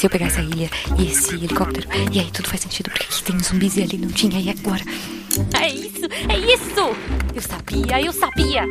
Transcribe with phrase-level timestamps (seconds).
[0.00, 3.22] se eu pegar essa ilha e esse helicóptero, e aí tudo faz sentido, porque aqui
[3.22, 4.82] tem zumbis e ali não tinha, e agora?
[5.60, 6.96] É isso, é isso!
[7.34, 8.64] Eu sabia, eu sabia!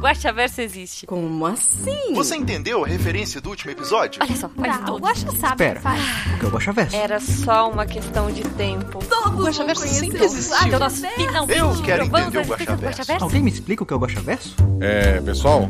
[0.00, 1.04] Guaxaverso existe.
[1.04, 2.14] Como assim?
[2.14, 4.22] Você entendeu a referência do último episódio?
[4.22, 4.94] Olha só, olha Tá, só.
[4.94, 5.80] o Guaxa sabe Espera.
[5.80, 6.44] o que.
[6.44, 6.96] O é o Guaxaverso?
[6.96, 8.98] Era só uma questão de tempo.
[9.04, 10.66] Todo mundo Guaxaverso conheceu sempre o existiu.
[10.68, 13.24] Então nós finalmente Eu quero entender o Guaxaverso.
[13.24, 14.54] Alguém me explica o que é o Guaxaverso?
[14.80, 15.68] É, pessoal,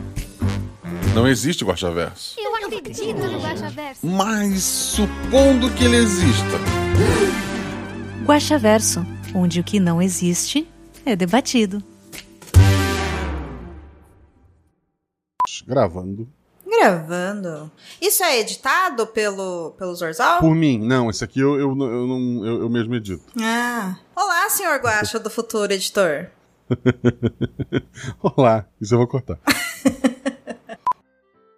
[1.14, 2.36] não existe Guaxaverso.
[2.92, 4.06] Guaxaverso.
[4.06, 6.58] Mas supondo que ele exista.
[8.26, 10.68] Guaxaverso, onde o que não existe
[11.06, 11.82] é debatido.
[15.66, 16.28] Gravando.
[16.66, 17.72] Gravando.
[18.00, 20.40] Isso é editado pelo, pelo Zorzal?
[20.40, 23.24] Por mim, não, esse aqui eu, eu, eu, não, eu, eu mesmo edito.
[23.40, 23.96] Ah.
[24.14, 26.26] Olá, senhor Guaxa do futuro editor.
[28.20, 29.38] Olá, isso eu vou cortar.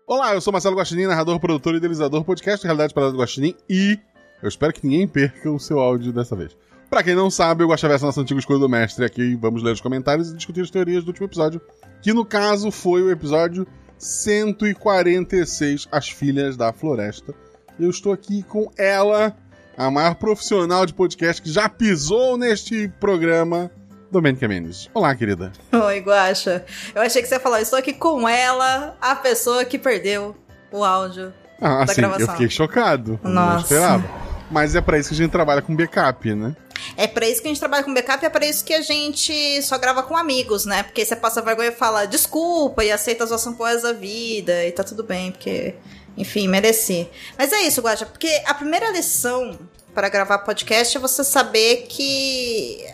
[0.07, 3.55] Olá, eu sou Marcelo Guaxinim, narrador, produtor e idealizador do podcast Realidade Parada do Guaxinim
[3.71, 3.99] e
[4.43, 6.55] eu espero que ninguém perca o seu áudio dessa vez.
[6.91, 9.07] Pra quem não sabe, o Guaxaverso é nosso antigo escolha do mestre.
[9.07, 11.59] Aqui vamos ler os comentários e discutir as teorias do último episódio,
[12.03, 17.35] que no caso foi o episódio 146, As Filhas da Floresta.
[17.81, 19.35] Eu estou aqui com ela,
[19.75, 23.71] a maior profissional de podcast que já pisou neste programa,
[24.11, 24.89] Domênica Mendes.
[24.95, 25.53] Olá, querida.
[25.73, 26.65] Oi, Guaxa.
[26.95, 30.37] Eu achei que você ia falar, estou aqui com ela, a pessoa que perdeu
[30.71, 31.33] o áudio.
[31.61, 32.35] Ah, da assim, eu gravação.
[32.35, 33.19] fiquei chocado.
[33.23, 33.65] Não Nossa.
[33.65, 34.05] esperava.
[34.51, 36.55] Mas é pra isso que a gente trabalha com backup, né?
[36.97, 39.63] É pra isso que a gente trabalha com backup, é pra isso que a gente
[39.63, 40.83] só grava com amigos, né?
[40.83, 44.71] Porque você passa vergonha e fala desculpa e aceita a zoação por da vida e
[44.71, 45.75] tá tudo bem, porque,
[46.17, 47.09] enfim, mereci.
[47.39, 49.59] Mas é isso, Guaxa, porque a primeira lição
[49.95, 52.85] para gravar podcast é você saber que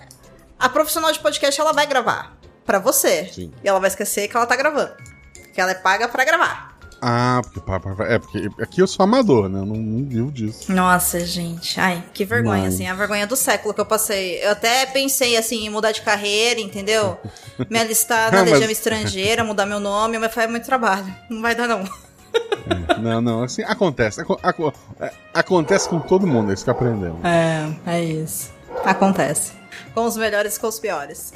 [0.60, 3.28] a profissional de podcast ela vai gravar pra você.
[3.32, 3.52] Sim.
[3.64, 4.92] E ela vai esquecer que ela tá gravando.
[5.52, 6.70] Que ela é paga pra gravar.
[7.02, 9.60] Ah, porque, é porque aqui eu sou amador, né?
[9.60, 10.70] Eu não, não vivo disso.
[10.70, 11.80] Nossa, gente.
[11.80, 12.86] Ai, que vergonha, Mas- assim.
[12.86, 14.38] A vergonha do século que eu passei.
[14.44, 17.16] Eu até pensei, assim, em mudar de carreira, entendeu?
[17.70, 21.06] Me alistar na Ah, mas- Estrangeira, mudar meu nome, mas foi muito trabalho.
[21.30, 21.84] Não vai dar, não.
[23.00, 24.20] Não, não, assim, acontece.
[24.20, 27.18] Aco- aco- é, acontece com todo mundo, é isso que aprendemos.
[27.24, 28.52] É, é isso.
[28.84, 29.52] Acontece.
[29.94, 31.32] Com os melhores e com os piores.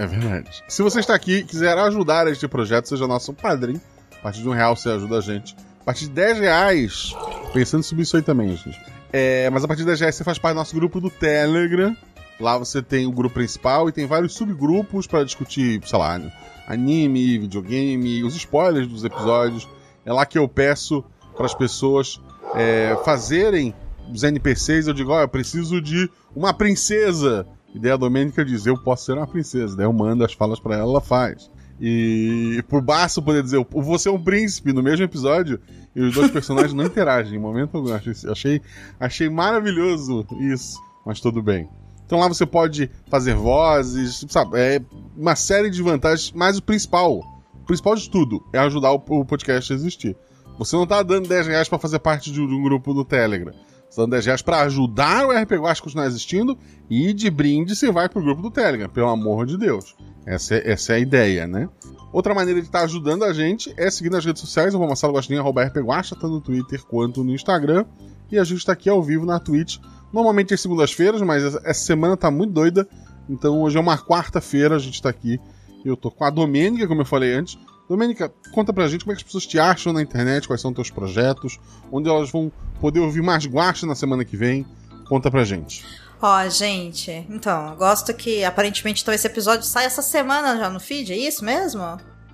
[0.00, 0.64] É verdade.
[0.66, 3.78] Se você está aqui e quiser ajudar este projeto, seja nosso padrinho.
[4.18, 5.54] A partir de um real você ajuda a gente.
[5.82, 7.14] A partir de 10 reais,
[7.52, 8.80] pensando em subir isso aí também, gente.
[9.12, 11.94] É, mas a partir de 10 reais você faz parte do nosso grupo do Telegram.
[12.40, 16.18] Lá você tem o grupo principal e tem vários subgrupos para discutir, sei lá,
[16.66, 19.68] anime, videogame, os spoilers dos episódios.
[20.06, 21.04] É lá que eu peço
[21.36, 22.18] para as pessoas
[22.54, 23.74] é, fazerem
[24.12, 24.86] os NPCs.
[24.86, 27.46] Eu digo, ó, eu preciso de uma princesa.
[27.74, 29.76] E daí a Domênica diz, eu posso ser uma princesa.
[29.76, 31.50] Daí eu mando as falas pra ela, ela faz.
[31.80, 35.58] E por baixo poder dizer, você é um príncipe no mesmo episódio,
[35.96, 37.90] e os dois personagens não interagem em momento algum.
[38.30, 38.60] Achei,
[38.98, 41.68] achei, maravilhoso isso, mas tudo bem.
[42.04, 44.58] Então lá você pode fazer vozes, sabe?
[44.58, 44.82] É
[45.16, 47.20] uma série de vantagens, mas o principal,
[47.54, 50.16] o principal de tudo, é ajudar o, podcast a existir.
[50.58, 53.54] Você não tá dando 10 reais pra fazer parte de um, grupo no Telegram.
[53.94, 56.56] Tá 10 reais pra ajudar o RPG Guacha a continuar existindo
[56.88, 59.96] e de brinde você vai pro grupo do Telegram, pelo amor de Deus.
[60.24, 61.68] Essa é, essa é a ideia, né?
[62.12, 65.38] Outra maneira de estar ajudando a gente é seguir nas redes sociais, o Marcelo Guaxinim,
[65.38, 67.84] arroba RPGuacha, tanto no Twitter quanto no Instagram.
[68.30, 69.78] E a gente tá aqui ao vivo na Twitch.
[70.12, 72.88] Normalmente é segundas-feiras, mas essa semana tá muito doida.
[73.28, 75.40] Então hoje é uma quarta-feira, a gente tá aqui.
[75.84, 77.58] Eu tô com a Domênica, como eu falei antes.
[77.90, 80.72] Domênica, conta pra gente como é que as pessoas te acham na internet, quais são
[80.72, 81.58] teus projetos,
[81.90, 84.64] onde elas vão poder ouvir mais guacha na semana que vem.
[85.08, 85.84] Conta pra gente.
[86.22, 90.78] Ó, gente, então, eu gosto que aparentemente então esse episódio sai essa semana já no
[90.78, 91.82] feed, é isso mesmo?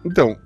[0.05, 0.37] Então,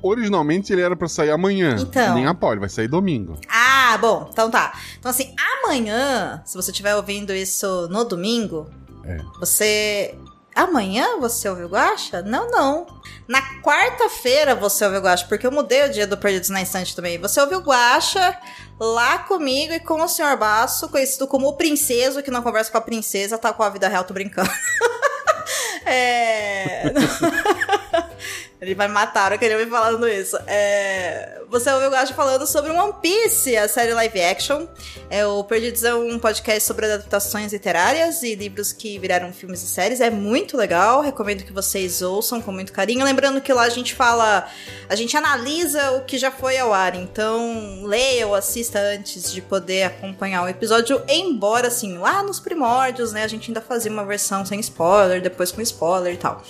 [0.00, 1.76] originalmente ele era pra sair amanhã.
[1.78, 2.14] Então.
[2.14, 3.36] Nem a pau, ele vai sair domingo.
[3.46, 4.78] Ah, bom, então tá.
[4.98, 8.70] Então assim, amanhã, se você estiver ouvindo isso no domingo,
[9.04, 9.18] É.
[9.38, 10.14] você.
[10.54, 12.22] Amanhã você ouviu Guacha?
[12.22, 12.86] Não, não.
[13.26, 17.18] Na quarta-feira você ouviu Guacha, porque eu mudei o dia do Perdidos na Instante também.
[17.18, 18.38] Você ouviu Guacha
[18.78, 20.36] lá comigo e com o Sr.
[20.38, 23.88] Baço, conhecido como o Princeso, que não conversa com a princesa, tá com a vida
[23.88, 24.50] real, tô brincando.
[25.86, 26.84] é.
[28.64, 30.36] Ele vai matar queria me falando isso.
[30.46, 34.66] É, Você ouviu o Gacha falando sobre One Piece, a série live action.
[35.10, 39.66] É, o Perdidos é um podcast sobre adaptações literárias e livros que viraram filmes e
[39.66, 40.00] séries.
[40.00, 43.04] É muito legal, recomendo que vocês ouçam com muito carinho.
[43.04, 44.48] Lembrando que lá a gente fala,
[44.88, 46.94] a gente analisa o que já foi ao ar.
[46.94, 51.02] Então, leia ou assista antes de poder acompanhar o episódio.
[51.06, 55.52] Embora, assim, lá nos primórdios, né, a gente ainda fazia uma versão sem spoiler, depois
[55.52, 56.42] com spoiler e tal.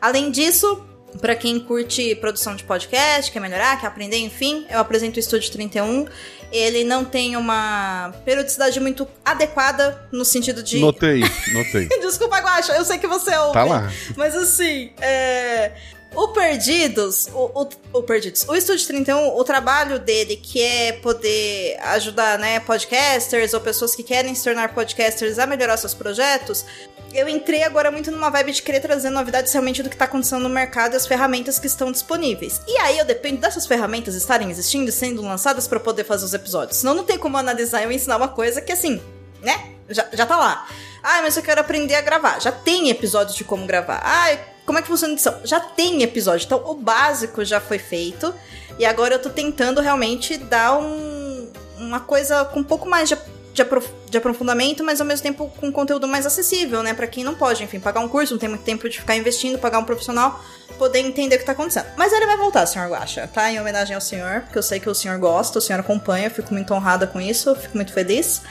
[0.00, 0.84] Além disso,
[1.20, 5.50] Pra quem curte produção de podcast, quer melhorar, quer aprender, enfim, eu apresento o Estúdio
[5.52, 6.06] 31.
[6.50, 10.78] Ele não tem uma periodicidade muito adequada no sentido de.
[10.80, 11.20] Notei,
[11.52, 11.88] notei.
[12.00, 13.52] Desculpa, Guaxa, eu sei que você ouve.
[13.54, 13.90] Tá lá.
[14.16, 15.72] Mas assim, é.
[16.14, 21.78] O Perdidos, o, o, o Perdidos, o Estúdio 31, o trabalho dele que é poder
[21.80, 26.66] ajudar, né, podcasters ou pessoas que querem se tornar podcasters a melhorar seus projetos,
[27.14, 30.42] eu entrei agora muito numa vibe de querer trazer novidades realmente do que tá acontecendo
[30.42, 32.60] no mercado e as ferramentas que estão disponíveis.
[32.66, 36.34] E aí eu dependo dessas ferramentas estarem existindo e sendo lançadas para poder fazer os
[36.34, 36.78] episódios.
[36.78, 39.00] Senão não tem como analisar e ensinar uma coisa que assim,
[39.42, 40.66] né, já, já tá lá.
[41.02, 42.40] Ah, mas eu quero aprender a gravar.
[42.40, 44.00] Já tem episódios de como gravar.
[44.04, 45.40] Ah, como é que funciona a edição?
[45.44, 46.44] Já tem episódio.
[46.46, 48.32] Então, o básico já foi feito.
[48.78, 53.18] E agora eu tô tentando realmente dar um, uma coisa com um pouco mais de,
[53.52, 56.94] de, aprof, de aprofundamento, mas ao mesmo tempo com conteúdo mais acessível, né?
[56.94, 59.58] Pra quem não pode, enfim, pagar um curso, não tem muito tempo de ficar investindo,
[59.58, 60.42] pagar um profissional,
[60.78, 61.86] poder entender o que tá acontecendo.
[61.96, 63.50] Mas ele vai voltar, senhor Guaxa, tá?
[63.50, 66.52] Em homenagem ao senhor, porque eu sei que o senhor gosta, o senhor acompanha, fico
[66.52, 68.42] muito honrada com isso, fico muito feliz.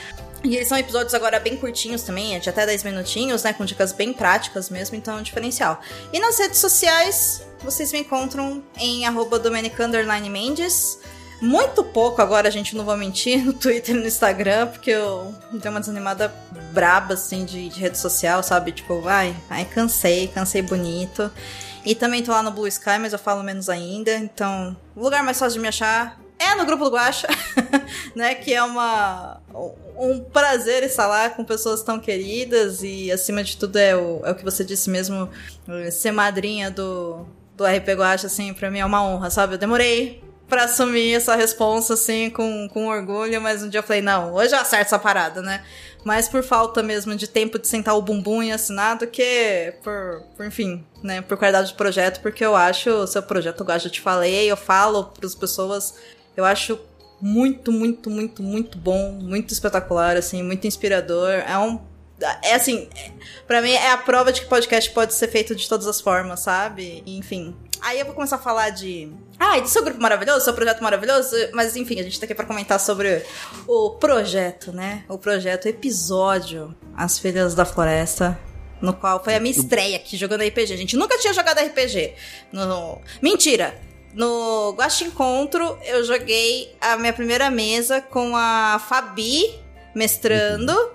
[0.44, 3.54] E eles são episódios agora bem curtinhos também, de até 10 minutinhos, né?
[3.54, 5.80] Com dicas bem práticas mesmo, então é um diferencial.
[6.12, 9.40] E nas redes sociais, vocês me encontram em arroba
[10.32, 11.00] Mendes.
[11.42, 15.34] Muito pouco agora, a gente não vou mentir, no Twitter e no Instagram, porque eu
[15.52, 16.32] dei uma desanimada
[16.72, 18.72] braba, assim, de, de rede social, sabe?
[18.72, 21.32] Tipo, vai, ai, cansei, cansei bonito.
[21.84, 24.14] E também tô lá no Blue Sky, mas eu falo menos ainda.
[24.18, 27.28] Então, o lugar mais fácil de me achar é no grupo do Guacha,
[28.16, 28.36] né?
[28.36, 29.42] Que é uma
[29.98, 34.32] um prazer estar lá com pessoas tão queridas e acima de tudo é o, é
[34.32, 35.30] o que você disse mesmo,
[35.92, 39.56] ser madrinha do, do RP Guacha, assim, pra mim é uma honra, sabe?
[39.56, 44.02] Eu demorei pra assumir essa responsa, assim, com, com orgulho, mas um dia eu falei,
[44.02, 45.64] não, hoje eu acerto essa parada, né?
[46.04, 50.22] Mais por falta mesmo de tempo de sentar o bumbum e assinar do que por,
[50.36, 53.90] por enfim, né, por qualidade do projeto, porque eu acho o seu projeto, eu já
[53.90, 55.94] te falei, eu falo pras pessoas
[56.36, 56.80] eu acho
[57.22, 61.30] muito, muito, muito, muito bom, muito espetacular, assim, muito inspirador.
[61.30, 61.80] É um.
[62.44, 62.88] É assim,
[63.48, 66.42] para mim é a prova de que podcast pode ser feito de todas as formas,
[66.42, 67.04] sabe?
[67.06, 67.56] Enfim.
[67.82, 69.12] Aí eu vou começar a falar de.
[69.40, 72.46] Ah, do seu grupo maravilhoso, seu projeto maravilhoso, mas enfim, a gente tá aqui pra
[72.46, 73.26] comentar sobre
[73.68, 75.04] o projeto, né?
[75.10, 78.40] O projeto, o episódio As Filhas da Floresta,
[78.80, 80.74] no qual foi a minha estreia aqui jogando RPG.
[80.74, 82.14] A gente nunca tinha jogado RPG.
[82.52, 83.02] No...
[83.22, 83.74] Mentira!
[84.14, 89.60] No Guacha Encontro, eu joguei a minha primeira mesa com a Fabi
[89.96, 90.90] mestrando, uhum.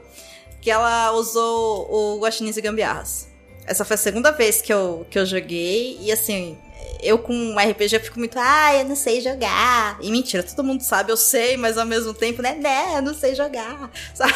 [0.67, 3.29] Que ela usou o Guaxinins e Gambiarras.
[3.65, 6.59] Essa foi a segunda vez que eu, que eu joguei, e assim,
[7.01, 9.97] eu com RPG fico muito, ah, eu não sei jogar.
[10.03, 13.15] E mentira, todo mundo sabe, eu sei, mas ao mesmo tempo, né, né, eu não
[13.15, 14.33] sei jogar, sabe?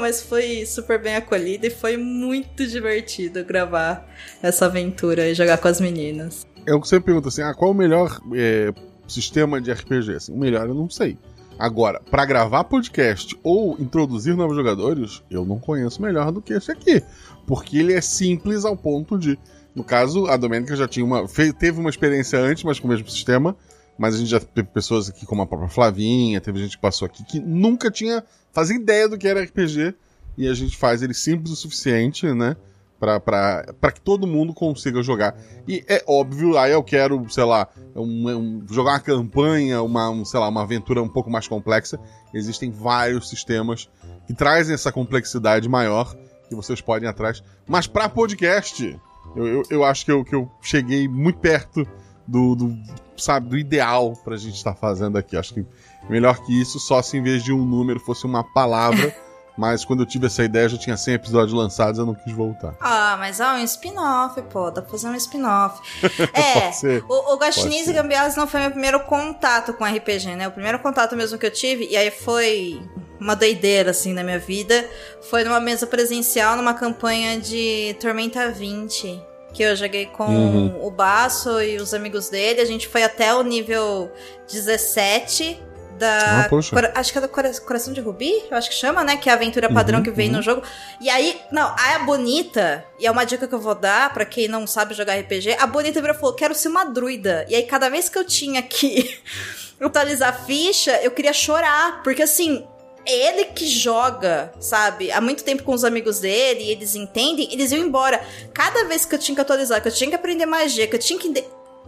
[0.00, 4.08] mas foi super bem acolhida e foi muito divertido gravar
[4.40, 6.46] essa aventura e jogar com as meninas.
[6.64, 8.72] É o que você pergunta assim: ah, qual o melhor é,
[9.08, 10.14] sistema de RPG?
[10.14, 11.18] Assim, o melhor eu não sei.
[11.62, 16.72] Agora, para gravar podcast ou introduzir novos jogadores, eu não conheço melhor do que esse
[16.72, 17.00] aqui.
[17.46, 19.38] Porque ele é simples ao ponto de.
[19.72, 21.24] No caso, a Domênica já tinha uma.
[21.28, 23.56] Teve uma experiência antes, mas com o mesmo sistema.
[23.96, 27.06] Mas a gente já teve pessoas aqui, como a própria Flavinha, teve gente que passou
[27.06, 28.24] aqui que nunca tinha.
[28.50, 29.94] fazia ideia do que era RPG.
[30.36, 32.56] E a gente faz ele simples o suficiente, né?
[33.02, 35.36] Para que todo mundo consiga jogar.
[35.66, 37.66] E é óbvio, aí eu quero, sei lá,
[37.96, 41.98] um, um, jogar uma campanha, uma, um, sei lá, uma aventura um pouco mais complexa.
[42.32, 43.90] Existem vários sistemas
[44.26, 46.14] que trazem essa complexidade maior
[46.48, 47.42] que vocês podem ir atrás.
[47.66, 48.98] Mas para podcast,
[49.34, 51.84] eu, eu, eu, acho que eu, que eu cheguei muito perto
[52.26, 52.78] do, do
[53.16, 55.36] sabe, do ideal pra gente estar tá fazendo aqui.
[55.36, 55.66] Acho que
[56.08, 59.12] melhor que isso, só se em vez de um número fosse uma palavra.
[59.56, 62.74] Mas quando eu tive essa ideia, já tinha 100 episódios lançados, eu não quis voltar.
[62.80, 64.70] Ah, mas é um spin-off, pô.
[64.70, 65.80] Dá pra fazer um spin-off.
[66.32, 66.70] é,
[67.08, 70.48] o, o e Gambiarras não foi meu primeiro contato com RPG, né?
[70.48, 72.80] O primeiro contato mesmo que eu tive, e aí foi
[73.20, 74.88] uma doideira, assim, na minha vida,
[75.30, 80.86] foi numa mesa presencial, numa campanha de Tormenta 20 que eu joguei com uhum.
[80.86, 82.62] o Baço e os amigos dele.
[82.62, 84.10] A gente foi até o nível
[84.50, 85.60] 17
[86.02, 86.48] da.
[86.50, 89.16] Ah, acho que é do Coração de Rubi, eu acho que chama, né?
[89.16, 90.36] Que é a aventura padrão uhum, que vem uhum.
[90.36, 90.62] no jogo.
[91.00, 94.48] E aí, não, a Bonita, e é uma dica que eu vou dar para quem
[94.48, 97.46] não sabe jogar RPG, a Bonita virou falou: quero ser uma druida.
[97.48, 99.16] E aí, cada vez que eu tinha que
[99.80, 102.02] atualizar a ficha, eu queria chorar.
[102.02, 102.66] Porque assim,
[103.06, 105.12] é ele que joga, sabe?
[105.12, 108.20] Há muito tempo com os amigos dele, e eles entendem, eles iam embora.
[108.52, 111.00] Cada vez que eu tinha que atualizar, que eu tinha que aprender magia, que eu
[111.00, 111.28] tinha que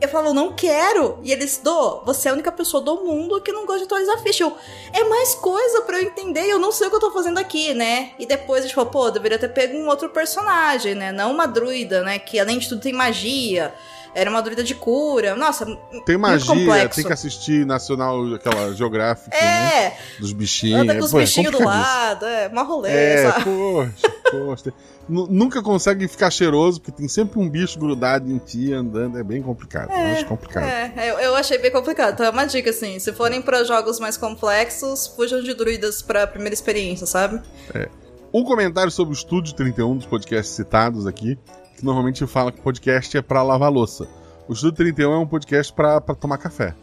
[0.00, 1.18] eu falo, não quero.
[1.22, 4.18] E eles, do, você é a única pessoa do mundo que não gosta de atualizar
[4.22, 4.44] ficha.
[4.44, 4.56] Eu,
[4.92, 7.72] é mais coisa para eu entender, eu não sei o que eu tô fazendo aqui,
[7.74, 8.10] né?
[8.18, 11.12] E depois a gente falou, pô, deveria ter pego um outro personagem, né?
[11.12, 12.18] Não uma druida, né?
[12.18, 13.72] Que além de tudo tem magia.
[14.16, 15.34] Era uma druida de cura.
[15.34, 15.66] Nossa,
[16.06, 19.96] Tem magia, tem que assistir Nacional, aquela geográfica, É, né?
[20.20, 20.82] Dos bichinhos.
[20.82, 21.96] anda com os é bichinhos do complicadíssimo.
[21.98, 23.44] lado, é, uma rolê, É, sabe?
[23.44, 24.72] poxa, poxa.
[25.08, 29.18] Nu- Nunca consegue ficar cheiroso, porque tem sempre um bicho grudado em ti andando.
[29.18, 29.90] É bem complicado.
[29.90, 30.64] É, acho complicado.
[30.64, 32.14] É, eu, eu achei bem complicado.
[32.14, 36.26] Então é uma dica, assim, se forem pra jogos mais complexos, fujam de druidas pra
[36.26, 37.40] primeira experiência, sabe?
[38.32, 41.38] Um comentário sobre o Estúdio 31 dos podcasts citados aqui,
[41.76, 44.08] que normalmente fala que podcast é pra lavar louça.
[44.48, 46.74] O Estúdio 31 é um podcast pra tomar café.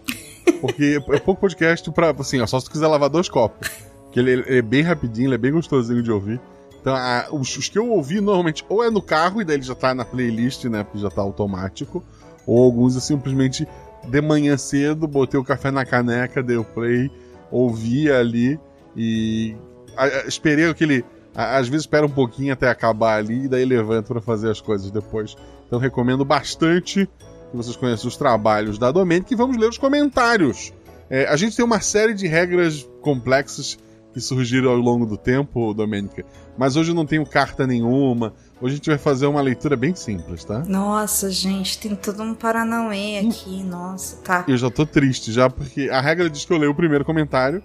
[0.61, 3.69] Porque é pouco podcast pra, assim, ó, só se tu quiser lavar dois copos.
[4.11, 6.39] Que ele, ele é bem rapidinho, ele é bem gostosinho de ouvir.
[6.81, 9.63] Então, a- os, os que eu ouvi normalmente ou é no carro e daí ele
[9.63, 10.83] já tá na playlist, né?
[10.83, 12.03] Porque já tá automático.
[12.45, 13.67] Ou alguns eu simplesmente
[14.07, 17.11] de manhã cedo, botei o café na caneca, dei o play,
[17.51, 18.59] ouvi ali
[18.95, 19.55] e
[19.95, 21.05] a- a- esperei aquele.
[21.35, 24.89] Às vezes espera um pouquinho até acabar ali e daí levanto pra fazer as coisas
[24.91, 25.35] depois.
[25.67, 27.05] Então recomendo bastante
[27.51, 30.73] que vocês conheçam os trabalhos da Domênica e vamos ler os comentários.
[31.09, 33.77] É, a gente tem uma série de regras complexas
[34.13, 36.25] que surgiram ao longo do tempo, Domênica,
[36.57, 38.33] mas hoje eu não tenho carta nenhuma.
[38.61, 40.59] Hoje a gente vai fazer uma leitura bem simples, tá?
[40.67, 44.43] Nossa, gente, tem todo um Paranauê aqui, nossa, tá.
[44.47, 47.63] Eu já tô triste já, porque a regra diz que eu leio o primeiro comentário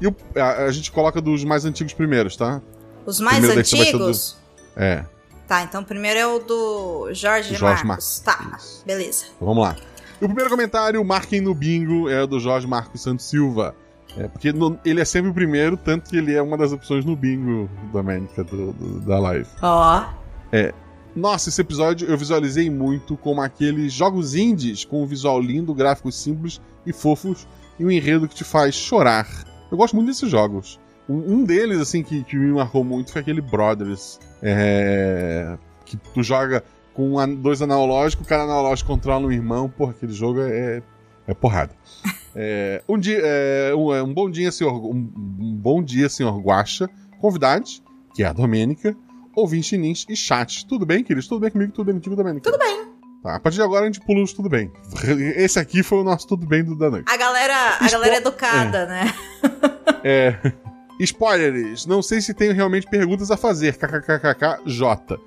[0.00, 2.60] e o- a, a gente coloca dos mais antigos primeiros, tá?
[3.06, 4.36] Os mais Primeiro antigos?
[4.76, 5.04] É,
[5.48, 7.84] Tá, então o primeiro é o do Jorge, Jorge Marcos.
[7.86, 8.20] Marcos.
[8.20, 8.82] Tá, Isso.
[8.84, 9.24] beleza.
[9.34, 9.74] então vamos lá.
[10.20, 13.74] E o primeiro comentário, marquem no bingo, é do Jorge Marcos Santos Silva.
[14.16, 17.04] É, porque no- ele é sempre o primeiro, tanto que ele é uma das opções
[17.04, 19.48] no bingo, Domênica, do, do- da live.
[19.62, 20.08] Ó,
[21.16, 26.14] Nossa, esse episódio eu visualizei muito como aqueles jogos indies com um visual lindo, gráficos
[26.20, 27.46] simples e fofos
[27.78, 29.26] e um enredo que te faz chorar.
[29.70, 30.78] Eu gosto muito desses jogos.
[31.08, 34.20] Um, um deles, assim, que, que me marcou muito foi aquele Brothers.
[34.42, 36.62] É, que tu joga
[36.94, 39.68] com dois analógicos, cada analógico controla um irmão.
[39.68, 40.82] Porra, aquele jogo é,
[41.28, 41.74] é porrada.
[42.40, 44.72] É, um, dia, é, um, é, um bom dia, senhor.
[44.72, 46.88] Um, um bom dia, senhor Guaxa.
[47.20, 47.82] Convidados,
[48.14, 48.96] que é a Domênica
[49.38, 50.66] ouvintes nins e chat.
[50.66, 51.28] Tudo bem, queridos?
[51.28, 51.72] Tudo bem comigo?
[51.72, 52.50] Tudo bem contigo, Domênica?
[52.50, 52.88] Tudo bem.
[53.22, 54.70] Tá, a partir de agora a gente pula os tudo bem.
[55.36, 57.10] Esse aqui foi o nosso tudo bem do da noite.
[57.12, 59.14] a galera, a Expo- galera educada, né?
[60.04, 60.52] É.
[61.00, 61.86] Spoilers.
[61.86, 63.76] Não sei se tenho realmente perguntas a fazer.
[63.76, 65.18] KKKKJ.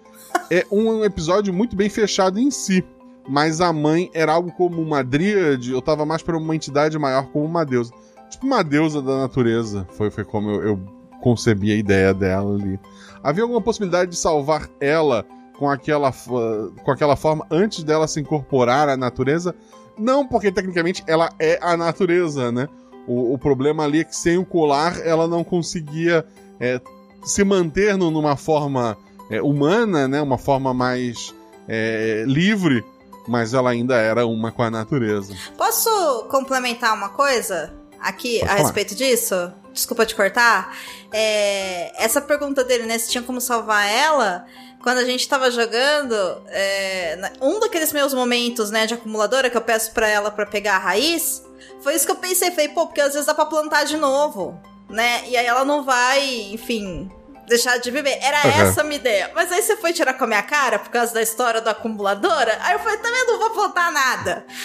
[0.49, 2.83] É um episódio muito bem fechado em si.
[3.27, 7.27] Mas a mãe era algo como uma dríade, eu tava mais pra uma entidade maior
[7.27, 7.91] como uma deusa.
[8.29, 9.87] Tipo uma deusa da natureza.
[9.91, 10.79] Foi, foi como eu, eu
[11.21, 12.79] concebi a ideia dela ali.
[13.23, 15.25] Havia alguma possibilidade de salvar ela
[15.57, 19.55] com aquela, com aquela forma antes dela se incorporar à natureza?
[19.97, 22.67] Não, porque tecnicamente ela é a natureza, né?
[23.07, 26.25] O, o problema ali é que sem o colar ela não conseguia
[26.59, 26.81] é,
[27.23, 28.97] se manter numa forma
[29.29, 30.21] é, humana, né?
[30.21, 31.33] Uma forma mais
[31.67, 32.83] é, livre,
[33.27, 35.35] mas ela ainda era uma com a natureza.
[35.57, 38.61] Posso complementar uma coisa aqui Pode a falar.
[38.63, 39.51] respeito disso?
[39.73, 40.75] Desculpa te cortar.
[41.13, 42.97] É, essa pergunta dele, né?
[42.97, 44.45] Se tinha como salvar ela.
[44.81, 46.15] Quando a gente tava jogando,
[46.47, 50.77] é, um daqueles meus momentos, né, de acumuladora que eu peço pra ela pra pegar
[50.77, 51.43] a raiz,
[51.81, 52.49] foi isso que eu pensei.
[52.49, 54.59] Falei, pô, porque às vezes dá pra plantar de novo,
[54.89, 55.21] né?
[55.27, 57.11] E aí ela não vai, enfim,
[57.47, 58.17] deixar de viver.
[58.21, 58.61] Era Uhum.
[58.61, 59.31] essa a minha ideia.
[59.35, 62.57] Mas aí você foi tirar com a minha cara por causa da história da acumuladora.
[62.61, 64.45] Aí eu falei, também não vou plantar nada.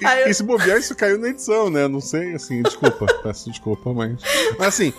[0.00, 1.86] E, Aí eu- e se bobear, isso caiu na edição, né?
[1.88, 3.06] Não sei, assim, desculpa.
[3.22, 4.16] peço desculpa, mas.
[4.58, 4.92] Mas assim,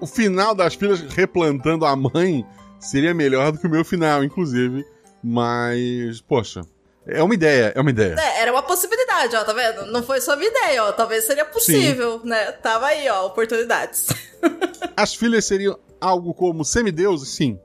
[0.00, 2.44] o final das filas replantando a mãe
[2.80, 4.84] seria melhor do que o meu final, inclusive.
[5.22, 6.62] Mas, poxa,
[7.06, 8.14] é uma ideia, é uma ideia.
[8.18, 9.90] É, era uma possibilidade, ó, tá vendo?
[9.90, 10.92] Não foi só minha ideia, ó.
[10.92, 12.52] Talvez seria possível, né?
[12.52, 14.06] Tava aí, ó, oportunidades.
[14.96, 17.28] As filhas seriam algo como semideuses?
[17.30, 17.58] Sim.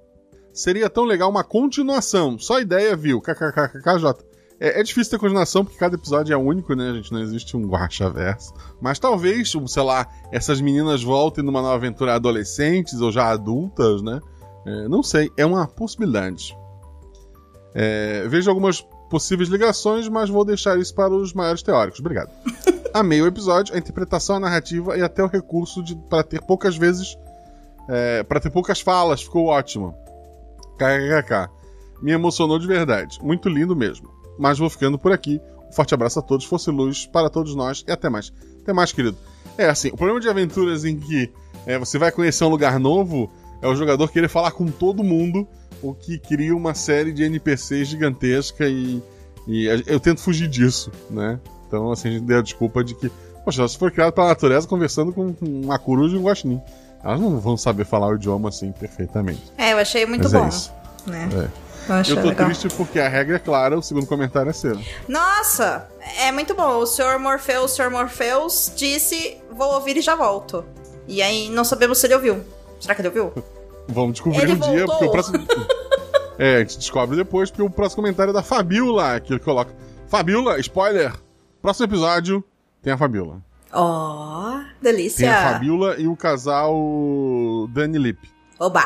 [0.52, 2.40] Seria tão legal uma continuação.
[2.40, 3.22] Só ideia, viu?
[3.22, 4.26] KKKKJ.
[4.60, 7.12] É, é difícil ter continuação porque cada episódio é único, né, gente?
[7.12, 8.52] Não existe um guacha verso.
[8.82, 14.20] Mas talvez, sei lá, essas meninas voltem numa nova aventura adolescentes ou já adultas, né?
[14.66, 16.58] É, não sei, é uma possibilidade.
[17.76, 22.00] É, vejo algumas possíveis ligações, mas vou deixar isso para os maiores teóricos.
[22.00, 22.30] Obrigado.
[22.94, 26.78] Amei o episódio, a interpretação, a narrativa e até o recurso de para ter poucas
[26.78, 27.18] vezes.
[27.90, 29.96] É, para ter poucas falas, ficou ótimo.
[30.78, 31.50] KKKK.
[32.02, 33.20] Me emocionou de verdade.
[33.22, 34.10] Muito lindo mesmo.
[34.38, 35.42] Mas vou ficando por aqui.
[35.70, 38.32] Um forte abraço a todos, fosse luz para todos nós e até mais.
[38.62, 39.18] Até mais, querido.
[39.58, 41.32] É assim, o problema de aventuras em que
[41.66, 43.30] é, você vai conhecer um lugar novo
[43.62, 45.48] é o jogador querer falar com todo mundo,
[45.82, 49.02] o que cria uma série de NPCs gigantesca e,
[49.48, 51.40] e eu tento fugir disso, né?
[51.68, 53.12] Então, assim, a gente deu a desculpa de que,
[53.44, 56.62] poxa, elas foram criadas pela natureza conversando com uma coruja e um guaxinim.
[57.04, 59.44] Elas não vão saber falar o idioma assim perfeitamente.
[59.58, 60.48] É, eu achei muito Mas é bom.
[60.48, 60.72] isso.
[61.06, 61.50] né?
[61.88, 62.46] Eu acho Eu tô legal.
[62.48, 64.78] triste porque a regra é clara, o segundo comentário é seu.
[65.08, 65.88] Nossa,
[66.20, 66.80] é muito bom.
[66.80, 67.18] O Sr.
[67.20, 67.90] Morpheus, o Sr.
[67.90, 70.66] Morpheus disse: Vou ouvir e já volto.
[71.08, 72.42] E aí não sabemos se ele ouviu.
[72.80, 73.32] Será que ele ouviu?
[73.88, 74.88] Vamos descobrir Ele um dia, voltou.
[74.88, 75.48] porque o próximo.
[76.38, 79.74] é, a gente descobre depois, porque o próximo comentário é da Fabiola, que ele coloca.
[80.08, 81.14] Fabiola, spoiler!
[81.62, 82.44] Próximo episódio
[82.82, 83.42] tem a Fabiola.
[83.74, 85.30] Ó, Tem delícia.
[85.38, 88.30] a Fabiola e o casal Dani Lip.
[88.60, 88.86] Oba.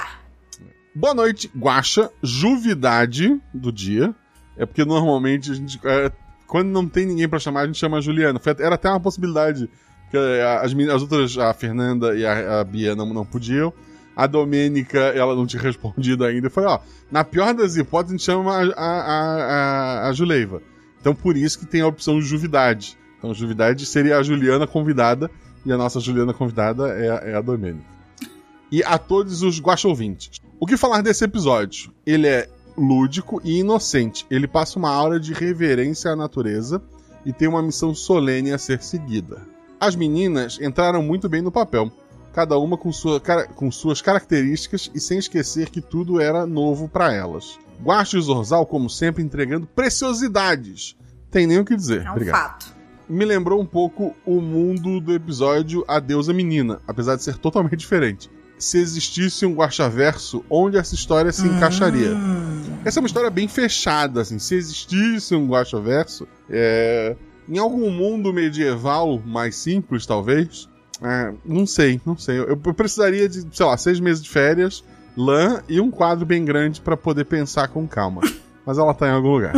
[0.93, 2.09] Boa noite, Guaxa.
[2.23, 4.13] Juvidade do dia.
[4.57, 5.79] É porque normalmente a gente.
[5.85, 6.11] é,
[6.47, 8.39] quando não tem ninguém pra chamar, a gente chama a Juliana.
[8.39, 9.69] Foi Era até uma possibilidade.
[10.03, 10.17] Porque
[10.61, 13.71] as, meni- as outras, a Fernanda e a, a Bia não, não podiam.
[14.15, 16.47] A Domênica, ela não tinha respondido ainda.
[16.47, 16.79] Eu falei, ó,
[17.11, 19.01] na pior das hipóteses, a gente chama a, a,
[20.05, 20.61] a, a- Juleiva.
[20.99, 22.97] Então por isso que tem a opção Juvidade.
[23.17, 25.29] Então Juvidade seria a Juliana convidada.
[25.65, 27.85] E a nossa Juliana convidada é, a- é a Domênica
[28.71, 30.39] e a todos os guaxa ouvintes.
[30.59, 31.91] O que falar desse episódio?
[32.05, 34.25] Ele é lúdico e inocente.
[34.31, 36.81] Ele passa uma aura de reverência à natureza
[37.25, 39.41] e tem uma missão solene a ser seguida.
[39.79, 41.91] As meninas entraram muito bem no papel,
[42.33, 43.19] cada uma com, sua
[43.55, 47.59] com suas características e sem esquecer que tudo era novo para elas.
[47.83, 50.95] Guaxa e Zorzal, como sempre, entregando preciosidades.
[51.29, 52.05] Tem nem o que dizer.
[52.05, 52.75] É um Obrigado fato.
[53.09, 57.77] me lembrou um pouco o mundo do episódio A Deusa Menina, apesar de ser totalmente
[57.77, 58.29] diferente.
[58.57, 62.11] Se existisse um Guaxaverso, onde essa história se encaixaria?
[62.85, 64.37] Essa é uma história bem fechada, assim.
[64.37, 67.15] Se existisse um Guaxaverso, é...
[67.49, 70.69] em algum mundo medieval mais simples, talvez.
[71.01, 72.39] É, não sei, não sei.
[72.39, 74.83] Eu, eu precisaria de, sei lá, seis meses de férias,
[75.17, 78.21] lã e um quadro bem grande para poder pensar com calma.
[78.65, 79.53] Mas ela tá em algum lugar.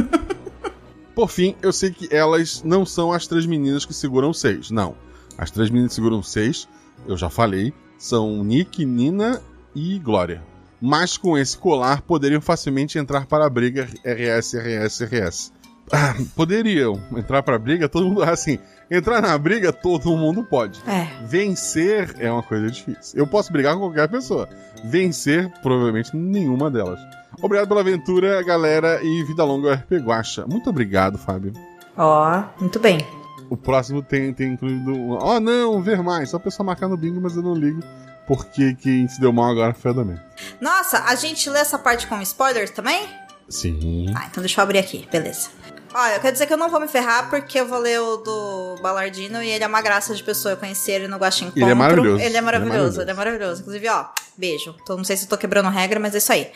[1.13, 4.71] Por fim, eu sei que elas não são as três meninas que seguram seis.
[4.71, 4.95] Não.
[5.37, 6.67] As três meninas que seguram seis,
[7.05, 9.41] eu já falei, são Nick, Nina
[9.75, 10.41] e Glória.
[10.81, 15.53] Mas com esse colar poderiam facilmente entrar para a briga RS, RS, RS.
[15.91, 18.23] Ah, poderiam entrar para a briga, todo mundo.
[18.23, 18.57] Assim,
[18.97, 20.81] entrar na briga, todo mundo pode.
[20.87, 21.07] É.
[21.25, 23.17] Vencer é uma coisa difícil.
[23.19, 24.47] Eu posso brigar com qualquer pessoa.
[24.83, 26.99] Vencer, provavelmente, nenhuma delas.
[27.41, 30.45] Obrigado pela aventura, galera, e vida longa RP Guacha.
[30.47, 31.53] Muito obrigado, Fábio.
[31.97, 33.05] Ó, muito bem.
[33.49, 34.91] O próximo tem, tem incluído.
[34.91, 36.29] um- Oh, não, ver mais.
[36.29, 37.81] Só a pessoa marcar no bingo, mas eu não ligo.
[38.25, 40.19] Porque quem se deu mal agora foi a Domingo.
[40.61, 43.05] Nossa, a gente lê essa parte com spoilers também?
[43.49, 44.05] Sim.
[44.15, 45.49] Ah, então deixa eu abrir aqui, beleza.
[45.93, 48.17] Olha, eu quero dizer que eu não vou me ferrar porque eu vou ler o
[48.17, 50.53] do Balardino e ele é uma graça de pessoa.
[50.53, 51.61] Eu conheci ele no Guaxa Encontro.
[51.61, 52.23] Ele é maravilhoso.
[52.23, 53.61] Ele é maravilhoso, Ele é ele é maravilhoso.
[53.61, 54.75] Inclusive, ó, beijo.
[54.81, 56.51] Então, não sei se eu tô quebrando regra, mas é isso aí.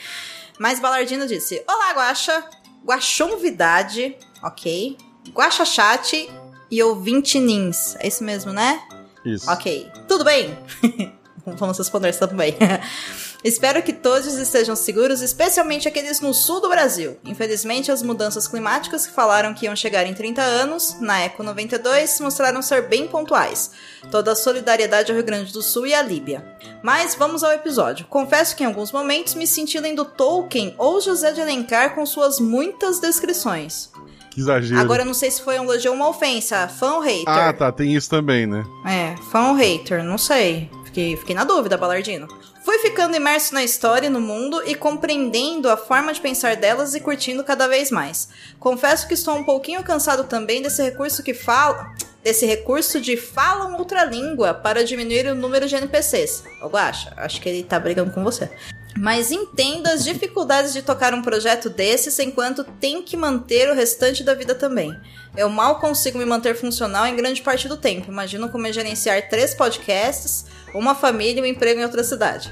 [0.57, 2.43] Mas Balardino disse: Olá, Guaxa.
[2.85, 4.97] Guaxonvidade, ok.
[5.33, 6.29] Guaxa Chat
[6.71, 7.95] e ouvinte Nins.
[7.99, 8.81] É isso mesmo, né?
[9.25, 9.49] Isso.
[9.51, 9.91] Ok.
[10.07, 10.57] Tudo bem?
[11.45, 12.55] Vamos responder também.
[13.43, 17.17] Espero que todos estejam seguros, especialmente aqueles no sul do Brasil.
[17.23, 22.19] Infelizmente, as mudanças climáticas que falaram que iam chegar em 30 anos, na Eco 92,
[22.19, 23.71] mostraram ser bem pontuais.
[24.11, 26.43] Toda a solidariedade ao Rio Grande do Sul e à Líbia.
[26.81, 28.07] Mas vamos ao episódio.
[28.07, 32.39] Confesso que em alguns momentos me senti lendo Tolkien ou José de Alencar com suas
[32.39, 33.91] muitas descrições.
[34.31, 34.79] Que exagero.
[34.79, 37.27] Agora não sei se foi um elogio ou uma ofensa, fã ou hater.
[37.27, 37.71] Ah, tá.
[37.71, 38.63] Tem isso também, né?
[38.85, 40.69] É, fã ou hater, não sei.
[40.85, 42.27] Fiquei, fiquei na dúvida, Balardino.
[42.67, 46.93] Fui ficando imerso na história e no mundo e compreendendo a forma de pensar delas
[46.93, 48.27] e curtindo cada vez mais.
[48.59, 51.95] Confesso que estou um pouquinho cansado também desse recurso que fala.
[52.23, 56.43] Desse recurso de falam outra língua para diminuir o número de NPCs.
[56.61, 58.49] Ô, Guaxa, acho que ele tá brigando com você.
[58.97, 64.23] Mas entendo as dificuldades de tocar um projeto desses enquanto tem que manter o restante
[64.23, 64.91] da vida também.
[65.35, 68.11] Eu mal consigo me manter funcional em grande parte do tempo.
[68.11, 72.51] Imagino como é gerenciar três podcasts, uma família e um emprego em outra cidade.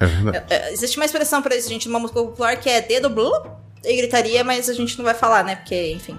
[0.00, 0.44] É verdade.
[0.50, 3.30] É, Existe uma expressão pra isso, gente, numa música popular que é dedo blu
[3.84, 5.56] e gritaria, mas a gente não vai falar, né?
[5.56, 6.18] Porque, enfim.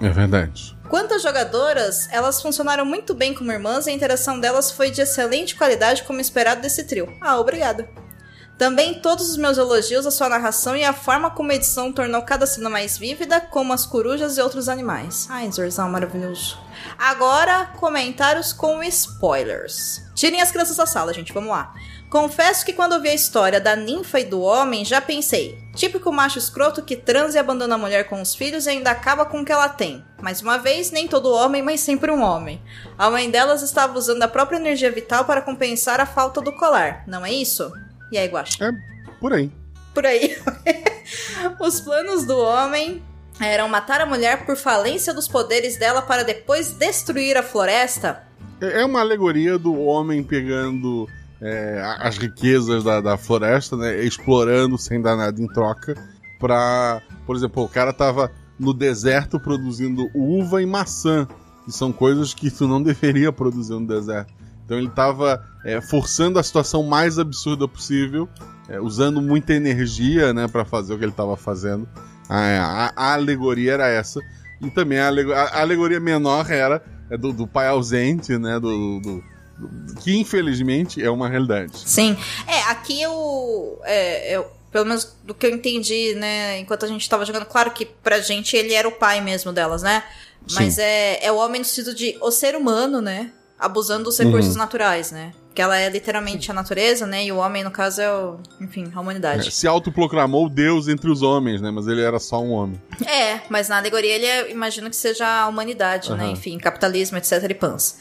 [0.00, 0.76] É verdade.
[0.88, 5.02] Quanto às jogadoras, elas funcionaram muito bem como irmãs e a interação delas foi de
[5.02, 7.14] excelente qualidade, como esperado desse trio.
[7.20, 7.88] Ah, obrigada.
[8.56, 12.22] Também todos os meus elogios à sua narração e à forma como a edição tornou
[12.22, 15.28] cada cena mais vívida, como as corujas e outros animais.
[15.30, 16.58] Ai, Zorzal maravilhoso.
[16.98, 20.07] Agora, comentários com spoilers.
[20.18, 21.72] Tirem as crianças da sala, gente, vamos lá.
[22.10, 25.56] Confesso que quando vi a história da ninfa e do homem, já pensei.
[25.76, 29.24] Típico macho escroto que transa e abandona a mulher com os filhos e ainda acaba
[29.24, 30.04] com o que ela tem.
[30.20, 32.60] Mais uma vez, nem todo homem, mas sempre um homem.
[32.98, 37.04] A mãe delas estava usando a própria energia vital para compensar a falta do colar,
[37.06, 37.70] não é isso?
[38.10, 38.58] E aí, Guaxa?
[38.64, 38.72] É
[39.20, 39.52] por aí.
[39.94, 40.36] Por aí.
[41.60, 43.00] Os planos do homem
[43.38, 48.26] eram matar a mulher por falência dos poderes dela para depois destruir a floresta?
[48.60, 51.08] É é uma alegoria do homem pegando
[51.40, 54.02] é, as riquezas da, da floresta, né?
[54.04, 55.94] Explorando sem dar nada em troca.
[56.38, 57.00] pra.
[57.26, 61.28] Por exemplo, o cara tava no deserto produzindo uva e maçã,
[61.64, 64.32] que são coisas que tu não deveria produzir no deserto.
[64.64, 68.28] Então ele tava é, forçando a situação mais absurda possível,
[68.68, 71.88] é, usando muita energia, né, para fazer o que ele tava fazendo.
[72.28, 74.20] A, a, a, alegoria era essa.
[74.60, 79.24] E também a, a alegoria menor era é do, do, pai ausente, né, do, do
[80.00, 81.72] que infelizmente é uma realidade.
[81.84, 82.16] Sim.
[82.46, 84.58] É, aqui eu, é, eu.
[84.70, 86.58] Pelo menos do que eu entendi, né?
[86.58, 89.82] Enquanto a gente tava jogando, claro que pra gente ele era o pai mesmo delas,
[89.82, 90.02] né?
[90.52, 93.32] Mas é, é o homem no sentido de o ser humano, né?
[93.58, 94.58] Abusando dos recursos uhum.
[94.58, 95.32] naturais, né?
[95.58, 97.24] Que ela é literalmente a natureza, né?
[97.24, 98.38] E o homem, no caso, é o.
[98.60, 99.48] Enfim, a humanidade.
[99.48, 101.68] É, se autoproclamou Deus entre os homens, né?
[101.68, 102.80] Mas ele era só um homem.
[103.04, 106.16] É, mas na alegoria ele é, imagino que seja a humanidade, uhum.
[106.16, 106.28] né?
[106.28, 107.42] Enfim, capitalismo, etc.
[107.50, 107.98] e pans.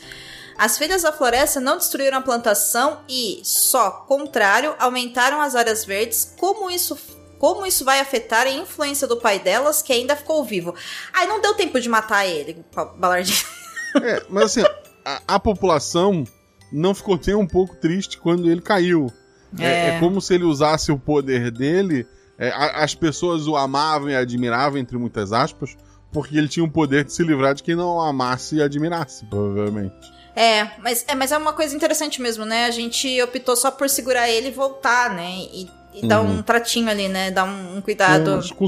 [0.56, 6.36] As filhas da floresta não destruíram a plantação e, só contrário, aumentaram as áreas verdes.
[6.38, 6.96] Como isso
[7.40, 10.76] como isso vai afetar a influência do pai delas, que ainda ficou vivo.
[11.12, 12.64] Aí não deu tempo de matar ele,
[12.98, 13.48] Balardinho.
[14.04, 14.64] É, mas assim,
[15.04, 16.24] a, a, população
[16.72, 19.12] não ficou nem um pouco triste quando ele caiu.
[19.58, 22.08] É, é, é como se ele usasse o poder dele.
[22.38, 25.76] É, a, as pessoas o amavam e admiravam, entre muitas aspas,
[26.12, 29.26] porque ele tinha o poder de se livrar de quem não o amasse e admirasse,
[29.26, 30.18] provavelmente.
[30.36, 32.66] É, mas é, mas é uma coisa interessante mesmo, né?
[32.66, 35.32] A gente optou só por segurar ele e voltar, né?
[35.52, 36.08] E, e uhum.
[36.08, 37.32] dar um tratinho ali, né?
[37.32, 38.40] Dar um, um cuidado.
[38.50, 38.68] Com,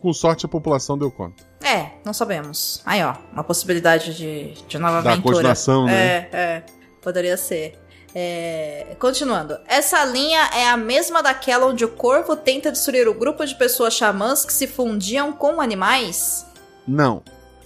[0.00, 1.44] com, sorte a população deu conta.
[1.62, 2.82] É, não sabemos.
[2.84, 5.34] Aí, ó, uma possibilidade de, de nova da aventura.
[5.34, 5.94] continuação, né?
[5.94, 6.62] É, é.
[7.04, 7.78] Poderia ser.
[8.14, 9.58] É, continuando.
[9.66, 13.92] Essa linha é a mesma daquela onde o corvo tenta destruir o grupo de pessoas
[13.92, 16.46] xamãs que se fundiam com animais?
[16.88, 17.22] Não.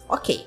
[0.08, 0.44] Ok.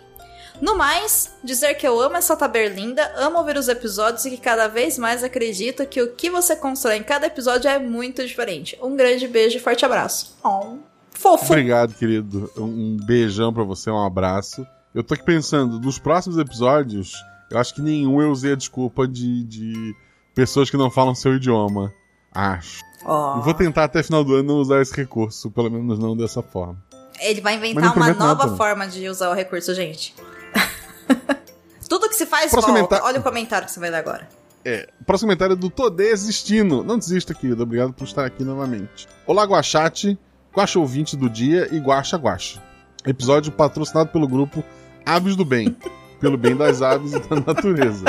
[0.59, 4.67] No mais, dizer que eu amo essa taberlinda, amo ouvir os episódios e que cada
[4.67, 8.77] vez mais acredito que o que você constrói em cada episódio é muito diferente.
[8.81, 10.37] Um grande beijo e forte abraço.
[10.43, 10.77] Oh,
[11.11, 11.45] fofo.
[11.45, 12.51] Obrigado, querido.
[12.57, 14.65] Um beijão para você, um abraço.
[14.93, 17.13] Eu tô aqui pensando, nos próximos episódios,
[17.51, 19.95] eu acho que nenhum eu usei a desculpa de, de
[20.33, 21.93] pessoas que não falam seu idioma.
[22.33, 22.81] Acho.
[23.03, 23.41] Oh.
[23.41, 26.81] vou tentar até final do ano não usar esse recurso, pelo menos não dessa forma.
[27.19, 28.57] Ele vai inventar uma nova nada.
[28.57, 30.15] forma de usar o recurso, gente.
[31.89, 33.03] Tudo que se faz Próximo volta.
[33.03, 34.27] Olha o comentário que você vai dar agora.
[34.63, 36.83] É, próximo comentário é do Tô Desistindo.
[36.83, 37.63] Não desista, querido.
[37.63, 39.07] Obrigado por estar aqui novamente.
[39.25, 40.17] Olá, Guachate,
[40.55, 42.61] Guacha ouvinte do dia e Guacha Guacha.
[43.05, 44.63] Episódio patrocinado pelo grupo
[45.05, 45.75] Aves do Bem.
[46.21, 48.05] pelo bem das aves e da natureza.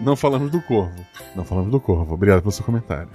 [0.00, 1.04] Não falamos do corvo.
[1.34, 2.14] Não falamos do corvo.
[2.14, 3.08] Obrigado pelo seu comentário.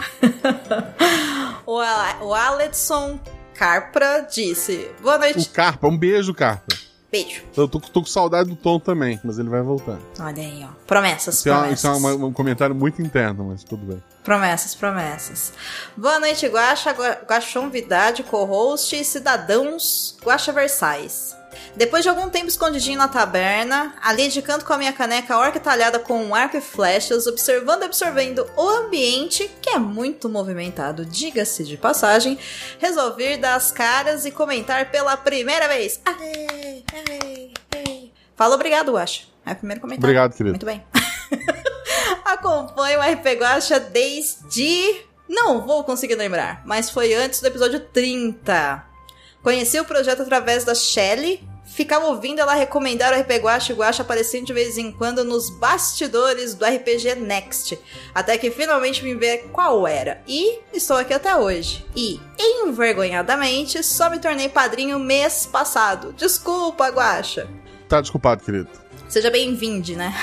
[1.66, 3.20] o, o Aledson
[3.56, 5.40] Carpra disse: Boa noite.
[5.40, 6.76] O Carpa, um beijo, Carpa.
[7.12, 7.44] Beijo.
[7.58, 10.00] Eu tô, tô, com saudade do Tom também, mas ele vai voltar.
[10.18, 10.70] Olha aí, ó.
[10.88, 11.70] Promessas, isso promessas.
[11.70, 14.02] É, isso é uma, um comentário muito interno, mas tudo bem.
[14.24, 15.54] Promessas, promessas.
[15.96, 16.92] Boa noite, Guaxa,
[17.28, 21.36] Guaxon Vidade, co-host e cidadãos Guaxa Versailles.
[21.76, 25.60] Depois de algum tempo escondidinho na taberna, ali de canto com a minha caneca orca
[25.60, 31.06] talhada com um arco e flechas, observando e absorvendo o ambiente, que é muito movimentado,
[31.06, 32.38] diga-se de passagem,
[32.80, 36.02] resolvi dar as caras e comentar pela primeira vez.
[36.06, 38.10] Aê, aê, aê.
[38.36, 39.24] Fala obrigado, Guaxa.
[39.46, 40.06] É o primeiro comentário.
[40.06, 40.52] Obrigado, querido.
[40.52, 40.84] Muito bem.
[42.26, 45.06] Acompanho o RP Guaxa desde...
[45.28, 48.91] Não vou conseguir lembrar, mas foi antes do episódio 30.
[49.42, 54.46] Conheci o projeto através da Shelly, ficava ouvindo ela recomendar o RPG Guacha Guacha aparecendo
[54.46, 57.80] de vez em quando nos bastidores do RPG Next,
[58.14, 60.22] até que finalmente me ver qual era.
[60.28, 61.86] E estou aqui até hoje.
[61.96, 66.14] E, envergonhadamente, só me tornei padrinho mês passado.
[66.14, 67.48] Desculpa, Guacha.
[67.88, 68.70] Tá desculpado, querido.
[69.12, 70.16] Seja bem-vindo, né?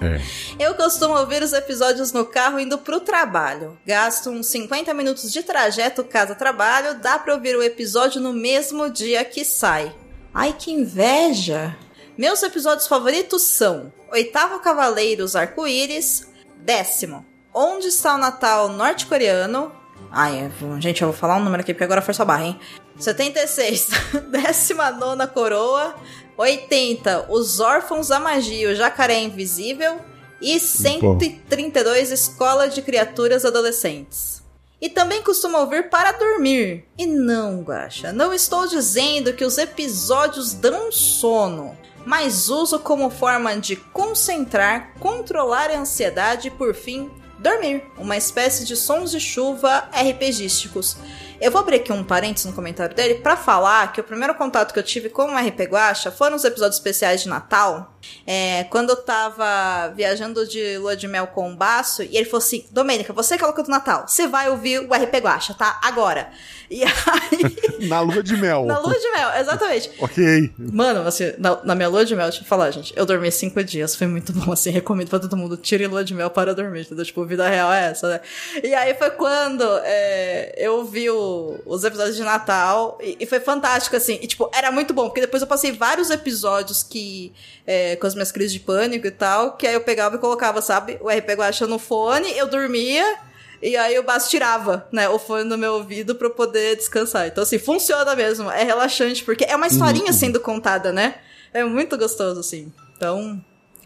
[0.00, 0.22] É.
[0.58, 3.78] Eu costumo ouvir os episódios no carro indo pro trabalho.
[3.84, 9.22] Gasto uns 50 minutos de trajeto casa-trabalho, dá pra ouvir o episódio no mesmo dia
[9.22, 9.94] que sai.
[10.32, 11.76] Ai, que inveja!
[12.16, 16.26] Meus episódios favoritos são Oitavo Cavaleiros Arco-Íris,
[16.56, 19.70] Décimo, Onde está o Natal Norte-Coreano?
[20.10, 22.60] Ai, gente, eu vou falar um número aqui porque agora foi só barra, hein?
[22.98, 23.88] 76,
[24.30, 25.94] 19 Coroa,
[26.36, 30.00] 80, Os Órfãos da Magia, o Jacaré Invisível
[30.40, 34.42] e 132, Escola de Criaturas Adolescentes.
[34.80, 36.84] E também costuma ouvir para dormir.
[36.98, 43.56] E não, Guaxa, não estou dizendo que os episódios dão sono, mas uso como forma
[43.56, 47.84] de concentrar, controlar a ansiedade e, por fim, dormir.
[47.96, 50.96] Uma espécie de sons de chuva RPGísticos.
[51.40, 54.72] Eu vou abrir aqui um parênteses no comentário dele pra falar que o primeiro contato
[54.72, 57.92] que eu tive com o RP Guacha foram os episódios especiais de Natal.
[58.26, 62.38] É, quando eu tava viajando de lua de mel com o Baço, e ele falou
[62.38, 65.80] assim: Domênica, você que é louca do Natal, você vai ouvir o RP Guacha, tá?
[65.82, 66.30] Agora.
[66.68, 67.56] E aí.
[67.86, 68.64] Na lua de mel.
[68.64, 69.88] na lua de mel, exatamente.
[70.00, 70.52] Ok.
[70.58, 73.62] Mano, assim, na, na minha lua de mel, deixa eu falar, gente, eu dormi cinco
[73.62, 76.80] dias, foi muito bom, assim, recomendo pra todo mundo, tire lua de mel para dormir,
[76.80, 77.04] entendeu?
[77.04, 78.20] Tipo, vida real é essa, né?
[78.64, 81.25] E aí foi quando é, eu vi o-
[81.64, 85.20] os episódios de Natal, e, e foi fantástico, assim, e tipo, era muito bom, porque
[85.20, 87.32] depois eu passei vários episódios que,
[87.66, 90.60] é, com as minhas crises de pânico e tal, que aí eu pegava e colocava,
[90.62, 93.18] sabe, o RP Guacha no fone, eu dormia,
[93.62, 97.26] e aí o Basso tirava, né, o fone do meu ouvido pra eu poder descansar.
[97.26, 98.50] Então, assim, funciona mesmo.
[98.50, 101.16] É relaxante, porque é uma historinha sendo contada, né?
[101.52, 102.72] É muito gostoso, assim.
[102.96, 103.42] Então,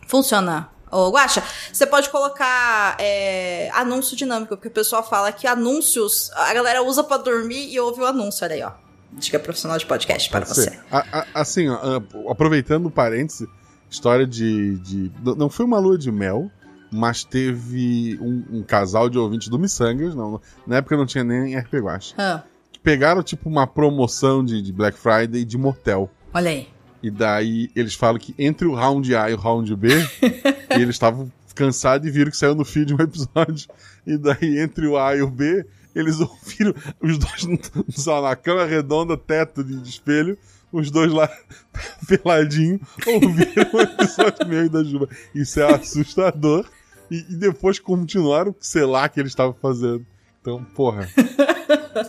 [0.06, 0.68] funciona.
[0.90, 6.52] Ô, Guaxa, você pode colocar é, anúncio dinâmico, porque o pessoal fala que anúncios a
[6.52, 8.44] galera usa pra dormir e ouve o anúncio.
[8.44, 8.72] Olha aí, ó.
[9.12, 10.78] Dica profissional de podcast para você.
[10.90, 13.48] A- a- assim, ó, ah, aproveitando o parêntese,
[13.90, 16.50] história de, de- Não foi uma lua de mel,
[16.92, 21.56] mas teve um, um casal de ouvintes do Missangas, não, na época não tinha nem
[21.56, 26.08] RP Guacha, Ah, que pegaram tipo uma promoção de, de Black Friday de motel.
[26.34, 26.68] olha aí.
[27.02, 29.88] E daí eles falam que entre o round A e o round B,
[30.70, 33.68] eles estavam cansados e viram que saiu no feed um episódio.
[34.06, 37.44] E daí entre o A e o B, eles ouviram os dois
[38.22, 40.38] na cama redonda, teto de, de espelho,
[40.72, 41.28] os dois lá
[42.06, 45.08] peladinho, ouviram o episódio meio da Juba.
[45.34, 46.66] Isso é assustador.
[47.10, 50.06] E, e depois continuaram, sei lá, que eles estavam fazendo.
[50.40, 51.08] Então, porra.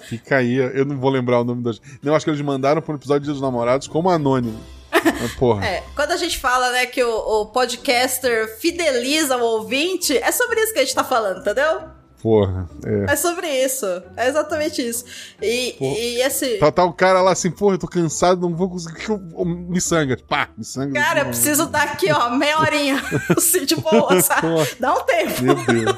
[0.04, 1.82] Fica aí, eu não vou lembrar o nome das.
[2.02, 4.60] Não, acho que eles mandaram para um episódio de Dia dos Namorados como anônimo.
[5.38, 5.66] Porra.
[5.66, 10.60] É, quando a gente fala, né, que o, o podcaster fideliza o ouvinte, é sobre
[10.62, 11.82] isso que a gente tá falando, entendeu?
[12.22, 12.70] Porra.
[12.86, 13.14] É.
[13.14, 13.86] É sobre isso.
[14.16, 15.04] É exatamente isso.
[15.42, 16.60] E, e esse.
[16.60, 19.00] Tá, tá o cara lá assim, porra, eu tô cansado, não vou conseguir.
[19.00, 20.16] que eu- eu- Me sangra.
[20.30, 21.02] Pá, me sangra.
[21.02, 23.02] Cara, eu preciso dar aqui, ó, meia horinha.
[23.36, 24.42] assim, de boa, sabe?
[24.42, 24.68] Porra.
[24.80, 25.42] Dá um tempo.
[25.42, 25.96] Meu Deus.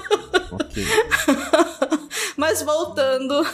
[0.54, 0.86] ok.
[2.38, 3.46] Mas voltando.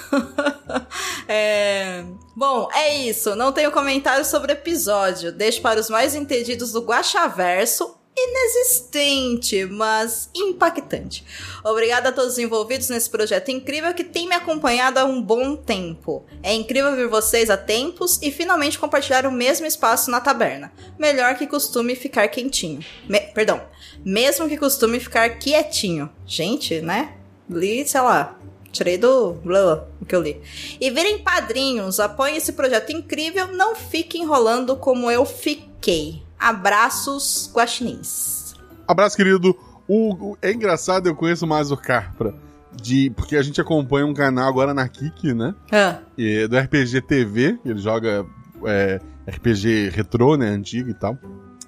[1.28, 2.04] é...
[2.36, 3.36] Bom, é isso.
[3.36, 5.32] Não tenho comentário sobre o episódio.
[5.32, 7.96] Deixo para os mais entendidos do Guaxaverso.
[8.22, 11.24] Inexistente, mas impactante.
[11.64, 15.56] Obrigada a todos os envolvidos nesse projeto incrível que tem me acompanhado há um bom
[15.56, 16.26] tempo.
[16.44, 20.70] É incrível ver vocês há tempos e finalmente compartilhar o mesmo espaço na taberna.
[20.98, 22.84] Melhor que costume ficar quentinho.
[23.08, 23.62] Me- Perdão.
[24.04, 26.10] Mesmo que costume ficar quietinho.
[26.26, 27.14] Gente, né?
[27.50, 28.38] Li, sei lá,
[28.72, 30.40] Tirei do blá, o que eu li.
[30.80, 36.22] E virem padrinhos, apoiem esse projeto incrível, não fiquem enrolando como eu fiquei.
[36.40, 38.54] Abraços, guaxinins.
[38.88, 39.56] Abraço, querido.
[39.88, 42.34] O, o- é engraçado, eu conheço mais o Carpra.
[42.72, 45.56] De, porque a gente acompanha um canal agora na Kik, né?
[45.72, 47.58] Ah, E do RPG TV.
[47.66, 48.24] Ele joga
[48.66, 50.48] é, RPG retrô, né?
[50.50, 51.18] Antigo e tal.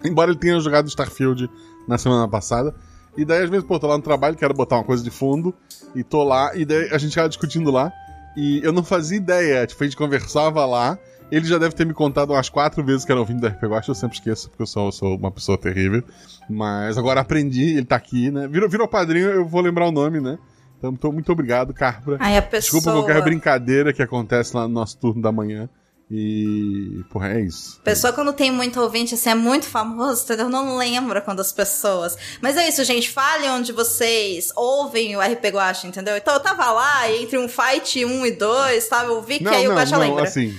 [0.06, 1.50] Embora ele tenha jogado Starfield
[1.88, 2.76] na semana passada.
[3.17, 5.54] E daí, às vezes, pô, tô lá no trabalho, quero botar uma coisa de fundo.
[5.95, 7.91] E tô lá, e daí a gente tava discutindo lá.
[8.36, 9.67] E eu não fazia ideia.
[9.67, 10.97] Tipo, a gente conversava lá.
[11.32, 13.88] Ele já deve ter me contado umas quatro vezes que era ouvindo do RPG Watch,
[13.88, 16.04] eu sempre esqueço, porque eu sou, eu sou uma pessoa terrível.
[16.50, 18.50] Mas agora aprendi, ele tá aqui, né?
[18.50, 20.38] Virou, virou padrinho, eu vou lembrar o nome, né?
[20.78, 22.17] Então, muito, muito obrigado, Carpra.
[22.19, 22.82] aí a pessoa.
[22.82, 25.69] Desculpa qualquer brincadeira que acontece lá no nosso turno da manhã.
[26.13, 27.06] E.
[27.10, 27.80] Porra, é isso.
[27.86, 30.50] Pessoa quando tem muito ouvinte, assim, é muito famoso, entendeu?
[30.50, 32.17] Não lembra quando as pessoas.
[32.41, 33.10] Mas é isso, gente.
[33.10, 36.17] Fale onde vocês ouvem o RP Guacha, entendeu?
[36.17, 39.10] Então eu tava lá, entre um fight 1 e 2, sabe?
[39.10, 40.24] Eu vi que Não, aí o não, Guacha não, lembra.
[40.24, 40.54] assim.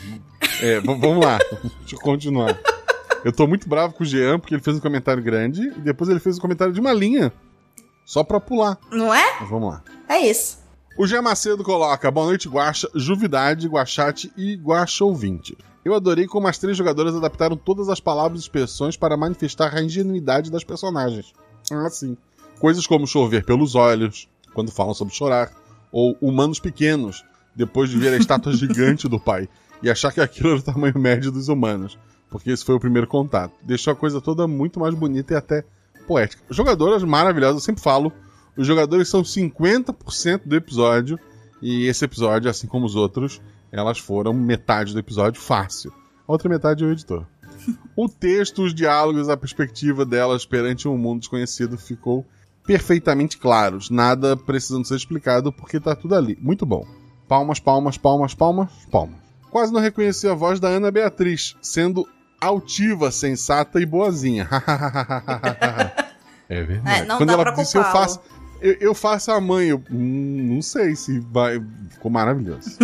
[0.63, 1.39] é, vamos lá.
[1.81, 2.59] Deixa eu continuar.
[3.23, 6.09] Eu tô muito bravo com o Jean, porque ele fez um comentário grande e depois
[6.09, 7.31] ele fez um comentário de uma linha.
[8.07, 8.79] Só pra pular.
[8.91, 9.39] Não é?
[9.41, 9.83] Mas vamos lá.
[10.09, 10.62] É isso.
[10.97, 15.57] O Jean Macedo coloca: Boa noite, Guaxa, Juvidade, Guachate e Guaxa Ouvinte.
[15.85, 19.83] Eu adorei como as três jogadoras adaptaram todas as palavras e expressões para manifestar a
[19.83, 21.33] ingenuidade das personagens.
[21.73, 22.17] Ah, sim.
[22.61, 25.51] Coisas como chover pelos olhos, quando falam sobre chorar,
[25.91, 27.25] ou humanos pequenos,
[27.57, 29.49] depois de ver a estátua gigante do pai
[29.83, 31.99] e achar que aquilo era o tamanho médio dos humanos,
[32.31, 33.55] porque esse foi o primeiro contato.
[33.63, 35.65] Deixou a coisa toda muito mais bonita e até
[36.07, 36.43] poética.
[36.51, 38.13] Jogadoras maravilhosas, eu sempre falo,
[38.57, 41.19] os jogadores são 50% do episódio,
[41.61, 45.93] e esse episódio, assim como os outros, elas foram metade do episódio fácil.
[46.27, 47.27] A outra metade é o editor.
[47.95, 52.27] O texto, os diálogos, a perspectiva delas perante um mundo desconhecido ficou
[52.67, 53.91] perfeitamente claros.
[53.91, 56.37] Nada precisando ser explicado porque tá tudo ali.
[56.41, 56.87] Muito bom.
[57.29, 59.17] Palmas, palmas, palmas, palmas, palmas.
[59.51, 62.09] Quase não reconheci a voz da Ana Beatriz, sendo
[62.41, 64.49] altiva, sensata e boazinha.
[66.49, 67.03] é verdade.
[67.03, 68.21] É, não Quando dá ela pra disse eu faço,
[68.63, 71.61] eu, eu faço a mãe, eu hum, não sei se vai.
[71.91, 72.79] Ficou maravilhoso.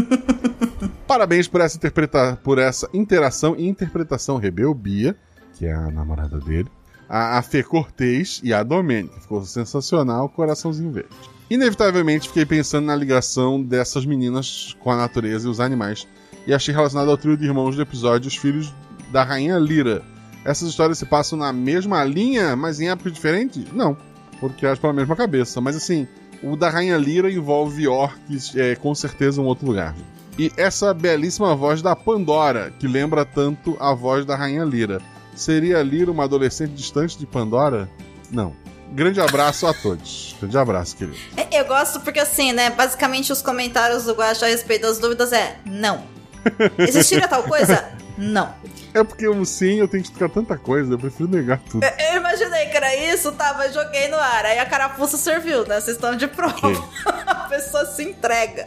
[1.07, 5.17] Parabéns por essa, interpreta por essa interação e interpretação Rebelbia,
[5.55, 6.69] que é a namorada dele,
[7.09, 9.21] a, a Fê Cortez e a Domênica.
[9.21, 11.09] Ficou sensacional, coraçãozinho verde.
[11.49, 16.07] Inevitavelmente fiquei pensando na ligação dessas meninas com a natureza e os animais,
[16.47, 18.73] e achei relacionado ao trio de irmãos do episódio Os Filhos
[19.11, 20.03] da Rainha Lira.
[20.45, 23.73] Essas histórias se passam na mesma linha, mas em épocas diferentes?
[23.73, 23.97] Não,
[24.41, 25.61] foram criadas pela mesma cabeça.
[25.61, 26.07] Mas assim,
[26.43, 29.95] o da Rainha Lira envolve orcs, é, com certeza um outro lugar.
[30.39, 35.01] E essa belíssima voz da Pandora, que lembra tanto a voz da Rainha Lira.
[35.35, 37.89] Seria Lira uma adolescente distante de Pandora?
[38.31, 38.55] Não.
[38.93, 40.35] Grande abraço a todos.
[40.41, 41.19] Grande abraço, querido.
[41.37, 42.71] É, Eu gosto porque, assim, né?
[42.71, 46.05] Basicamente, os comentários do Guaxa a respeito das dúvidas é não.
[46.79, 47.93] Existiria tal coisa?
[48.17, 48.55] Não.
[48.99, 51.85] É porque um sim eu tenho que explicar tanta coisa, eu prefiro negar tudo.
[51.85, 53.55] Eu imaginei que era isso, tá?
[53.57, 54.45] Mas joguei no ar.
[54.45, 55.81] Aí a carapuça serviu, né?
[55.81, 56.57] Vocês estão de prova.
[56.57, 56.83] Ok.
[57.27, 58.65] a pessoa se entrega.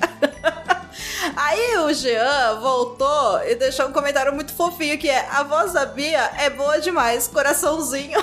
[1.35, 5.85] Aí o Jean voltou e deixou um comentário muito fofinho que é a voz da
[5.85, 8.19] Bia é boa demais, coraçãozinho.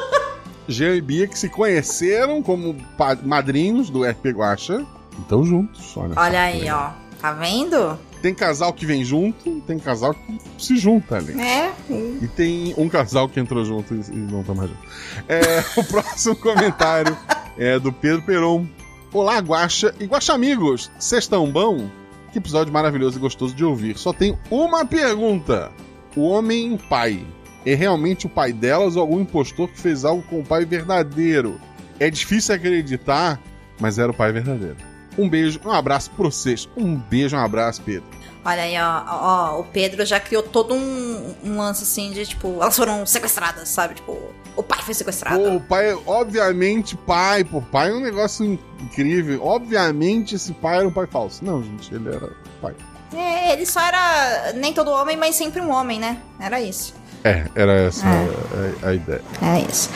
[0.66, 2.74] Jean e Bia que se conheceram como
[3.22, 4.84] madrinhos do RP Guacha.
[5.18, 6.14] Então juntos, olha.
[6.16, 6.90] Olha aí, ó.
[7.20, 7.98] Tá vendo?
[8.24, 11.38] Tem casal que vem junto, tem casal que se junta ali.
[11.38, 11.70] É.
[11.90, 14.82] E tem um casal que entrou junto e não tá mais junto.
[15.28, 17.14] É, o próximo comentário
[17.58, 18.66] é do Pedro Peron.
[19.12, 21.86] Olá, Guaxa e Guaxa amigos, vocês estão bom?
[22.32, 23.98] Que episódio maravilhoso e gostoso de ouvir.
[23.98, 25.70] Só tenho uma pergunta.
[26.16, 27.22] O homem pai
[27.66, 31.60] é realmente o pai delas ou algum impostor que fez algo com o pai verdadeiro?
[32.00, 33.38] É difícil acreditar,
[33.78, 34.93] mas era o pai verdadeiro.
[35.16, 36.68] Um beijo, um abraço pra vocês.
[36.76, 38.04] Um beijo, um abraço, Pedro.
[38.44, 42.48] Olha aí, ó, ó, o Pedro já criou todo um, um lance assim de tipo,
[42.60, 43.94] elas foram sequestradas, sabe?
[43.94, 44.18] Tipo,
[44.54, 45.38] o pai foi sequestrado.
[45.38, 48.44] Pô, o pai, obviamente, pai, pô, pai é um negócio
[48.80, 49.42] incrível.
[49.42, 51.42] Obviamente, esse pai era um pai falso.
[51.42, 52.74] Não, gente, ele era pai.
[53.14, 56.20] É, ele só era nem todo homem, mas sempre um homem, né?
[56.38, 56.94] Era isso.
[57.24, 59.22] É, era essa a, a ideia.
[59.40, 59.88] É isso.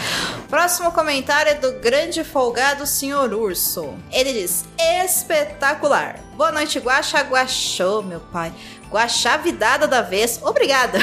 [0.49, 3.95] Próximo comentário é do grande folgado Senhor Urso.
[4.11, 4.65] Ele diz:
[5.05, 6.21] espetacular.
[6.39, 8.51] Boa noite, Guaxa Guaxô, meu pai.
[8.91, 10.99] Guaxavidada da vez, obrigada.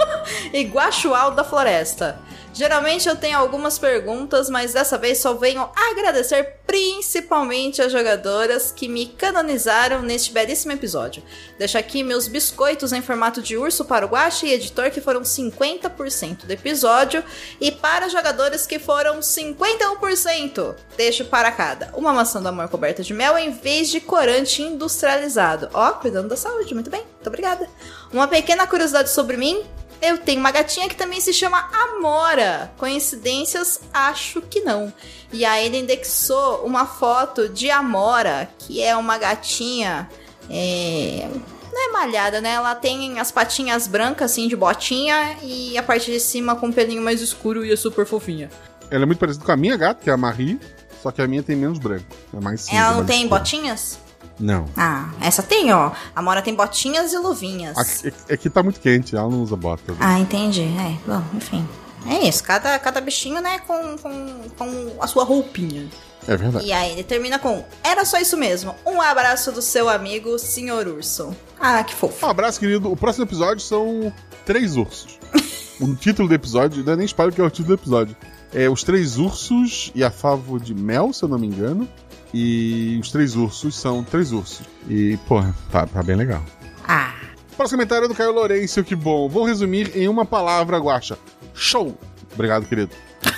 [0.50, 2.18] e Guaxual da floresta.
[2.56, 8.88] Geralmente eu tenho algumas perguntas, mas dessa vez só venho agradecer principalmente as jogadoras que
[8.88, 11.22] me canonizaram neste belíssimo episódio.
[11.58, 15.20] Deixo aqui meus biscoitos em formato de urso para o Guaxa e editor que foram
[15.20, 17.22] 50% do episódio
[17.60, 20.76] e para jogadores que foram 51%.
[20.96, 25.68] Deixo para cada uma maçã do amor coberta de mel em vez de corante industrializado.
[25.74, 27.68] Ó, cuidando da saúde, muito bem, muito obrigada.
[28.10, 29.62] Uma pequena curiosidade sobre mim,
[30.00, 32.72] eu tenho uma gatinha que também se chama Amora.
[32.76, 33.80] Coincidências?
[33.92, 34.92] Acho que não.
[35.32, 40.08] E aí ele indexou uma foto de Amora, que é uma gatinha.
[40.50, 41.28] É...
[41.72, 42.54] Não é malhada, né?
[42.54, 46.72] Ela tem as patinhas brancas, assim, de botinha, e a parte de cima com um
[46.72, 48.50] pelinho mais escuro e é super fofinha.
[48.90, 50.58] Ela é muito parecida com a minha gata, que é a Marie,
[51.02, 52.06] só que a minha tem menos branco.
[52.34, 52.78] É mais cinza.
[52.78, 53.38] Ela não tem escuro.
[53.38, 53.98] botinhas?
[54.38, 54.66] Não.
[54.76, 55.92] Ah, essa tem, ó.
[56.14, 57.76] A Amora tem botinhas e luvinhas.
[57.76, 59.94] Aqui, aqui tá muito quente, ela não usa bota.
[60.00, 60.62] Ah, entendi.
[60.62, 61.66] É, bom, enfim.
[62.08, 65.88] É isso, cada, cada bichinho, né, com, com, com a sua roupinha.
[66.28, 66.66] É verdade.
[66.66, 68.74] E aí ele termina com: Era só isso mesmo.
[68.84, 71.34] Um abraço do seu amigo, Senhor Urso.
[71.58, 72.26] Ah, que fofo.
[72.26, 72.90] Um abraço, querido.
[72.90, 74.12] O próximo episódio são
[74.44, 75.18] três ursos.
[75.80, 78.16] o título do episódio, não é nem spoiler que é o título do episódio.
[78.52, 81.88] É Os Três Ursos e a Favo de Mel, se eu não me engano.
[82.34, 84.66] E os três ursos são três ursos.
[84.88, 86.42] E, pô, tá, tá bem legal.
[86.86, 87.14] Ah.
[87.56, 89.28] Próximo comentário é do Caio Lourenço, que bom.
[89.28, 91.18] Vou resumir em uma palavra, Guaxa.
[91.54, 91.96] Show!
[92.34, 92.90] Obrigado, querido.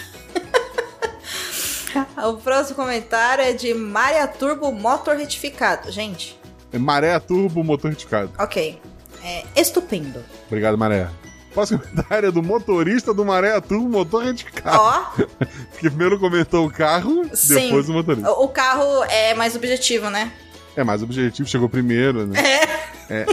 [2.24, 5.90] O próximo comentário é de Maria Turbo Motor Retificado.
[5.90, 6.38] Gente,
[6.72, 8.30] É Maré Turbo Motor Retificado.
[8.38, 8.80] ok.
[9.22, 10.22] É estupendo.
[10.46, 11.08] Obrigado, Maré.
[11.58, 14.78] Próximo comentário é do motorista do Maré Turbo Motor Retificado.
[14.80, 15.24] Ó,
[15.76, 17.54] Que primeiro comentou o carro, sim.
[17.54, 18.30] depois o motorista.
[18.30, 20.30] O carro é mais objetivo, né?
[20.76, 22.38] É, mas o objetivo chegou primeiro, né?
[23.10, 23.26] É.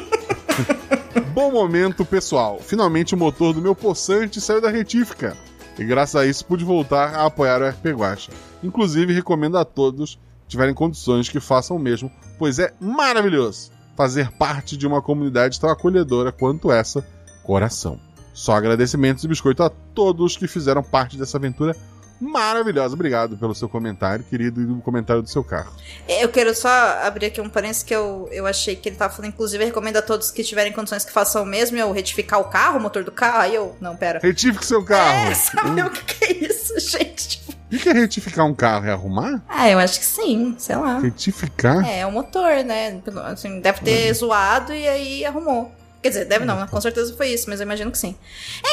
[1.36, 2.60] Bom momento, pessoal.
[2.60, 5.38] Finalmente o motor do meu poçante saiu da retífica.
[5.78, 8.32] E graças a isso pude voltar a apoiar o RP Guacha.
[8.64, 14.32] Inclusive, recomendo a todos que tiverem condições que façam o mesmo, pois é maravilhoso fazer
[14.32, 17.06] parte de uma comunidade tão acolhedora quanto essa,
[17.44, 18.00] coração.
[18.36, 21.74] Só agradecimentos e biscoito a todos que fizeram parte dessa aventura
[22.20, 22.94] maravilhosa.
[22.94, 25.72] Obrigado pelo seu comentário, querido, e o comentário do seu carro.
[26.08, 26.70] Eu quero só
[27.04, 30.02] abrir aqui um parênteses que eu, eu achei que ele tava falando, inclusive, recomendo a
[30.02, 33.12] todos que tiverem condições que façam o mesmo, eu retificar o carro, o motor do
[33.12, 33.74] carro, aí eu.
[33.80, 34.20] Não, pera.
[34.22, 35.32] Retífique seu carro!
[35.32, 37.28] É, sabe o que, que é isso, gente?
[37.30, 38.86] Tipo, O que é retificar um carro?
[38.86, 39.42] É arrumar?
[39.48, 41.00] Ah, eu acho que sim, sei lá.
[41.00, 41.88] Retificar?
[41.88, 43.02] É, o motor, né?
[43.26, 45.72] Assim, deve ter zoado e aí arrumou.
[46.06, 46.68] Quer dizer, deve não, né?
[46.70, 48.16] com certeza foi isso, mas eu imagino que sim.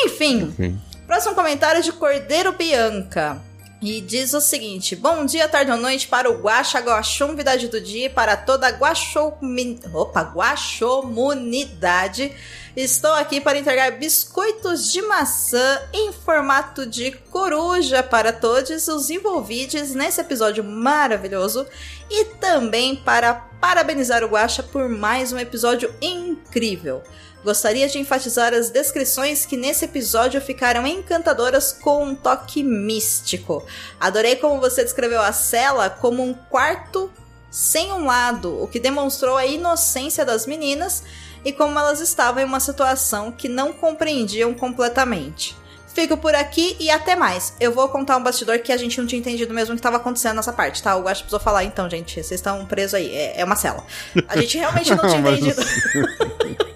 [0.04, 0.78] Enfim, Enfim.
[1.06, 3.40] próximo comentário é de Cordeiro Bianca.
[3.82, 8.06] E diz o seguinte: Bom dia, tarde ou noite para o Guaxa Guaxumvidade do dia
[8.06, 9.80] e para toda a Guaxomi...
[9.92, 12.32] Opa, Guaxomunidade.
[12.76, 19.90] Estou aqui para entregar biscoitos de maçã em formato de coruja para todos os envolvidos
[19.90, 21.66] nesse episódio maravilhoso
[22.08, 27.02] e também para parabenizar o Guaxa por mais um episódio incrível.
[27.44, 33.64] Gostaria de enfatizar as descrições que nesse episódio ficaram encantadoras com um toque místico.
[33.98, 37.10] Adorei como você descreveu a cela como um quarto
[37.50, 41.02] sem um lado, o que demonstrou a inocência das meninas
[41.44, 45.56] e como elas estavam em uma situação que não compreendiam completamente.
[45.94, 47.54] Fico por aqui e até mais.
[47.60, 49.98] Eu vou contar um bastidor que a gente não tinha entendido mesmo o que estava
[49.98, 50.96] acontecendo nessa parte, tá?
[50.96, 52.14] O Guaxa precisou falar então, gente.
[52.14, 53.14] Vocês estão presos aí.
[53.14, 53.84] É, é uma cela.
[54.26, 55.60] A gente realmente não tinha entendido.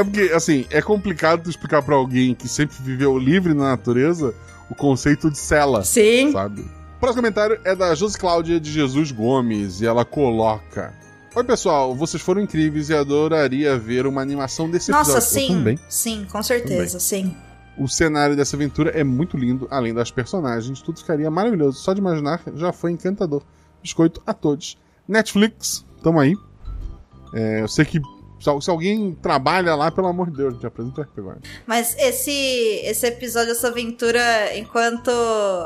[0.00, 4.34] É porque, assim, é complicado tu explicar pra alguém que sempre viveu livre na natureza
[4.70, 6.32] o conceito de cela, Sim.
[6.32, 6.62] sabe?
[6.62, 10.94] O próximo comentário é da Josi Cláudia de Jesus Gomes e ela coloca:
[11.36, 15.38] Oi, pessoal, vocês foram incríveis e adoraria ver uma animação desse Nossa, episódio.
[15.38, 15.54] Eu sim.
[15.58, 15.78] também.
[15.86, 17.36] Sim, com certeza, sim.
[17.76, 21.78] O cenário dessa aventura é muito lindo, além das personagens, tudo ficaria maravilhoso.
[21.78, 23.42] Só de imaginar já foi encantador.
[23.82, 24.78] Biscoito a todos.
[25.06, 26.34] Netflix, tamo aí.
[27.34, 28.00] É, eu sei que
[28.40, 31.34] se, se alguém trabalha lá, pelo amor de Deus, te apresenta o.
[31.66, 32.32] Mas esse,
[32.84, 35.10] esse episódio, essa aventura, enquanto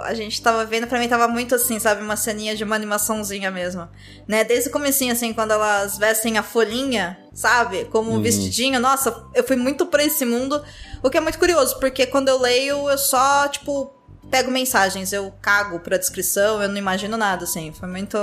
[0.02, 2.02] a gente tava vendo, pra mim tava muito assim, sabe?
[2.02, 3.88] Uma ceninha de uma animaçãozinha mesmo.
[4.26, 4.42] Né?
[4.42, 7.84] Desde o comecinho, assim, quando elas vestem a folhinha, sabe?
[7.84, 8.80] Como um vestidinho.
[8.80, 10.60] Nossa, eu fui muito pra esse mundo.
[11.00, 13.94] O que é muito curioso, porque quando eu leio, eu só, tipo,
[14.28, 15.12] pego mensagens.
[15.12, 17.72] Eu cago pra descrição, eu não imagino nada, assim.
[17.72, 18.18] Foi muito...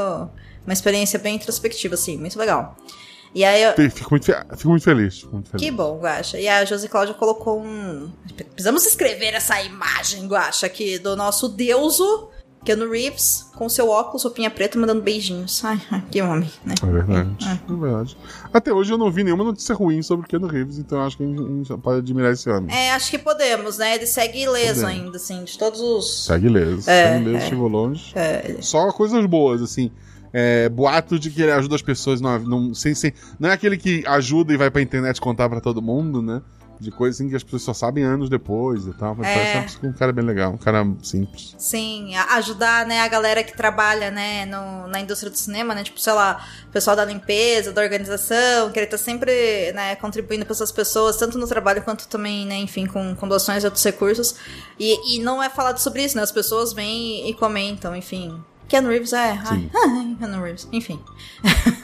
[0.64, 2.18] Uma experiência bem introspectiva, assim.
[2.18, 2.78] Muito legal.
[3.34, 3.74] E aí eu...
[3.90, 5.20] Fico muito, fico muito feliz.
[5.20, 5.66] Fico muito feliz.
[5.66, 6.40] Que bom, Guaxa.
[6.40, 8.12] E a Josi Cláudia colocou um.
[8.54, 12.30] Precisamos escrever essa imagem, Guaxa, aqui do nosso deuso,
[12.64, 15.64] Keanu Reeves, com seu óculos, roupinha preta, mandando beijinhos.
[15.64, 16.76] Ai, que homem, né?
[16.82, 17.38] É verdade.
[17.42, 18.18] É verdade.
[18.54, 21.24] Até hoje eu não vi nenhuma notícia ruim sobre o Keanu Reeves, então acho que
[21.24, 22.76] a gente, pode admirar esse homem.
[22.76, 23.96] É, acho que podemos, né?
[23.96, 25.04] Ele segue ileso Podemos.
[25.06, 26.26] ainda, assim, de todos os.
[26.26, 26.90] Segue leso.
[26.90, 27.50] É, segue leso, é.
[27.50, 28.12] chegou longe.
[28.14, 29.90] É, Só coisas boas, assim.
[30.34, 33.78] É, boato de que ele ajuda as pessoas não, não, sem, sem, não é aquele
[33.78, 36.42] que ajuda e vai pra internet contar pra todo mundo, né?
[36.80, 39.14] De coisas assim que as pessoas só sabem anos depois e tal.
[39.16, 39.54] Mas É.
[39.54, 41.54] parece um cara bem legal, um cara simples.
[41.60, 46.00] Sim, ajudar, né, a galera que trabalha, né, no- na indústria do cinema, né, tipo,
[46.00, 50.54] sei lá, o pessoal da limpeza, da organização, que ele tá sempre, né, contribuindo pra
[50.54, 54.34] essas pessoas, tanto no trabalho quanto também, né, enfim, com, com doações e outros recursos.
[54.80, 58.42] E, e não é falado sobre isso, né, as pessoas vêm e comentam, enfim.
[58.72, 59.38] Keanu Reeves é.
[59.44, 60.16] Ai, Sim.
[60.18, 61.04] Keanu Reeves, enfim.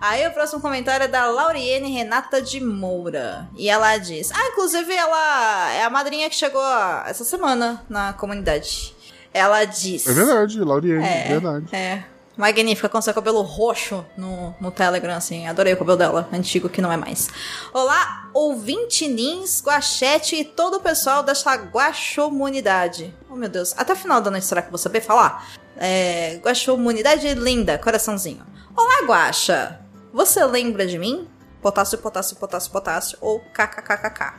[0.00, 3.48] Aí o próximo comentário é da Lauriene Renata de Moura.
[3.56, 6.60] E ela diz: Ah, inclusive ela é a madrinha que chegou
[7.06, 8.96] essa semana na comunidade.
[9.32, 10.08] Ela diz.
[10.08, 11.66] É verdade, Lauriane, É, verdade.
[11.72, 12.04] É.
[12.36, 15.46] Magnífica, com seu cabelo roxo no, no Telegram, assim.
[15.46, 17.28] Adorei o cabelo dela, antigo que não é mais.
[17.72, 23.14] Olá, ouvinte Nins, Guachete e todo o pessoal dessa Guaxomunidade.
[23.30, 23.72] Oh, meu Deus.
[23.76, 25.46] Até o final da noite será que eu vou saber falar?
[25.76, 28.44] É, Guaxomunidade linda, coraçãozinho.
[28.76, 29.80] Olá, Guaxa.
[30.12, 31.28] Você lembra de mim?
[31.60, 34.34] Potássio, potássio, potássio, potássio ou kkkk.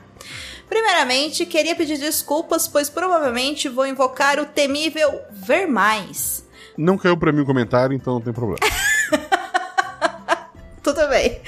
[0.69, 6.45] Primeiramente, queria pedir desculpas, pois provavelmente vou invocar o temível Vermais.
[6.77, 8.59] Não caiu pra mim o comentário, então não tem problema.
[10.81, 11.41] Tudo bem.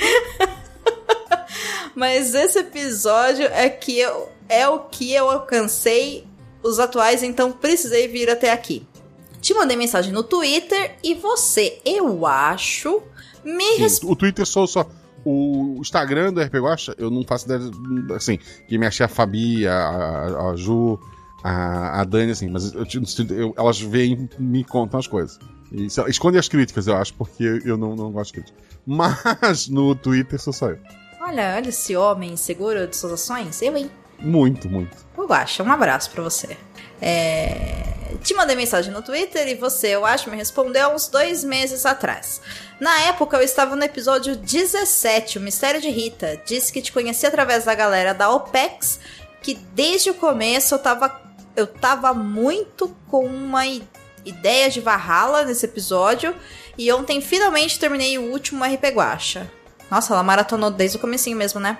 [1.95, 6.25] Mas esse episódio é que eu é o que eu alcancei
[6.63, 8.87] os atuais, então precisei vir até aqui.
[9.47, 13.01] Te mandei mensagem no Twitter e você, eu acho,
[13.45, 14.11] me Sim, respondeu.
[14.13, 14.85] o Twitter só, só.
[15.23, 17.61] O Instagram do RP Guacha, eu não faço ideia.
[18.13, 18.37] Assim,
[18.67, 20.99] que me achei a Fabi, a, a, Ju,
[21.41, 22.83] a, a Dani, assim, mas eu,
[23.37, 25.39] eu- elas vêm e me contam as coisas.
[25.71, 28.57] E esconde as críticas, eu acho, porque eu não, não gosto de crítica.
[28.85, 30.79] Mas no Twitter sou só eu.
[31.21, 33.61] Olha, olha esse homem seguro de suas ações.
[33.61, 33.89] Eu, hein?
[34.19, 34.97] Muito, muito.
[35.17, 36.57] Eu acho, um abraço pra você.
[37.01, 37.93] É,
[38.23, 41.85] Te mandei mensagem no Twitter e você, eu acho, me respondeu há uns dois meses
[41.85, 42.41] atrás.
[42.79, 46.41] Na época, eu estava no episódio 17, O Mistério de Rita.
[46.45, 48.99] Disse que te conheci através da galera da OPEX,
[49.41, 51.21] que desde o começo eu tava,
[51.55, 53.63] eu tava muito com uma
[54.25, 56.35] ideia de Valhalla nesse episódio.
[56.77, 59.49] E ontem finalmente terminei o último RP Guacha.
[59.89, 61.77] Nossa, ela maratonou desde o comecinho mesmo, né?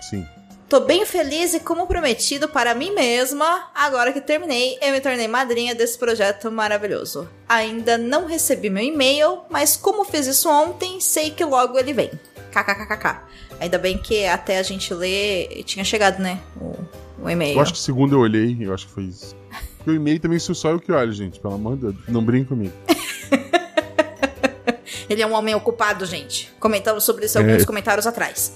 [0.00, 0.26] Sim.
[0.68, 5.26] Tô bem feliz e, como prometido para mim mesma, agora que terminei, eu me tornei
[5.26, 7.26] madrinha desse projeto maravilhoso.
[7.48, 12.10] Ainda não recebi meu e-mail, mas como fiz isso ontem, sei que logo ele vem.
[12.52, 13.20] KKKKK.
[13.60, 16.38] Ainda bem que até a gente ler tinha chegado, né?
[16.60, 16.76] O,
[17.24, 17.56] o e-mail.
[17.56, 19.34] Eu acho que segundo eu olhei, eu acho que foi isso.
[19.78, 21.40] Porque o e-mail também sou só eu que olho, gente.
[21.40, 21.94] Pelo amor de Deus.
[22.08, 22.74] Não brinque comigo.
[25.08, 26.52] Ele é um homem ocupado, gente.
[26.60, 27.64] Comentamos sobre isso alguns É.
[27.64, 28.52] comentários atrás.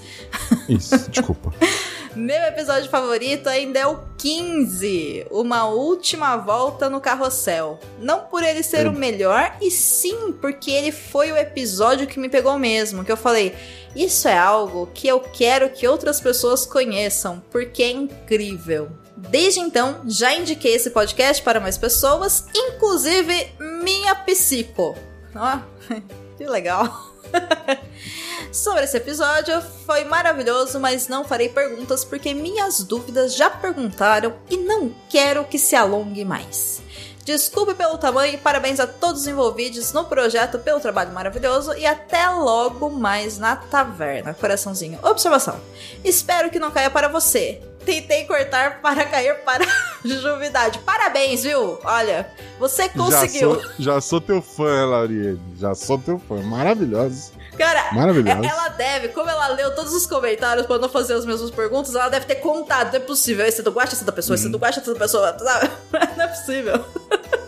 [0.69, 1.51] Isso, desculpa.
[2.15, 7.79] Meu episódio favorito ainda é o 15, Uma Última Volta no Carrossel.
[7.99, 8.89] Não por ele ser É.
[8.89, 13.03] o melhor, e sim porque ele foi o episódio que me pegou mesmo.
[13.03, 13.55] Que eu falei,
[13.95, 18.89] isso é algo que eu quero que outras pessoas conheçam, porque é incrível.
[19.17, 23.47] Desde então, já indiquei esse podcast para mais pessoas, inclusive
[23.83, 24.95] minha psico.
[25.35, 25.59] Ó,
[26.37, 27.12] que legal.
[28.51, 34.57] Sobre esse episódio, foi maravilhoso, mas não farei perguntas porque minhas dúvidas já perguntaram e
[34.57, 36.81] não quero que se alongue mais.
[37.25, 41.85] Desculpe pelo tamanho e parabéns a todos os envolvidos no projeto pelo trabalho maravilhoso e
[41.85, 44.33] até logo mais na taverna.
[44.33, 44.99] Coraçãozinho.
[45.01, 45.59] Observação.
[46.03, 47.61] Espero que não caia para você.
[47.85, 49.65] Tentei cortar para cair para
[50.05, 50.79] juvidade.
[50.79, 51.77] Parabéns, viu?
[51.83, 52.29] Olha,
[52.59, 53.55] você conseguiu.
[53.55, 55.39] Já sou, já sou teu fã, Lauriane.
[55.59, 56.35] Já sou teu fã.
[56.41, 57.31] Maravilhosa.
[57.57, 61.51] Cara, é- ela deve, como ela leu todos os comentários pra não fazer as mesmas
[61.51, 62.87] perguntas, ela deve ter contado.
[62.89, 63.45] Não é possível.
[63.45, 64.99] Esse é do Guacha, esse é da pessoa, esse é do Guacha, esse é da
[64.99, 65.37] pessoa.
[65.37, 65.69] sabe?
[66.17, 66.85] Não é possível.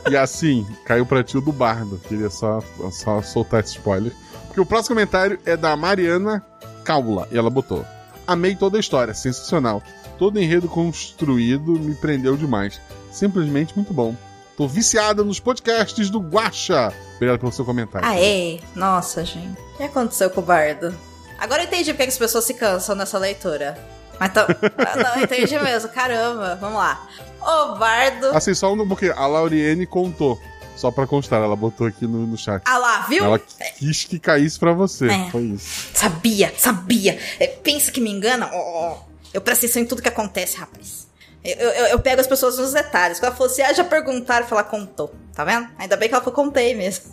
[0.09, 1.99] E assim, caiu pra ti o do Bardo.
[2.07, 2.61] Queria só,
[2.91, 4.11] só soltar esse spoiler.
[4.45, 6.45] Porque o próximo comentário é da Mariana
[6.83, 7.27] Caula.
[7.31, 7.83] E ela botou:
[8.27, 9.81] Amei toda a história, sensacional.
[10.17, 12.79] Todo enredo construído me prendeu demais.
[13.11, 14.15] Simplesmente muito bom.
[14.57, 16.93] Tô viciada nos podcasts do Guacha.
[17.15, 18.07] Obrigado pelo seu comentário.
[18.07, 19.59] Aê, nossa, gente.
[19.73, 20.95] O que aconteceu com o Bardo?
[21.37, 23.77] Agora eu entendi porque que as pessoas se cansam nessa leitura.
[24.17, 24.47] Mas então.
[24.95, 25.89] não, entendi mesmo.
[25.89, 27.07] Caramba, vamos lá.
[27.41, 28.27] O Bardo.
[28.27, 30.39] Assim, só um porque a Lauriane contou.
[30.75, 32.61] Só pra constar, ela botou aqui no, no chat.
[32.65, 33.23] Ah lá, viu?
[33.23, 35.07] Ela quis que caísse pra você.
[35.07, 35.29] É.
[35.31, 35.89] Foi isso.
[35.93, 37.17] Sabia, sabia.
[37.39, 38.49] É, pensa que me engana?
[38.53, 38.97] Ó.
[39.35, 41.07] eu presto atenção em tudo que acontece, rapaz.
[41.43, 43.19] Eu, eu, eu pego as pessoas nos detalhes.
[43.19, 45.13] Quando ela falou assim, ah, já perguntaram, ela contou.
[45.33, 45.67] Tá vendo?
[45.77, 47.03] Ainda bem que ela falou, contei mesmo.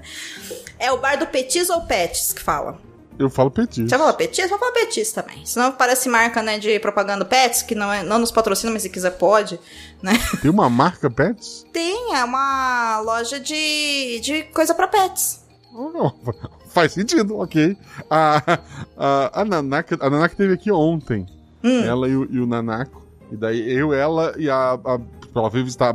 [0.78, 2.78] é o bar do Petis ou Pets que fala?
[3.18, 3.88] Eu falo petit.
[3.88, 4.50] Já falou Petis?
[4.50, 5.46] Vou falar Petis também.
[5.46, 8.90] Senão parece marca, né, de propaganda Pets, que não, é, não nos patrocina, mas se
[8.90, 9.58] quiser pode,
[10.02, 10.12] né?
[10.42, 11.64] Tem uma marca Pets?
[11.72, 15.40] Tem, é uma loja de, de coisa pra pets.
[15.74, 16.14] Oh, não.
[16.68, 17.74] Faz sentido, ok.
[18.10, 18.60] A,
[18.98, 21.26] a, a, Nanaka, a Nanaka teve aqui ontem.
[21.66, 21.84] Hum.
[21.84, 23.06] Ela e o, e o Nanako.
[23.30, 25.00] E daí eu, ela e a, a.
[25.34, 25.94] Ela veio visitar.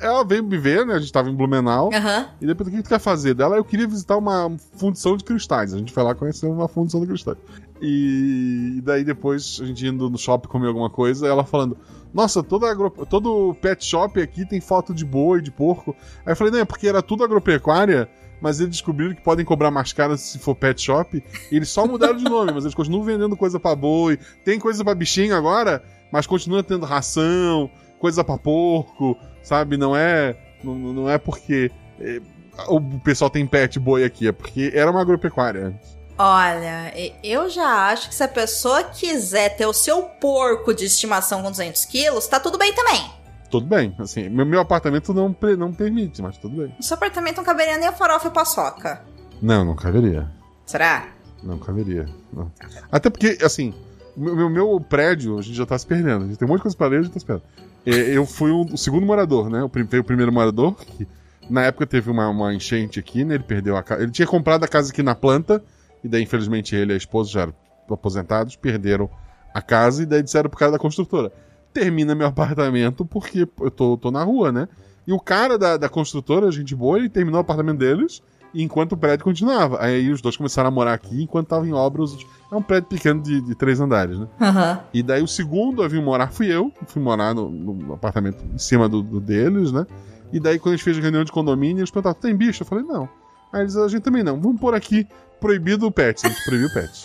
[0.00, 0.94] Ela veio me ver, né?
[0.94, 1.90] A gente tava em Blumenau.
[1.92, 2.26] Aham.
[2.40, 3.34] E depois o que tu quer fazer?
[3.34, 5.72] Dela, eu queria visitar uma fundição de cristais.
[5.72, 7.38] A gente foi lá conhecer uma fundição de cristais.
[7.80, 11.76] E, daí depois, a gente indo no shopping comer alguma coisa, ela falando:
[12.12, 12.90] Nossa, toda agro...
[13.08, 15.94] todo pet shop aqui tem foto de boi, de porco.
[16.26, 18.08] Aí eu falei: Não, é porque era tudo agropecuária.
[18.40, 21.22] Mas eles descobriram que podem cobrar mais caro se for pet shop.
[21.50, 24.18] Eles só mudaram de nome, mas eles continuam vendendo coisa pra boi.
[24.44, 29.76] Tem coisa pra bichinho agora, mas continua tendo ração, coisa pra porco, sabe?
[29.76, 30.36] Não é.
[30.64, 31.70] Não, não é porque
[32.00, 32.20] é,
[32.68, 35.78] o pessoal tem pet boi aqui, é porque era uma agropecuária.
[36.18, 36.92] Olha,
[37.24, 41.50] eu já acho que se a pessoa quiser ter o seu porco de estimação com
[41.50, 43.19] 200 quilos, tá tudo bem também.
[43.50, 46.74] Tudo bem, assim, meu, meu apartamento não, não permite, mas tudo bem.
[46.76, 49.02] No seu apartamento não caberia nem a farofa e paçoca.
[49.42, 50.30] Não, não caberia.
[50.64, 51.08] Será?
[51.42, 52.06] Não caberia.
[52.32, 52.50] não.
[52.92, 53.74] Até porque, assim,
[54.16, 56.24] o meu, meu, meu prédio, a gente já tá se perdendo.
[56.24, 57.46] A gente tem um monte de coisa pra ler, a gente tá se perdendo.
[57.84, 59.68] É, eu fui um- o segundo morador, né?
[59.88, 61.08] Veio o primeiro morador, que
[61.48, 63.34] na época teve uma, uma enchente aqui, né?
[63.34, 64.02] Ele perdeu a casa.
[64.02, 65.64] Ele tinha comprado a casa aqui na planta,
[66.04, 67.54] e daí, infelizmente, ele e a esposa já eram
[67.90, 69.10] aposentados, perderam
[69.52, 71.32] a casa, e daí disseram pro cara da construtora:
[71.72, 74.68] termina meu apartamento porque eu tô, tô na rua, né?
[75.06, 78.22] E o cara da, da construtora, gente boa, ele terminou o apartamento deles
[78.54, 79.82] enquanto o prédio continuava.
[79.82, 82.16] Aí os dois começaram a morar aqui enquanto tava em obras.
[82.50, 84.26] É um prédio pequeno de, de três andares, né?
[84.40, 84.80] Aham.
[84.92, 86.72] E daí o segundo a vir morar fui eu.
[86.86, 89.86] Fui morar no, no apartamento em cima do, do deles, né?
[90.32, 92.62] E daí quando a gente fez a reunião de condomínio, eles perguntaram, tem bicho?
[92.62, 93.08] Eu falei, não.
[93.52, 94.40] Aí eles, a gente também não.
[94.40, 95.06] Vamos pôr aqui,
[95.40, 96.24] proibido o pet.
[96.24, 97.02] A gente proibiu o pet.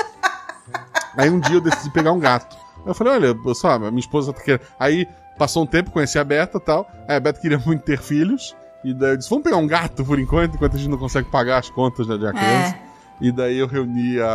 [1.18, 2.64] Aí um dia eu decidi pegar um gato.
[2.86, 4.61] Eu falei, olha, só, minha esposa tá querendo.
[4.79, 5.07] Aí
[5.38, 6.89] passou um tempo, conheci a Beta e tal.
[7.07, 8.55] Aí a Beta queria muito ter filhos.
[8.83, 11.29] E daí eu disse, vamos pegar um gato por enquanto, enquanto a gente não consegue
[11.29, 12.77] pagar as contas né, de uma criança.
[13.19, 14.27] E daí eu reuni a,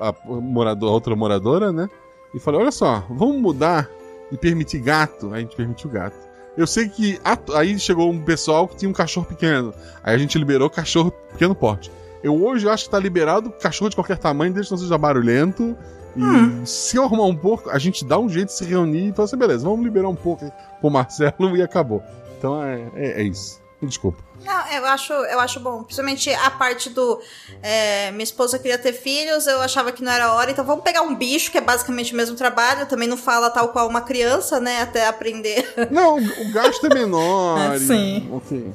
[0.00, 1.88] a, a morador, a outra moradora, né?
[2.34, 3.88] E falei, olha só, vamos mudar
[4.30, 5.26] e permitir gato.
[5.26, 6.16] Aí a gente permitiu gato.
[6.56, 7.18] Eu sei que
[7.54, 9.74] aí chegou um pessoal que tinha um cachorro pequeno.
[10.02, 11.90] Aí a gente liberou cachorro pequeno porte.
[12.22, 15.76] Eu hoje acho que tá liberado cachorro de qualquer tamanho, desde que não seja barulhento.
[16.16, 16.66] E Hum.
[16.66, 19.24] se eu arrumar um pouco, a gente dá um jeito de se reunir e falar
[19.26, 22.02] assim, beleza, vamos liberar um pouco aí pro Marcelo e acabou.
[22.38, 23.60] Então é, é, é isso.
[23.82, 24.22] Desculpa.
[24.44, 25.82] Não, eu acho, eu acho bom.
[25.82, 27.20] Principalmente a parte do.
[27.60, 31.02] é, minha esposa queria ter filhos, eu achava que não era hora, então vamos pegar
[31.02, 32.86] um bicho, que é basicamente o mesmo trabalho.
[32.86, 34.82] Também não fala tal qual uma criança, né?
[34.82, 35.68] Até aprender.
[35.90, 37.74] Não, o gasto é menor.
[37.74, 38.28] E- sim.
[38.32, 38.72] Ok.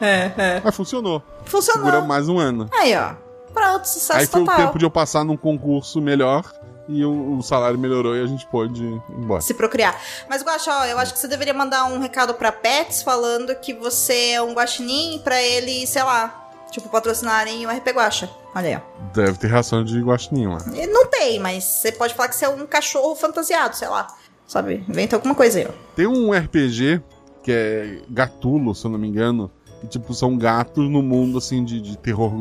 [0.00, 0.62] É, é.
[0.64, 1.22] Mas funcionou.
[1.44, 1.84] Funcionou.
[1.84, 2.68] Segura mais um ano.
[2.72, 3.12] Aí, ó.
[3.52, 4.54] Pronto, sucesso Aí foi total.
[4.54, 6.44] o tempo de eu passar num concurso melhor
[6.88, 9.40] e o, o salário melhorou e a gente pôde ir embora.
[9.40, 10.00] se procriar.
[10.28, 13.74] Mas, Guaxa, ó, eu acho que você deveria mandar um recado pra Pets falando que
[13.74, 18.30] você é um guaxinim pra ele, sei lá, tipo, patrocinarem o RP Guaxa.
[18.54, 19.02] Olha aí, ó.
[19.12, 20.58] Deve ter ração de guaxinim lá.
[20.90, 24.06] Não tem, mas você pode falar que você é um cachorro fantasiado, sei lá.
[24.46, 24.82] Sabe?
[24.88, 25.72] Inventa alguma coisa aí, ó.
[25.94, 27.02] Tem um RPG
[27.42, 29.50] que é Gatulo, se eu não me engano.
[29.84, 32.32] E, tipo, são gatos no mundo, assim, de, de terror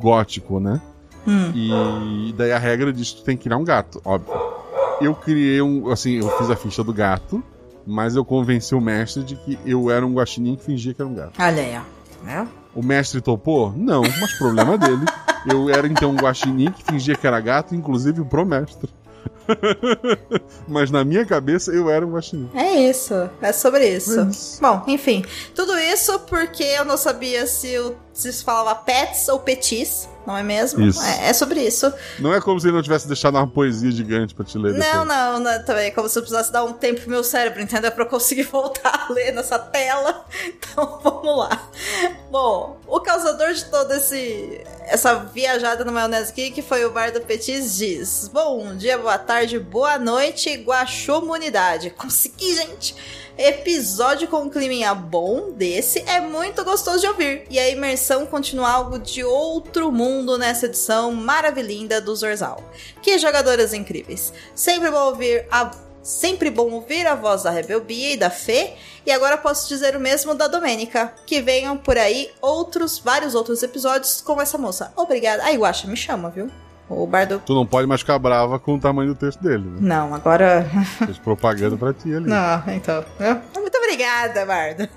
[0.00, 0.80] gótico, né?
[1.26, 1.52] Hum.
[1.54, 4.34] E daí a regra diz que tu tem que criar um gato, óbvio.
[5.00, 5.90] Eu criei um.
[5.90, 7.42] Assim, eu fiz a ficha do gato,
[7.86, 11.08] mas eu convenci o mestre de que eu era um guaxinim que fingia que era
[11.08, 11.32] um gato.
[11.38, 12.24] Olha aí, ó.
[12.24, 12.48] Né?
[12.74, 13.72] O mestre topou?
[13.76, 15.04] Não, mas problema dele.
[15.46, 18.90] Eu era então um guaxinim que fingia que era gato, inclusive pro mestre.
[20.68, 22.50] mas na minha cabeça eu era um guaxinim.
[22.54, 24.20] É isso, é sobre isso.
[24.20, 24.60] É isso.
[24.60, 27.76] Bom, enfim, tudo isso porque eu não sabia se,
[28.12, 30.84] se se falava pets ou petis, não é mesmo?
[31.02, 31.92] É, é sobre isso.
[32.18, 34.74] Não é como se ele não tivesse deixado uma poesia gigante pra te ler.
[34.74, 37.60] Não, não, não, também é como se eu precisasse dar um tempo pro meu cérebro,
[37.60, 37.92] entendeu?
[37.92, 40.24] Pra eu conseguir voltar a ler nessa tela.
[40.46, 41.68] Então vamos lá.
[42.30, 48.28] Bom, o causador de toda essa viajada no Maionese Geek foi o Bardo Petis diz:
[48.32, 51.90] Bom dia, boa tarde, boa noite, Guaxomunidade.
[51.96, 52.94] Consegui, gente!
[53.36, 57.44] Episódio com um climinha bom desse é muito gostoso de ouvir.
[57.50, 62.62] E a imersão continua algo de outro mundo nessa edição maravilhinda do Zorzal.
[63.02, 64.32] Que jogadoras incríveis!
[64.54, 65.70] Sempre bom ouvir a
[66.04, 68.74] Sempre bom ouvir a voz da Rebelbia e da Fê,
[69.06, 71.14] e agora posso dizer o mesmo da Domênica.
[71.24, 74.92] Que venham por aí outros, vários outros episódios com essa moça.
[74.96, 75.42] Obrigada.
[75.44, 76.50] Ai, Guaxa, me chama, viu?
[76.88, 77.42] O Bardo.
[77.44, 79.78] Tu não pode mais ficar brava com o tamanho do texto dele, né?
[79.80, 80.68] Não, agora.
[81.04, 82.28] Fez propaganda pra ti ali.
[82.28, 83.04] Não, então.
[83.54, 84.88] Muito obrigada, Bardo.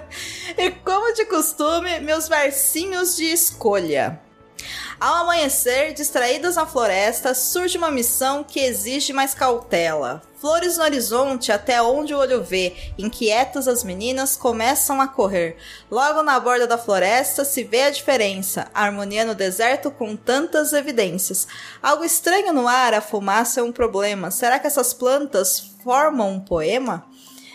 [0.56, 4.20] e como de costume, meus versinhos de escolha.
[5.02, 10.22] Ao amanhecer, distraídas na floresta, surge uma missão que exige mais cautela.
[10.40, 15.56] Flores no horizonte até onde o olho vê, inquietas as meninas começam a correr.
[15.90, 20.72] Logo na borda da floresta se vê a diferença, a harmonia no deserto com tantas
[20.72, 21.48] evidências.
[21.82, 24.30] Algo estranho no ar, a fumaça é um problema.
[24.30, 27.04] Será que essas plantas formam um poema?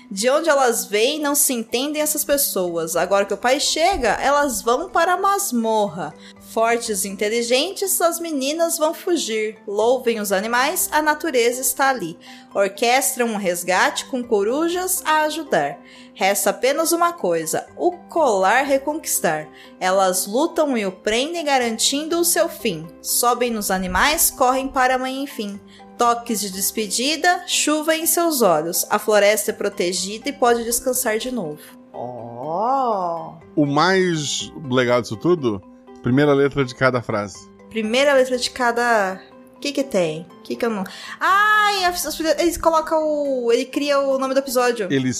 [0.09, 2.95] De onde elas vêm, não se entendem essas pessoas.
[2.95, 6.13] Agora que o pai chega, elas vão para a masmorra.
[6.57, 9.59] Fortes e inteligentes, as meninas vão fugir.
[9.67, 12.17] Louvem os animais, a natureza está ali.
[12.51, 15.79] Orquestram um resgate com corujas a ajudar.
[16.15, 19.47] Resta apenas uma coisa: o colar reconquistar.
[19.79, 22.87] Elas lutam e o prendem, garantindo o seu fim.
[23.03, 25.61] Sobem nos animais, correm para a mãe enfim.
[25.95, 28.83] Toques de despedida, chuva em seus olhos.
[28.89, 31.61] A floresta é protegida e pode descansar de novo.
[31.93, 33.35] Oh!
[33.55, 35.61] O mais legal disso tudo,
[36.07, 37.37] primeira letra de cada frase.
[37.69, 39.21] Primeira letra de cada.
[39.55, 40.25] O que que tem?
[40.39, 40.83] O que que eu não.
[41.19, 43.51] Ai, as- as- ele coloca o.
[43.51, 44.87] Ele cria o nome do episódio.
[44.91, 45.11] Ele,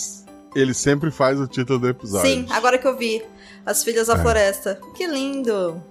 [0.54, 2.30] ele sempre faz o título do episódio.
[2.30, 3.22] Sim, agora que eu vi.
[3.66, 4.18] As Filhas da É.
[4.18, 4.80] Floresta.
[4.96, 5.82] Que lindo.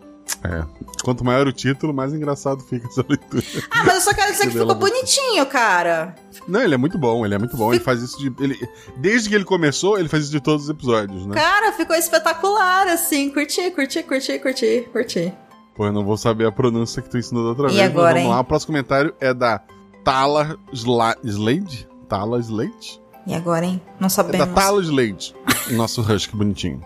[0.44, 0.64] É.
[1.04, 3.44] Quanto maior o título, mais engraçado fica essa leitura.
[3.72, 6.16] Ah, mas eu só quero dizer que Que ficou bonitinho, cara.
[6.48, 7.74] Não, ele é muito bom, ele é muito bom.
[7.74, 8.32] Ele faz isso de.
[8.44, 8.58] Ele,
[8.98, 11.36] desde que ele começou, ele faz isso de todos os episódios, né?
[11.36, 13.30] Cara, ficou espetacular, assim.
[13.30, 15.34] Curti, curti, curti, curti, curti.
[15.76, 17.82] Pô, eu não vou saber a pronúncia que tu ensinou da outra E vez.
[17.82, 18.30] mas agora, vamos hein?
[18.32, 18.40] lá.
[18.40, 19.62] O próximo comentário é da
[20.04, 21.88] Tala Sla Slade?
[22.10, 23.02] Tala Slade?
[23.26, 23.82] E agora, hein?
[24.00, 24.48] Não É sabemos.
[24.48, 25.36] da Tala Slade.
[25.70, 26.82] o nosso Husky bonitinho.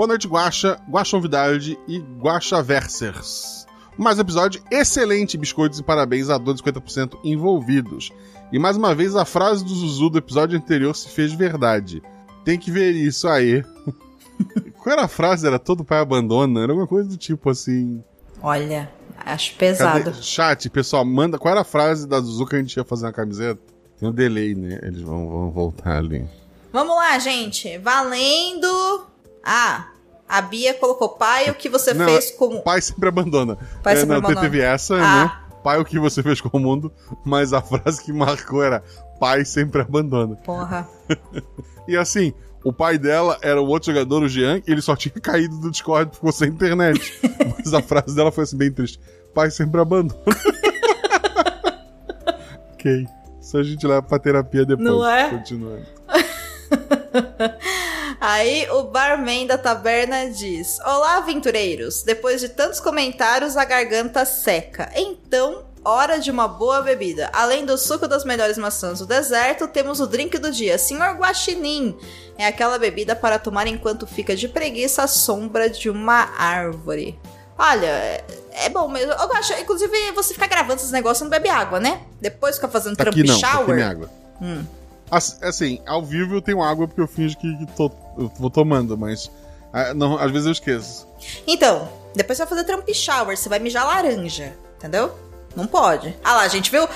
[0.00, 3.66] Boa noite, Guaxa, Guaxa Novidade e Guaxa Versers.
[3.98, 8.10] Mais um episódio excelente, biscoitos e parabéns a todos os 50% envolvidos.
[8.50, 12.02] E mais uma vez a frase do Zuzu do episódio anterior se fez verdade.
[12.46, 13.62] Tem que ver isso aí.
[14.82, 15.46] Qual era a frase?
[15.46, 16.62] Era todo pai abandona?
[16.62, 18.02] Era alguma coisa do tipo assim.
[18.40, 20.04] Olha, acho pesado.
[20.04, 20.22] Cadê?
[20.22, 21.38] Chat, pessoal, manda.
[21.38, 23.60] Qual era a frase da Zuzu que a gente ia fazer na camiseta?
[23.98, 24.78] Tem um delay, né?
[24.82, 26.26] Eles vão, vão voltar ali.
[26.72, 27.76] Vamos lá, gente.
[27.76, 29.10] Valendo.
[29.44, 29.89] Ah,
[30.30, 32.60] a Bia colocou pai, o que você Não, fez com.
[32.60, 33.58] Pai sempre abandona.
[33.82, 34.40] Pai é, sempre não, abandona.
[34.40, 35.24] Teve essa, Ah.
[35.24, 35.32] né?
[35.62, 36.90] Pai, o que você fez com o mundo?
[37.24, 38.82] Mas a frase que marcou era
[39.18, 40.36] pai sempre abandona.
[40.36, 40.88] Porra.
[41.88, 45.12] E assim, O pai dela era o outro jogador, o Jean, e ele só tinha
[45.20, 47.18] caído do Discord, ficou sem internet.
[47.58, 49.00] Mas a frase dela foi assim, bem triste.
[49.34, 50.20] Pai sempre abandona.
[52.74, 53.06] ok.
[53.40, 54.88] Isso a gente leva pra terapia depois.
[54.88, 55.30] Não é?
[55.30, 55.86] Continuando.
[58.20, 62.02] Aí o barman da taberna diz: Olá, aventureiros!
[62.02, 64.90] Depois de tantos comentários, a garganta seca.
[64.94, 67.30] Então, hora de uma boa bebida.
[67.32, 71.96] Além do suco das melhores maçãs do deserto, temos o drink do dia, Senhor Guaxinim.
[72.36, 77.18] É aquela bebida para tomar enquanto fica de preguiça à sombra de uma árvore.
[77.56, 79.12] Olha, é, bom mesmo.
[79.12, 82.02] Eu gosto, inclusive, você ficar gravando esses negócios não bebe água, né?
[82.20, 83.74] Depois fica fazendo Tá tramp aqui não, tá aqui shower.
[83.76, 84.10] minha água.
[84.42, 84.64] Hum.
[85.10, 87.90] Assim, assim, ao vivo eu tenho água porque eu finjo que, que tô,
[88.20, 89.30] eu vou tomando, mas
[89.72, 91.06] ah, não, às vezes eu esqueço.
[91.46, 95.12] Então, depois você vai fazer tramp shower, você vai mijar laranja, entendeu?
[95.56, 96.16] Não pode.
[96.24, 96.88] Ah lá, gente, viu?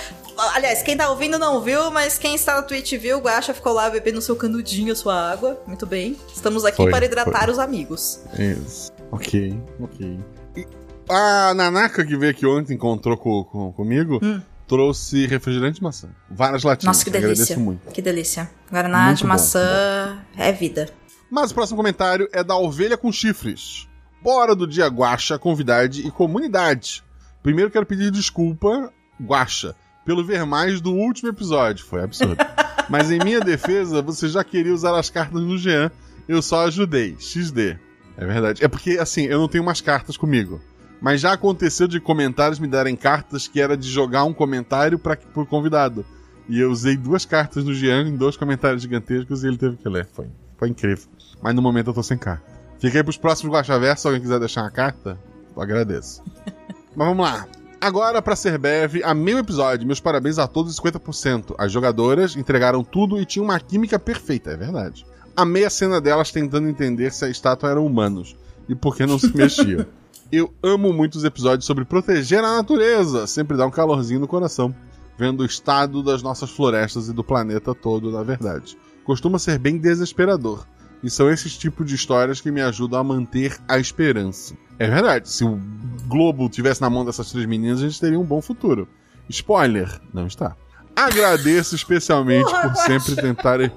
[0.54, 3.72] Aliás, quem tá ouvindo não viu, mas quem está na Twitch viu, o Guaxa ficou
[3.72, 5.60] lá bebendo seu canudinho, a sua água.
[5.66, 6.16] Muito bem.
[6.34, 7.52] Estamos aqui Foi, para hidratar foi.
[7.52, 8.20] os amigos.
[8.36, 8.90] Isso.
[9.12, 10.18] Ok, ok.
[10.56, 10.66] E
[11.08, 14.40] a Nanaka que veio aqui ontem, encontrou com, com- comigo, Hum.
[14.66, 16.08] trouxe refrigerante de maçã.
[16.28, 16.96] Várias latinhas.
[16.96, 17.32] Nossa, que delícia.
[17.32, 17.92] Agradeço muito.
[17.92, 18.50] Que delícia.
[18.70, 20.88] Guaraná Muito de bom, maçã é vida.
[21.34, 23.88] Mas o próximo comentário é da Ovelha com Chifres.
[24.22, 27.02] Bora do dia Guaxa, convidade e comunidade.
[27.42, 29.74] Primeiro quero pedir desculpa, Guaxa,
[30.04, 31.84] pelo ver mais do último episódio.
[31.84, 32.36] Foi absurdo.
[32.88, 35.90] Mas em minha defesa, você já queria usar as cartas no Jean.
[36.28, 37.16] Eu só ajudei.
[37.18, 37.80] XD.
[38.16, 38.64] É verdade.
[38.64, 40.60] É porque, assim, eu não tenho mais cartas comigo.
[41.00, 45.16] Mas já aconteceu de comentários me darem cartas que era de jogar um comentário para
[45.16, 46.06] pro convidado.
[46.48, 49.88] E eu usei duas cartas no Jean em dois comentários gigantescos e ele teve que
[49.88, 50.06] ler.
[50.12, 51.08] Foi, foi incrível.
[51.42, 52.44] Mas no momento eu tô sem carta.
[52.78, 55.18] Fica aí pros próximos Guaxaverso, se alguém quiser deixar uma carta,
[55.56, 56.22] eu agradeço.
[56.94, 57.46] Mas vamos lá.
[57.80, 59.86] Agora, pra ser breve, amei o episódio.
[59.86, 61.54] Meus parabéns a todos os 50%.
[61.58, 65.04] As jogadoras entregaram tudo e tinham uma química perfeita, é verdade.
[65.36, 68.36] Amei a cena delas tentando entender se a estátua eram humanos
[68.68, 69.84] e por que não se mexiam.
[70.32, 73.26] Eu amo muito os episódios sobre proteger a natureza.
[73.26, 74.74] Sempre dá um calorzinho no coração.
[75.18, 78.76] Vendo o estado das nossas florestas e do planeta todo, na verdade.
[79.04, 80.66] Costuma ser bem desesperador.
[81.04, 84.54] E são esses tipos de histórias que me ajudam a manter a esperança.
[84.78, 85.60] É verdade, se o
[86.06, 88.88] Globo tivesse na mão dessas três meninas, a gente teria um bom futuro.
[89.28, 90.56] Spoiler, não está.
[90.96, 93.58] Agradeço especialmente por sempre tentar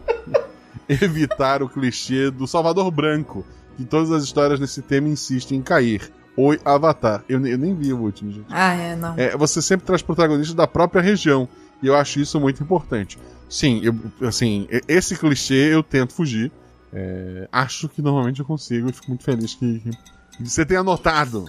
[0.88, 6.10] evitar o clichê do Salvador Branco, que todas as histórias nesse tema insistem em cair.
[6.38, 7.26] Oi, Avatar.
[7.28, 8.46] Eu, eu nem vi o último, gente.
[8.50, 9.16] Ah, é, não.
[9.18, 11.50] É, você sempre traz protagonistas da própria região.
[11.84, 13.20] E eu acho isso muito importante.
[13.50, 13.94] Sim, eu,
[14.26, 16.52] assim, esse clichê eu tento fugir.
[16.94, 19.82] É, acho que normalmente eu consigo fico muito feliz que,
[20.38, 21.46] que você tenha notado.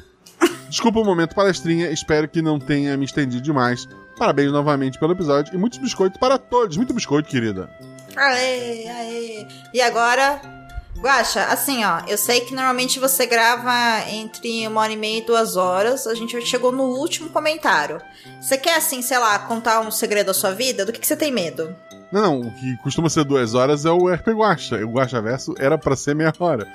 [0.69, 3.89] Desculpa o momento palestrinha, espero que não tenha me estendido demais.
[4.19, 6.77] Parabéns novamente pelo episódio e muitos biscoitos para todos.
[6.77, 7.71] Muito biscoito, querida.
[8.17, 9.47] Aê, aê.
[9.73, 10.41] E agora,
[10.99, 15.27] Guaxa, assim, ó, eu sei que normalmente você grava entre uma hora e meia e
[15.27, 16.07] duas horas.
[16.07, 18.01] A gente chegou no último comentário.
[18.41, 20.85] Você quer, assim, sei lá, contar um segredo da sua vida?
[20.85, 21.75] Do que, que você tem medo?
[22.11, 24.77] Não, não, o que costuma ser duas horas é o RP Guacha.
[24.85, 26.67] O Guacha Verso era pra ser meia hora.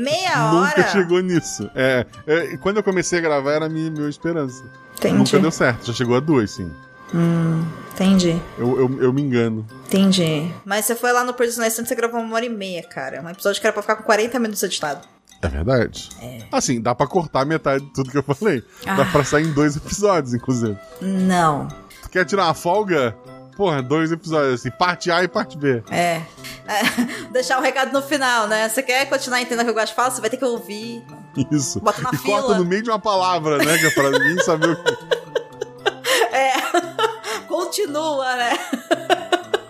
[0.00, 0.88] Meia Nunca hora?
[0.90, 1.70] chegou nisso.
[1.74, 4.64] É, é, quando eu comecei a gravar era a minha, minha esperança.
[4.96, 5.16] Entendi.
[5.18, 6.70] Nunca deu certo, já chegou a duas, sim.
[7.14, 8.36] Hum, entendi.
[8.58, 9.64] Eu, eu, eu me engano.
[9.86, 10.50] Entendi.
[10.64, 13.22] Mas você foi lá no Personagem Santos e você gravou uma hora e meia, cara.
[13.22, 15.06] Um episódio que era pra ficar com 40 minutos editado.
[15.40, 16.08] É verdade.
[16.50, 18.64] Assim, dá pra cortar metade de tudo que eu falei.
[18.84, 19.04] Dá Ah.
[19.04, 20.76] pra sair em dois episódios, inclusive.
[21.02, 21.68] Não.
[22.02, 23.14] Tu quer tirar uma folga?
[23.56, 25.82] Porra, dois episódios assim, parte A e parte B.
[25.90, 26.22] É.
[26.66, 26.82] É,
[27.32, 28.68] Deixar um recado no final, né?
[28.68, 30.10] Você quer continuar entendendo o que eu gosto de falar?
[30.10, 31.04] Você vai ter que ouvir.
[31.52, 31.80] Isso.
[31.80, 32.42] Bota na e fila.
[32.42, 33.78] corta no meio de uma palavra, né?
[33.78, 34.92] Que é pra ninguém saber o que.
[36.32, 36.52] É.
[37.46, 38.58] Continua, né?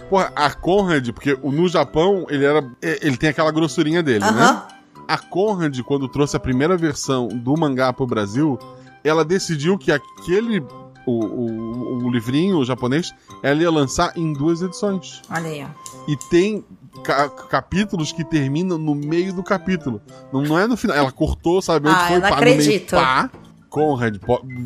[0.09, 2.65] Porra, a Conrad, porque o- no Japão ele era.
[2.81, 4.29] Ele tem aquela grossurinha dele, né?
[4.29, 4.67] Aham.
[5.07, 8.59] A Conrad, quando trouxe a primeira versão do mangá pro Brasil,
[9.03, 10.65] ela decidiu que aquele.
[11.07, 15.21] O, o, o livrinho japonês, ela ia lançar em duas edições.
[15.31, 16.11] Olha aí, ó.
[16.11, 16.65] E tem
[17.03, 20.01] ca- capítulos que terminam no meio do capítulo.
[20.33, 20.97] Não, não é no final.
[20.97, 21.89] Ela cortou, sabe?
[21.89, 22.91] Ah, foi eu não pá, acredito.
[22.97, 23.31] pá.
[23.69, 24.17] Conrad,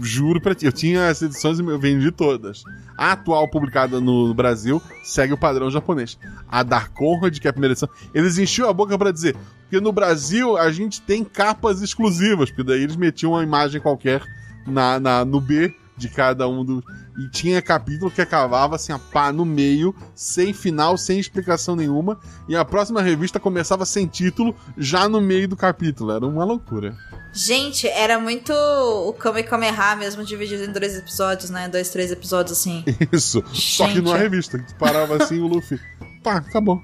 [0.02, 2.62] juro pra ti, eu tinha as edições e eu vendi todas.
[2.94, 6.18] A atual publicada no Brasil segue o padrão japonês.
[6.46, 9.80] A da Conrad, que é a primeira edição, eles enchiam a boca pra dizer, porque
[9.80, 14.22] no Brasil a gente tem capas exclusivas, porque daí eles metiam uma imagem qualquer
[14.66, 16.82] na, na- no B de cada um do.
[17.18, 22.18] E tinha capítulo que acabava assim, a pá no meio, sem final, sem explicação nenhuma.
[22.48, 26.12] E a próxima revista começava sem título, já no meio do capítulo.
[26.12, 26.96] Era uma loucura.
[27.32, 31.68] Gente, era muito o Kame Kameha mesmo, dividido em dois episódios, né?
[31.68, 32.84] Dois, três episódios assim.
[33.12, 33.42] Isso.
[33.52, 34.04] Só que Gente.
[34.04, 35.78] numa revista, que parava assim o Luffy.
[36.22, 36.80] Pá, acabou.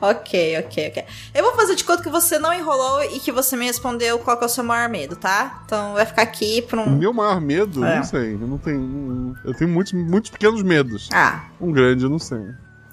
[0.00, 1.04] Ok, ok, ok.
[1.34, 4.36] Eu vou fazer de conta que você não enrolou e que você me respondeu qual
[4.36, 5.62] que é o seu maior medo, tá?
[5.64, 6.96] Então vai ficar aqui pra um.
[6.96, 7.96] meu maior medo, É.
[7.96, 8.34] não sei.
[8.34, 9.34] Eu não tenho.
[9.44, 11.08] Eu tenho muitos, muitos pequenos medos.
[11.12, 12.40] Ah, Um grande, eu não sei.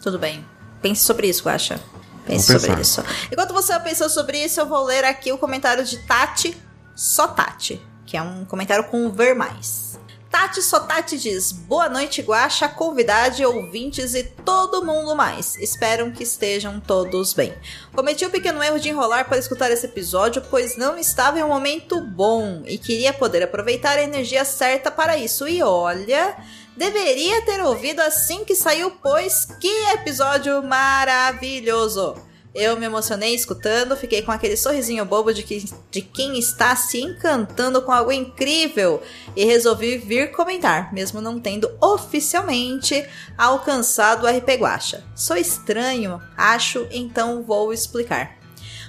[0.01, 0.45] tudo bem.
[0.81, 1.79] Pense sobre isso, Guaxa.
[2.25, 3.01] Pense Vou sobre pensar.
[3.03, 3.27] isso.
[3.31, 6.55] Enquanto você pensou sobre isso, eu vou ler aqui o comentário de Tati,
[6.95, 9.92] só Tati, que é um comentário com ver mais.
[10.33, 15.55] Tati Só Tati diz: Boa noite, Guaxa, convidade, ouvintes e todo mundo mais.
[15.57, 17.53] Espero que estejam todos bem.
[17.93, 21.49] Cometi o pequeno erro de enrolar para escutar esse episódio, pois não estava em um
[21.49, 25.47] momento bom e queria poder aproveitar a energia certa para isso.
[25.47, 26.35] E olha,
[26.75, 32.32] deveria ter ouvido assim que saiu, pois que episódio maravilhoso!
[32.53, 37.01] Eu me emocionei escutando, fiquei com aquele sorrisinho bobo de, que, de quem está se
[37.01, 39.01] encantando com algo incrível
[39.35, 45.03] e resolvi vir comentar, mesmo não tendo oficialmente alcançado o RP Guacha.
[45.15, 48.42] Sou estranho, acho, então vou explicar.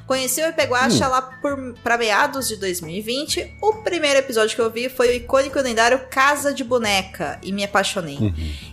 [0.06, 3.56] Conheci o RP Guacha lá por, pra meados de 2020.
[3.60, 7.50] O primeiro episódio que eu vi foi o icônico e lendário Casa de Boneca e
[7.52, 8.18] me apaixonei.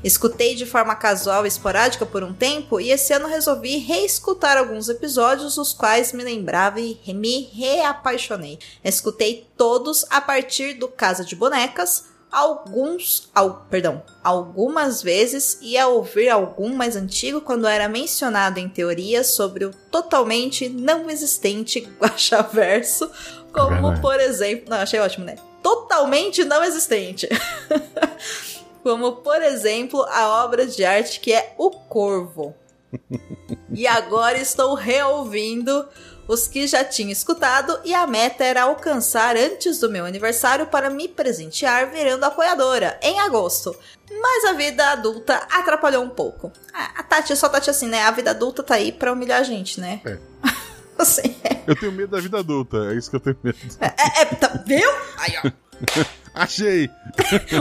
[0.04, 4.90] Escutei de forma casual e esporádica por um tempo e esse ano resolvi reescutar alguns
[4.90, 8.60] episódios, os quais me lembrava e me reapaixonei.
[8.84, 16.30] Escutei todos a partir do Casa de Bonecas, alguns, al, perdão, algumas vezes ia ouvir
[16.30, 23.12] algum mais antigo quando era mencionado em teorias sobre o totalmente não existente Guaxaverso,
[23.52, 25.36] como por exemplo, não, achei ótimo, né?
[25.62, 27.28] Totalmente não existente.
[28.82, 32.56] como por exemplo a obra de arte que é O Corvo.
[33.72, 35.88] e agora estou reouvindo
[36.32, 40.90] os que já tinha escutado e a meta era alcançar antes do meu aniversário para
[40.90, 43.76] me presentear virando apoiadora em agosto.
[44.10, 46.52] Mas a vida adulta atrapalhou um pouco.
[46.74, 48.04] A a Tati, só Tati assim, né?
[48.04, 50.02] A vida adulta tá aí pra humilhar a gente, né?
[50.06, 50.18] É.
[50.98, 53.58] Assim, é, Eu tenho medo da vida adulta, é isso que eu tenho medo.
[53.80, 54.88] é, tá, viu?
[55.18, 55.34] Aí,
[56.34, 56.90] Achei!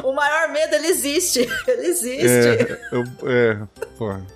[0.04, 0.08] ó.
[0.10, 1.48] O maior medo, ele existe.
[1.66, 2.26] Ele existe.
[2.26, 3.58] É, eu, é,
[3.96, 4.26] porra.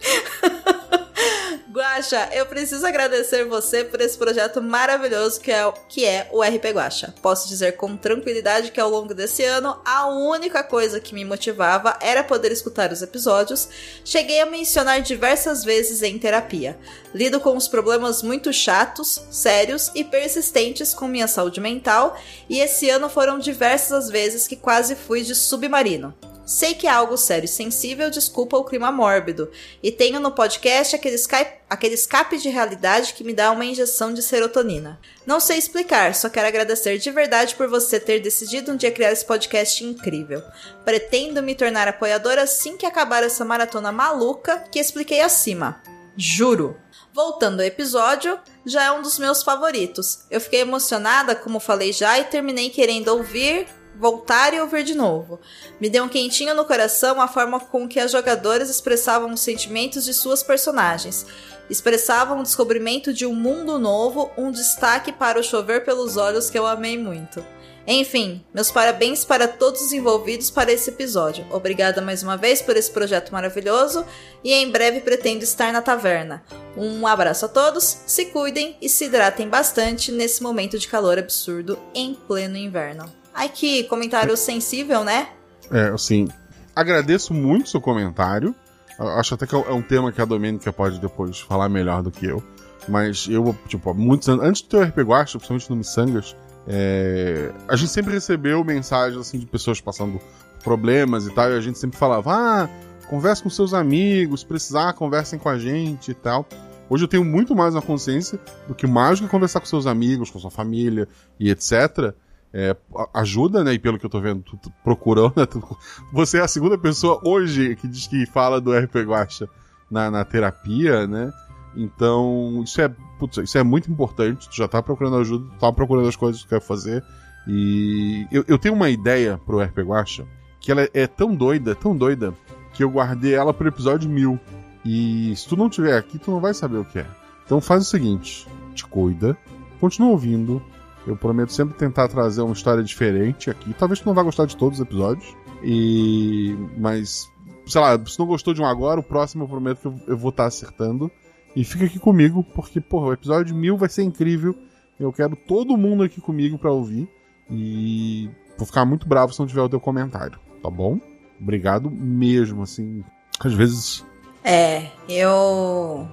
[1.74, 6.40] Guaxa, eu preciso agradecer você por esse projeto maravilhoso que é, o- que é o
[6.40, 7.12] RP Guaxa.
[7.20, 11.98] Posso dizer com tranquilidade que ao longo desse ano, a única coisa que me motivava
[12.00, 13.68] era poder escutar os episódios.
[14.04, 16.78] Cheguei a mencionar diversas vezes em terapia.
[17.12, 22.16] Lido com os problemas muito chatos, sérios e persistentes com minha saúde mental,
[22.48, 26.14] e esse ano foram diversas as vezes que quase fui de submarino.
[26.46, 29.50] Sei que é algo sério e sensível, desculpa o clima mórbido.
[29.82, 34.12] E tenho no podcast aquele, Skype, aquele escape de realidade que me dá uma injeção
[34.12, 35.00] de serotonina.
[35.26, 39.12] Não sei explicar, só quero agradecer de verdade por você ter decidido um dia criar
[39.12, 40.42] esse podcast incrível.
[40.84, 45.80] Pretendo me tornar apoiadora assim que acabar essa maratona maluca que expliquei acima.
[46.16, 46.76] Juro.
[47.12, 50.24] Voltando ao episódio, já é um dos meus favoritos.
[50.30, 53.68] Eu fiquei emocionada, como falei já, e terminei querendo ouvir,
[53.98, 55.40] voltar e ouvir de novo.
[55.80, 60.04] Me deu um quentinho no coração a forma com que as jogadoras expressavam os sentimentos
[60.04, 61.26] de suas personagens.
[61.68, 66.58] Expressavam o descobrimento de um mundo novo, um destaque para o chover pelos olhos que
[66.58, 67.44] eu amei muito.
[67.86, 71.46] Enfim, meus parabéns para todos os envolvidos para esse episódio.
[71.50, 74.06] Obrigada mais uma vez por esse projeto maravilhoso
[74.42, 76.42] e em breve pretendo estar na taverna.
[76.76, 81.78] Um abraço a todos, se cuidem e se hidratem bastante nesse momento de calor absurdo
[81.94, 83.23] em pleno inverno.
[83.34, 85.28] Ai, que comentário sensível, né?
[85.70, 86.28] É, assim,
[86.74, 88.54] agradeço muito seu comentário.
[88.98, 92.26] Acho até que é um tema que a Domênica pode depois falar melhor do que
[92.26, 92.42] eu.
[92.88, 97.52] Mas eu, tipo, há muitos anos, antes do teu RP Guacha, principalmente no Missangas, é,
[97.66, 100.20] a gente sempre recebeu mensagens assim de pessoas passando
[100.62, 102.68] problemas e tal, e a gente sempre falava, ah,
[103.08, 106.46] converse com seus amigos, se precisar, conversem com a gente e tal.
[106.88, 109.86] Hoje eu tenho muito mais na consciência do que mais do que conversar com seus
[109.86, 111.08] amigos, com sua família
[111.40, 112.14] e etc.
[112.56, 112.76] É,
[113.12, 113.72] ajuda, né?
[113.74, 115.44] E pelo que eu tô vendo, tu, tu procurou, né?
[115.44, 115.76] tu-
[116.12, 119.48] você é a segunda pessoa hoje que diz que fala do RP Guacha
[119.90, 121.32] na, na terapia, né?
[121.76, 122.88] Então, isso é,
[123.18, 124.48] putz, isso é muito importante.
[124.48, 127.02] Tu já tá procurando ajuda, tu tá procurando as coisas que tu quer fazer.
[127.48, 130.24] E eu, eu tenho uma ideia pro RP Guacha
[130.60, 132.32] que ela é tão doida, tão doida,
[132.72, 134.38] que eu guardei ela pro episódio 1000.
[134.84, 137.06] E se tu não tiver aqui, tu não vai saber o que é.
[137.44, 139.36] Então faz o seguinte: te cuida,
[139.80, 140.62] continua ouvindo.
[141.06, 143.74] Eu prometo sempre tentar trazer uma história diferente aqui.
[143.74, 145.36] Talvez tu não vá gostar de todos os episódios.
[145.62, 146.56] E.
[146.78, 147.30] Mas.
[147.66, 150.30] Sei lá, se não gostou de um agora, o próximo eu prometo que eu, vou
[150.30, 151.10] estar acertando.
[151.56, 154.54] E fica aqui comigo, porque, porra, o episódio 1000 vai ser incrível.
[154.98, 157.08] Eu quero todo mundo aqui comigo pra ouvir.
[157.50, 160.98] E vou ficar muito bravo se não tiver o teu comentário, tá bom?
[161.40, 163.04] Obrigado mesmo, assim.
[163.40, 164.04] Às vezes.
[164.42, 166.08] É, eu.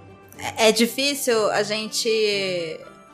[0.57, 2.09] é difícil a gente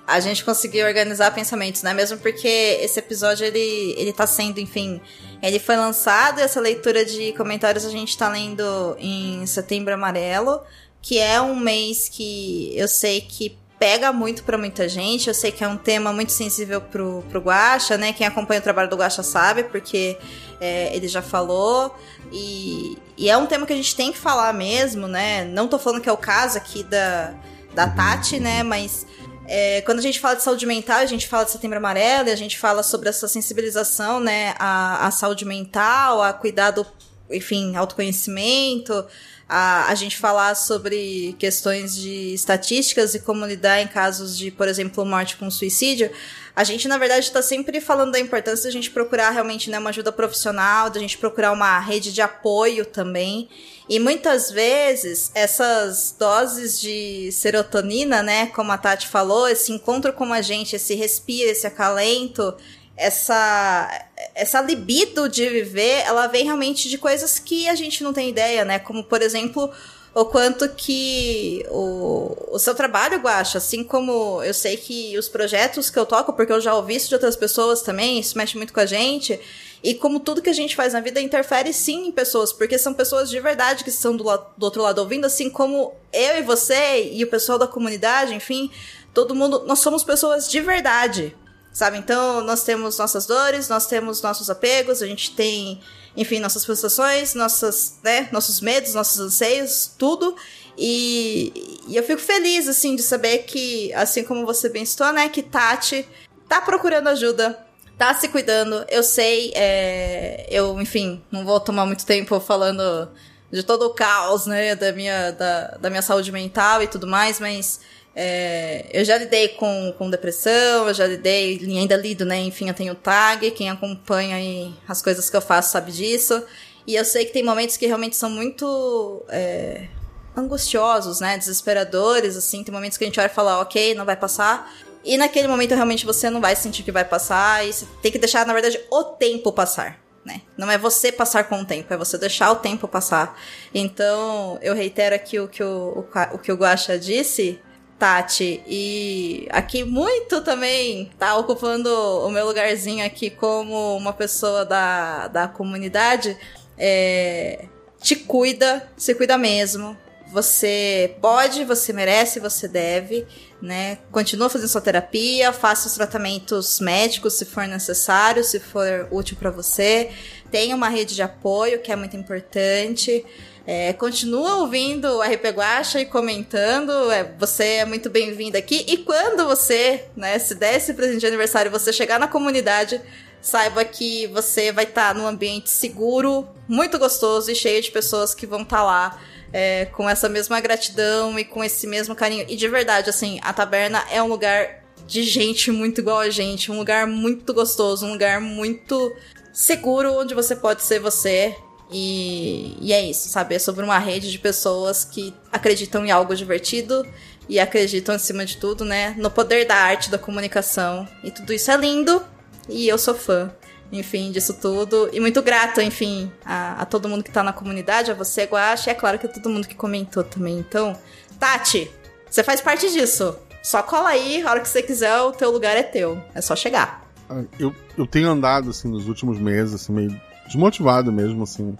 [0.08, 1.94] a gente conseguir organizar pensamentos, né?
[1.94, 5.02] Mesmo porque esse episódio ele ele tá sendo, enfim,
[5.44, 10.62] ele foi lançado, essa leitura de comentários a gente tá lendo em Setembro Amarelo,
[11.02, 15.28] que é um mês que eu sei que pega muito pra muita gente.
[15.28, 18.14] Eu sei que é um tema muito sensível pro, pro Guaxa, né?
[18.14, 20.18] Quem acompanha o trabalho do Guaxa sabe, porque
[20.60, 21.96] é, ele já falou.
[22.32, 25.46] E, e é um tema que a gente tem que falar mesmo, né?
[25.46, 27.34] Não tô falando que é o caso aqui da,
[27.74, 28.64] da Tati, né?
[28.64, 29.06] Mas
[29.48, 32.36] é, quando a gente fala de saúde mental, a gente fala de setembro amarelo, a
[32.36, 34.54] gente fala sobre essa sensibilização, né?
[34.60, 36.86] À, à saúde mental, a cuidado,
[37.30, 39.06] enfim, autoconhecimento
[39.50, 44.68] a, a gente falar sobre questões de estatísticas e como lidar em casos de, por
[44.68, 46.12] exemplo, morte com suicídio,
[46.56, 49.92] a gente, na verdade, está sempre falando da importância da gente procurar realmente né, uma
[49.92, 53.48] ajuda profissional, da gente procurar uma rede de apoio também.
[53.88, 60.34] E muitas vezes, essas doses de serotonina, né, como a Tati falou, esse encontro com
[60.34, 62.56] a gente, esse respiro, esse acalento,
[62.98, 68.30] essa essa libido de viver, ela vem realmente de coisas que a gente não tem
[68.30, 68.80] ideia, né?
[68.80, 69.72] Como, por exemplo,
[70.14, 75.92] o quanto que o, o seu trabalho, Guacha, assim como eu sei que os projetos
[75.92, 78.74] que eu toco, porque eu já ouvi isso de outras pessoas também, isso mexe muito
[78.74, 79.40] com a gente,
[79.84, 82.96] e como tudo que a gente faz na vida interfere sim em pessoas, porque são
[82.96, 87.12] pessoas de verdade que estão do, do outro lado ouvindo, assim como eu e você
[87.12, 88.72] e o pessoal da comunidade, enfim,
[89.14, 91.36] todo mundo, nós somos pessoas de verdade,
[91.78, 92.00] sabe?
[92.00, 95.80] Então, nós temos nossas dores, nós temos nossos apegos, a gente tem,
[96.16, 100.36] enfim, nossas frustrações, nossas, né, nossos medos, nossos anseios, tudo.
[100.76, 105.44] E, e eu fico feliz, assim, de saber que, assim como você bem né, que
[105.44, 106.04] Tati
[106.50, 107.64] tá procurando ajuda,
[107.96, 108.84] tá se cuidando.
[108.90, 113.08] Eu sei, é, eu, enfim, não vou tomar muito tempo falando
[113.52, 117.40] de todo o caos, né, da minha, da, da minha saúde mental e tudo mais,
[117.40, 117.80] mas
[118.20, 122.40] é, eu já lidei com, com depressão, eu já lidei, ainda lido, né?
[122.40, 126.44] Enfim, eu tenho tag, quem acompanha as coisas que eu faço sabe disso.
[126.88, 129.88] E eu sei que tem momentos que realmente são muito é,
[130.36, 131.38] angustiosos, né?
[131.38, 132.64] Desesperadores, assim.
[132.64, 134.74] Tem momentos que a gente olha e fala, ok, não vai passar.
[135.06, 137.68] E naquele momento realmente você não vai sentir que vai passar.
[137.68, 140.00] E você tem que deixar, na verdade, o tempo passar.
[140.26, 140.42] Né?
[140.58, 143.40] Não é você passar com o tempo, é você deixar o tempo passar.
[143.72, 147.62] Então, eu reitero aqui o que o, o, o que o Guaxa disse,
[147.98, 148.64] Tati.
[148.68, 155.48] E aqui muito também tá ocupando o meu lugarzinho aqui como uma pessoa da, da
[155.48, 156.38] comunidade.
[156.78, 157.66] É,
[158.00, 159.98] te cuida, se cuida mesmo.
[160.30, 163.26] Você pode, você merece, você deve,
[163.62, 163.98] né?
[164.12, 169.50] Continua fazendo sua terapia, faça os tratamentos médicos se for necessário, se for útil para
[169.50, 170.12] você.
[170.52, 173.26] Tenha uma rede de apoio, que é muito importante.
[173.70, 177.12] É, continua ouvindo o RP Guacha e comentando.
[177.12, 178.86] É, você é muito bem-vindo aqui.
[178.88, 183.02] E quando você, né, se der esse presente de aniversário, você chegar na comunidade,
[183.42, 188.34] saiba que você vai estar tá num ambiente seguro, muito gostoso e cheio de pessoas
[188.34, 189.22] que vão estar tá lá.
[189.52, 192.46] É, com essa mesma gratidão e com esse mesmo carinho.
[192.50, 196.70] E de verdade, assim, a taberna é um lugar de gente muito igual a gente,
[196.70, 199.16] um lugar muito gostoso, um lugar muito
[199.54, 201.56] seguro onde você pode ser você
[201.92, 203.56] e, e é isso, sabe?
[203.56, 207.06] É sobre uma rede de pessoas que acreditam em algo divertido
[207.50, 211.08] e acreditam, acima de tudo, né, no poder da arte, da comunicação.
[211.24, 212.22] E tudo isso é lindo
[212.68, 213.52] e eu sou fã,
[213.92, 215.10] enfim, disso tudo.
[215.14, 218.90] E muito grata, enfim, a, a todo mundo que tá na comunidade, a você, Guache,
[218.90, 220.60] e é claro que a todo mundo que comentou também.
[220.60, 220.94] Então,
[221.40, 221.90] Tati,
[222.30, 223.38] você faz parte disso.
[223.64, 226.22] Só cola aí, a hora que você quiser, o teu lugar é teu.
[226.34, 227.06] É só chegar.
[227.30, 231.78] Ah, eu, eu tenho andado, assim, nos últimos meses, assim, meio desmotivado mesmo, assim,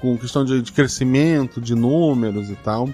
[0.00, 2.88] com questão de, de crescimento, de números e tal.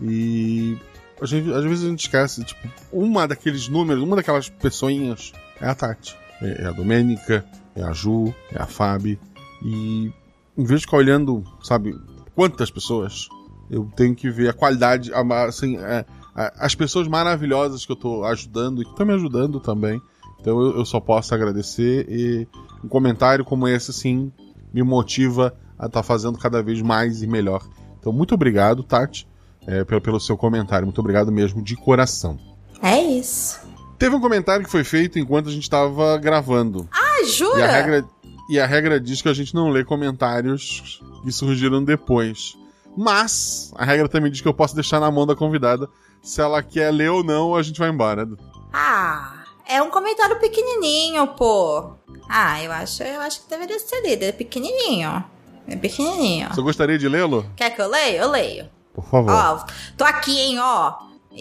[0.00, 0.76] E
[1.22, 5.74] gente, às vezes a gente esquece, tipo, uma daqueles números, uma daquelas pessoinhas é a
[5.74, 7.44] Tati, é, é a Domênica,
[7.74, 9.18] é a Ju, é a Fabi.
[9.62, 10.12] E
[10.56, 11.98] em vez de ficar olhando, sabe,
[12.34, 13.28] quantas pessoas,
[13.70, 15.10] eu tenho que ver a qualidade,
[15.46, 16.04] assim, é,
[16.34, 20.00] as pessoas maravilhosas que eu tô ajudando e que estão me ajudando também.
[20.40, 22.46] Então eu, eu, só posso agradecer e
[22.84, 24.30] um comentário como esse, assim,
[24.74, 27.62] me motiva a estar tá fazendo cada vez mais e melhor.
[27.98, 29.26] Então, muito obrigado, Tati,
[29.66, 30.84] é, pelo, pelo seu comentário.
[30.84, 32.38] Muito obrigado mesmo, de coração.
[32.82, 33.60] É isso.
[33.98, 36.88] Teve um comentário que foi feito enquanto a gente estava gravando.
[36.92, 37.60] Ah, jura?
[37.60, 38.04] E a, regra,
[38.50, 42.56] e a regra diz que a gente não lê comentários que surgiram depois.
[42.96, 45.88] Mas a regra também diz que eu posso deixar na mão da convidada
[46.24, 48.26] se ela quer ler ou não, a gente vai embora.
[48.72, 51.92] Ah, é um comentário pequenininho, pô.
[52.28, 54.22] Ah, eu acho, eu acho que deveria ser lido.
[54.24, 55.24] É pequenininho.
[55.66, 56.48] É pequenininho.
[56.48, 57.48] Você gostaria de lê-lo?
[57.56, 58.18] Quer que eu leia?
[58.18, 58.68] Eu leio.
[58.94, 59.32] Por favor.
[59.32, 59.64] Ó,
[59.96, 60.94] tô aqui, hein, ó.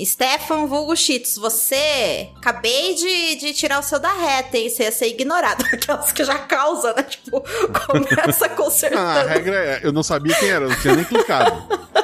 [0.03, 4.67] Stefan Vulgo Cheetos, você acabei de, de tirar o seu da reta, hein?
[4.67, 5.63] Você ia ser ignorado.
[5.71, 7.03] Aquelas que já causa, né?
[7.03, 7.43] Tipo,
[7.85, 9.03] começa consertando.
[9.03, 11.63] Ah, a regra é, eu não sabia quem era, eu não tinha nem clicado.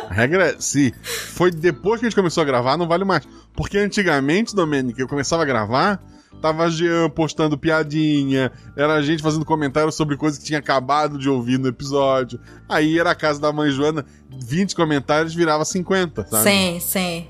[0.10, 3.28] A regra é, se foi depois que a gente começou a gravar, não vale mais.
[3.54, 6.00] Porque antigamente, Domênica, eu começava a gravar,
[6.42, 11.30] tava Jean postando piadinha, era a gente fazendo comentário sobre coisas que tinha acabado de
[11.30, 12.40] ouvir no episódio.
[12.68, 16.44] Aí era a casa da mãe Joana, 20 comentários virava 50, sabe?
[16.44, 17.28] Sim, sim.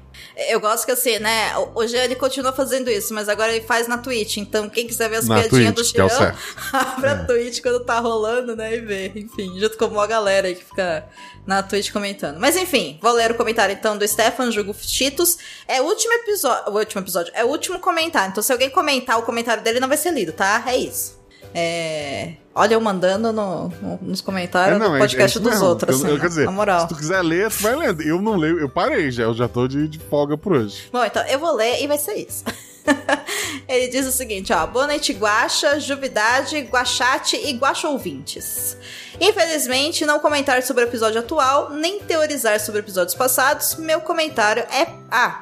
[0.49, 1.51] Eu gosto que assim, né?
[1.75, 4.37] O Jean ele continua fazendo isso, mas agora ele faz na Twitch.
[4.37, 6.37] Então, quem quiser ver as Na piadinhas Twitch, do é o Jean, certo.
[6.73, 8.75] abre a Twitch quando tá rolando, né?
[8.75, 9.11] E vê.
[9.15, 11.07] Enfim, junto com uma galera aí que fica
[11.45, 12.39] na Twitch comentando.
[12.39, 15.37] Mas enfim, vou ler o comentário então do Stefan Jugo Cheetos.
[15.67, 16.71] É o último episódio.
[16.71, 17.33] O último episódio.
[17.35, 18.31] É o último comentário.
[18.31, 20.63] Então, se alguém comentar o comentário dele, não vai ser lido, tá?
[20.67, 21.19] É isso.
[21.53, 22.33] É.
[22.59, 25.51] Olha, eu mandando no- no- nos comentários É, não, do é- podcast é isso dos
[25.53, 25.67] mesmo.
[25.67, 25.99] outros.
[26.01, 26.81] Eu- assim, eu- dizer, na moral.
[26.81, 28.01] Se tu quiser ler, tu vai lendo.
[28.03, 30.89] Eu não leio, eu parei já, eu já tô de, de folga por hoje.
[30.91, 32.43] Bom, então eu vou ler e vai ser isso.
[33.67, 34.65] Ele diz o seguinte, ó.
[34.67, 38.75] Boa noite, Guaxa, Juvidade, Guachate e Guaxa ouvintes.
[39.21, 43.75] Infelizmente, não comentar sobre o episódio atual, nem teorizar sobre episódios passados.
[43.75, 44.87] Meu comentário é.
[45.11, 45.39] Ah!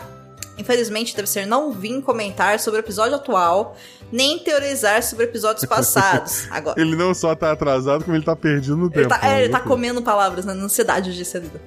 [0.57, 3.75] Infelizmente, deve ser não vim comentar sobre o episódio atual,
[4.11, 6.47] nem teorizar sobre episódios passados.
[6.51, 6.79] Agora.
[6.81, 9.09] Ele não só tá atrasado, como ele tá perdido no Ele tempo.
[9.09, 9.43] tá, é, né?
[9.43, 11.59] ele tá comendo palavras na ansiedade de ser lido.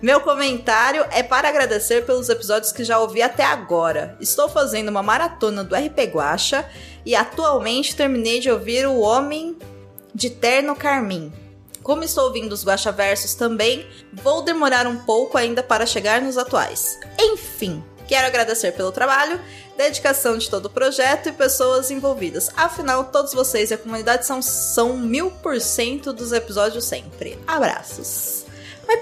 [0.00, 4.16] Meu comentário é para agradecer pelos episódios que já ouvi até agora.
[4.20, 6.64] Estou fazendo uma maratona do RP Guacha
[7.04, 9.56] e atualmente terminei de ouvir O Homem
[10.14, 11.32] de Terno Carmim.
[11.82, 16.36] Como estou ouvindo os Guacha Versos também, vou demorar um pouco ainda para chegar nos
[16.36, 16.98] atuais.
[17.18, 19.40] Enfim, quero agradecer pelo trabalho,
[19.76, 22.50] dedicação de todo o projeto e pessoas envolvidas.
[22.56, 27.38] Afinal, todos vocês e a comunidade são, são mil por cento dos episódios sempre.
[27.46, 28.44] Abraços.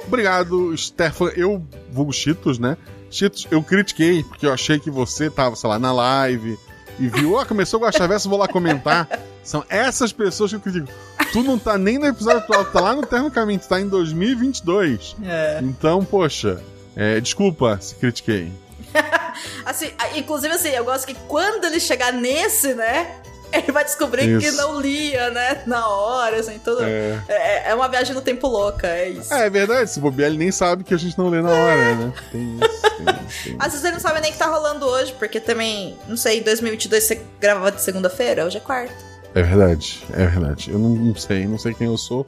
[0.06, 1.30] Obrigado, Stefan.
[1.36, 2.76] Eu, vulgo Cheetos, né?
[3.10, 6.58] Cheetos, eu critiquei, porque eu achei que você tava, sei lá, na live
[6.98, 9.08] e viu, ó, começou o Guaxaverso, vou lá comentar.
[9.42, 10.88] São essas pessoas que eu critico.
[11.32, 13.80] Tu não tá nem no episódio atual, tu tá lá no Terno Caminho, tu tá
[13.80, 15.16] em 2022.
[15.24, 15.60] É.
[15.62, 16.62] Então, poxa,
[16.96, 18.50] é, desculpa se critiquei.
[19.64, 23.20] Assim, inclusive assim, eu gosto que quando ele chegar nesse, né?
[23.54, 24.56] Ele vai descobrir que Isso.
[24.56, 25.62] não lia, né?
[25.64, 26.82] Na hora, assim, tudo.
[26.82, 27.22] É.
[27.28, 29.32] É, é uma viagem no tempo louca, é isso.
[29.32, 31.94] É, é verdade, se bobear, ele nem sabe que a gente não lê na hora,
[31.94, 32.12] né?
[32.32, 33.44] Tem isso, tem isso.
[33.44, 36.16] Tem Às vezes ele não sabe nem o que tá rolando hoje, porque também, não
[36.16, 39.14] sei, em 2022 você gravava de segunda-feira, hoje é quarta.
[39.34, 40.70] É verdade, é verdade.
[40.70, 42.24] Eu não, não sei, não sei quem eu sou.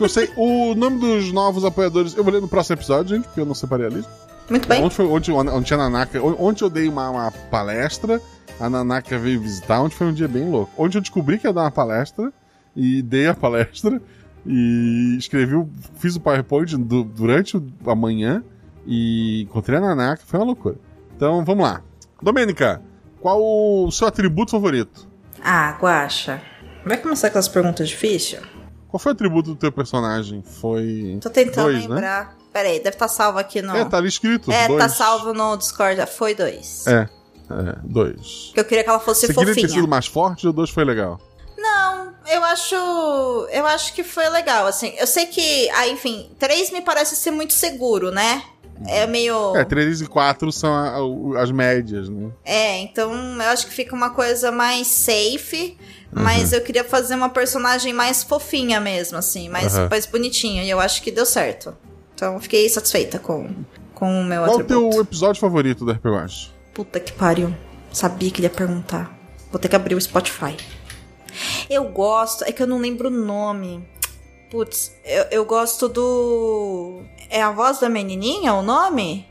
[0.00, 2.16] Eu sei o nome dos novos apoiadores.
[2.16, 4.12] Eu vou ler no próximo episódio, gente, porque eu não separei a lista.
[4.48, 4.82] Muito bem.
[4.82, 6.20] Ontem, ontem tinha a Nanaka.
[6.22, 8.20] Ontem eu dei uma, uma palestra,
[8.58, 9.80] a Nanaka veio visitar.
[9.82, 10.72] Ontem foi um dia bem louco.
[10.82, 12.32] Ontem eu descobri que ia dar uma palestra
[12.74, 14.00] e dei a palestra
[14.46, 15.54] e escrevi,
[15.96, 18.42] fiz o PowerPoint du- durante a manhã
[18.86, 20.22] e encontrei a Nanaka.
[20.26, 20.76] Foi uma loucura.
[21.16, 21.82] Então vamos lá.
[22.22, 22.80] Domênica,
[23.20, 25.06] qual o seu atributo favorito?
[25.42, 26.40] Ah, Guaxa.
[26.84, 28.40] Vai começar com as perguntas difíceis?
[28.88, 30.42] Qual foi o atributo do teu personagem?
[30.42, 31.18] Foi.
[31.20, 31.94] Tô tentando dois, né?
[31.94, 32.24] lembrar.
[32.30, 33.76] Pera aí, deve estar salvo aqui no.
[33.76, 34.50] É, tá ali escrito.
[34.50, 34.78] É, dois.
[34.82, 36.04] tá salvo no Discord.
[36.06, 36.86] Foi dois.
[36.86, 37.08] É,
[37.50, 38.52] é, dois.
[38.54, 39.68] Eu queria que ela fosse Você queria ter fofinha.
[39.80, 41.20] sido mais forte ou dois foi legal?
[41.56, 42.74] Não, eu acho.
[43.50, 44.92] Eu acho que foi legal, assim.
[44.98, 45.68] Eu sei que.
[45.70, 48.42] Ah, enfim, três me parece ser muito seguro, né?
[48.86, 49.56] É meio.
[49.56, 52.30] É, 3 e 4 são a- o- as médias, né?
[52.44, 55.76] É, então eu acho que fica uma coisa mais safe.
[56.10, 59.88] Mas eu queria fazer uma personagem mais fofinha mesmo, assim, mais, Aham.
[59.90, 60.64] mais bonitinha.
[60.64, 61.76] E eu acho que deu certo.
[62.18, 63.48] Então fiquei satisfeita com,
[63.94, 64.90] com o meu Qual o atributo.
[64.90, 66.52] teu episódio favorito do RP Watch?
[66.74, 67.54] Puta que pariu.
[67.92, 69.16] Sabia que ele ia perguntar.
[69.52, 70.56] Vou ter que abrir o Spotify.
[71.70, 73.88] Eu gosto, é que eu não lembro o nome.
[74.50, 77.02] Putz, eu, eu gosto do.
[77.30, 79.24] É a voz da menininha o nome?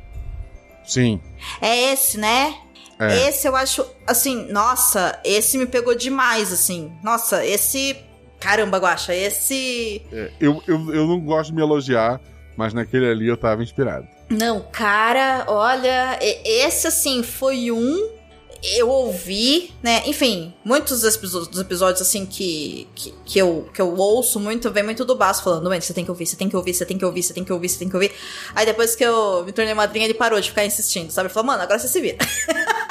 [0.85, 1.19] Sim.
[1.59, 2.55] É esse, né?
[2.97, 3.27] É.
[3.27, 6.93] Esse eu acho, assim, nossa, esse me pegou demais, assim.
[7.03, 7.97] Nossa, esse.
[8.39, 10.01] Caramba, Guaxa, esse.
[10.09, 12.21] É, eu, eu, eu não gosto de me elogiar,
[12.57, 14.07] mas naquele ali eu tava inspirado.
[14.29, 18.17] Não, cara, olha, esse assim foi um.
[18.63, 20.01] Eu ouvi, né?
[20.07, 24.71] Enfim, muitos dos episódios, dos episódios assim que, que, que eu, que eu ouço muito,
[24.71, 26.83] vem muito do Baço falando, "Mano, você tem que ouvir, você tem que ouvir, você
[26.83, 28.11] tem que ouvir, você tem que ouvir, você tem que ouvir.
[28.55, 31.27] Aí depois que eu me tornei madrinha, ele parou de ficar insistindo, sabe?
[31.27, 32.17] Ele falou, mano, agora você se vira.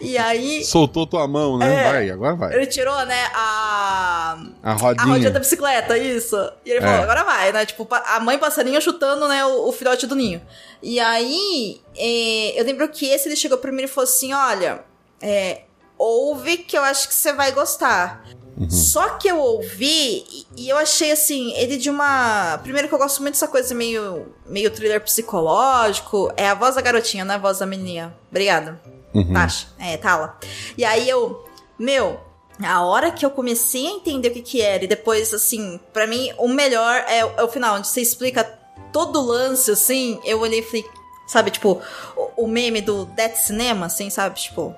[0.00, 0.64] e aí.
[0.64, 1.74] Soltou tua mão, né?
[1.86, 1.92] É.
[1.92, 2.54] Vai, agora vai.
[2.54, 4.38] Ele tirou, né, a.
[4.62, 5.06] A A rodinha.
[5.06, 6.36] rodinha da bicicleta, isso.
[6.64, 7.02] E ele falou, É.
[7.02, 7.66] agora vai, né?
[7.66, 10.40] Tipo, a mãe passarinho chutando, né, o, o filhote do ninho.
[10.82, 14.84] E aí, é, eu lembro que esse ele chegou pra mim e falou assim: olha,
[15.20, 15.62] é,
[15.98, 18.24] ouve que eu acho que você vai gostar.
[18.70, 22.58] Só que eu ouvi e, e eu achei assim, ele de uma.
[22.62, 26.32] Primeiro que eu gosto muito dessa coisa meio, meio thriller psicológico.
[26.38, 28.14] É a voz da garotinha, não é a voz da menininha.
[28.30, 28.80] Obrigada.
[29.18, 29.32] Uhum.
[29.32, 29.66] Tasha.
[29.78, 30.38] É, Tala.
[30.76, 31.44] E aí eu.
[31.78, 32.18] Meu,
[32.62, 36.06] a hora que eu comecei a entender o que que era, e depois, assim, pra
[36.06, 38.44] mim, o melhor é, é o final, onde você explica
[38.92, 40.86] todo o lance, assim, eu olhei e falei,
[41.26, 41.82] sabe, tipo,
[42.16, 44.74] o, o meme do Death Cinema, assim, sabe, tipo,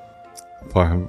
[0.72, 1.00] Porra,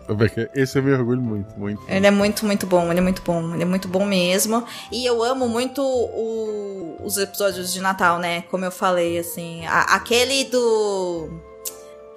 [0.53, 1.81] esse eu me orgulho muito, muito.
[1.87, 4.63] ele é muito, muito bom, ele é muito bom, ele é muito bom mesmo.
[4.91, 8.43] E eu amo muito o- os episódios de Natal, né?
[8.43, 9.65] Como eu falei, assim.
[9.65, 11.29] a- aquele do.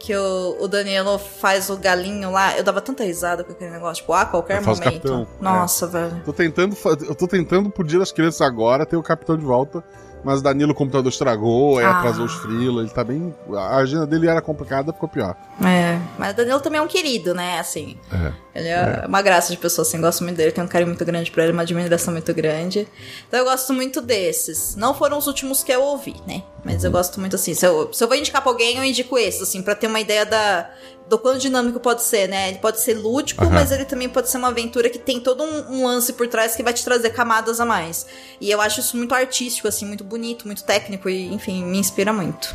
[0.02, 2.56] Que o, o Danilo faz o galinho lá.
[2.58, 4.02] Eu dava tanta risada com aquele negócio.
[4.02, 4.82] Tipo, ah, qualquer o momento.
[4.82, 6.20] capitão, Nossa, velho.
[6.24, 6.76] Tô tentando,
[7.06, 9.84] eu tô tentando pro dia das crianças agora ter o capitão de volta,
[10.24, 11.98] mas o Danilo o computador estragou, aí Ah.
[12.00, 13.32] atrasou os freela, ele tá bem.
[13.56, 15.36] A agenda dele era complicada, ficou pior.
[15.64, 16.00] É.
[16.18, 17.60] Mas o Danilo também é um querido, né?
[17.60, 17.96] Assim.
[18.12, 18.32] É.
[18.58, 21.30] Ele é uma graça de pessoa, assim, gosto muito dele, tenho um carinho muito grande
[21.30, 22.88] pra ele, uma admiração muito grande.
[23.28, 24.74] Então eu gosto muito desses.
[24.74, 26.42] Não foram os últimos que eu ouvi, né?
[26.64, 27.54] Mas eu gosto muito assim.
[27.54, 29.98] Se eu, se eu vou indicar pra alguém, eu indico esses, assim, pra ter uma
[29.98, 30.70] ideia da,
[31.08, 32.50] do quão dinâmico pode ser, né?
[32.50, 33.52] Ele pode ser lúdico, Aham.
[33.52, 36.54] mas ele também pode ser uma aventura que tem todo um, um lance por trás
[36.54, 38.06] que vai te trazer camadas a mais.
[38.40, 42.12] E eu acho isso muito artístico, assim, muito bonito, muito técnico e, enfim, me inspira
[42.12, 42.54] muito.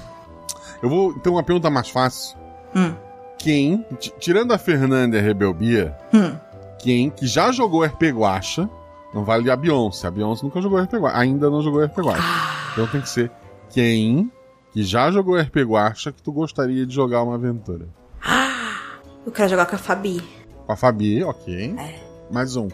[0.81, 1.11] Eu vou.
[1.11, 2.38] Então, uma pergunta mais fácil.
[2.73, 2.93] Hum.
[3.38, 3.85] Quem,
[4.19, 6.34] tirando a Fernanda e a Rebelbia, Hum.
[6.79, 8.69] quem que já jogou RP Guacha,
[9.13, 10.07] não vale a Beyoncé.
[10.07, 12.21] A Beyoncé nunca jogou RP Guacha, ainda não jogou RP Guacha.
[12.23, 12.69] Ah.
[12.71, 13.29] Então tem que ser
[13.72, 14.31] quem
[14.73, 17.88] que já jogou RP Guacha que tu gostaria de jogar uma aventura.
[19.26, 20.22] Eu quero jogar com a Fabi.
[20.65, 21.76] Com a Fabi, ok.
[21.77, 21.99] É.
[22.31, 22.68] Mais um.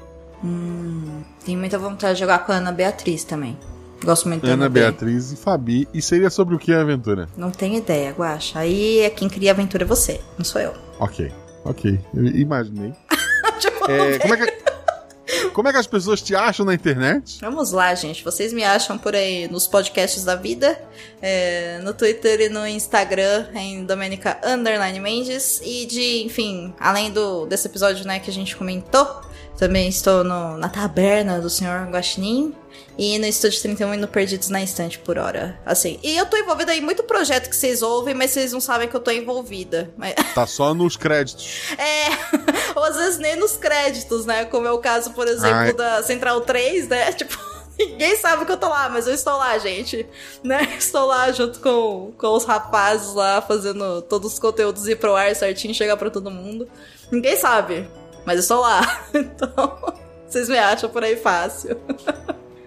[0.44, 3.58] Hum, tenho muita vontade de jogar com a Ana Beatriz também.
[4.04, 5.88] Gosto muito Ana Be- Beatriz e Fabi.
[5.94, 7.30] E seria sobre o que a aventura?
[7.38, 8.60] Não tenho ideia, Guaxa.
[8.60, 10.74] Aí é quem cria a aventura é você, não sou eu.
[11.00, 11.32] Ok,
[11.64, 12.00] ok.
[12.14, 12.94] Eu imaginei.
[13.60, 14.64] Tipo, É, como, é que,
[15.54, 17.40] como é que as pessoas te acham na internet?
[17.40, 18.24] Vamos lá, gente.
[18.24, 20.80] Vocês me acham por aí nos podcasts da vida,
[21.22, 24.40] é, no Twitter e no Instagram, em Domenica
[25.02, 25.62] Mendes.
[25.64, 29.22] E de, enfim, além do, desse episódio né, que a gente comentou,
[29.58, 31.90] também estou no- na taberna do Sr.
[31.92, 32.56] Guaxinim.
[32.96, 35.60] E no Estúdio 31 e no Perdidos na Estante por hora.
[35.66, 36.00] Assim.
[36.04, 38.96] E eu tô envolvida em muito projeto que vocês ouvem, mas vocês não sabem que
[38.96, 39.92] eu tô envolvida.
[39.98, 41.72] Mas- Tá só nos créditos.
[41.78, 42.10] É,
[42.78, 44.46] ou às vezes nem nos créditos, né?
[44.46, 45.74] Como é o caso, por exemplo, Ai.
[45.74, 47.12] da Central 3, né?
[47.14, 47.36] Tipo,
[47.80, 50.06] ninguém sabe que eu tô lá, mas eu estou lá, gente.
[50.44, 50.76] Né?
[50.78, 55.36] Estou lá junto com, com os rapazes lá, fazendo todos os conteúdos ir pro ar
[55.36, 56.68] certinho, chegar pra todo mundo.
[57.12, 57.88] Ninguém sabe,
[58.26, 58.82] mas eu estou lá.
[59.14, 59.94] Então,
[60.28, 61.78] vocês me acham por aí fácil.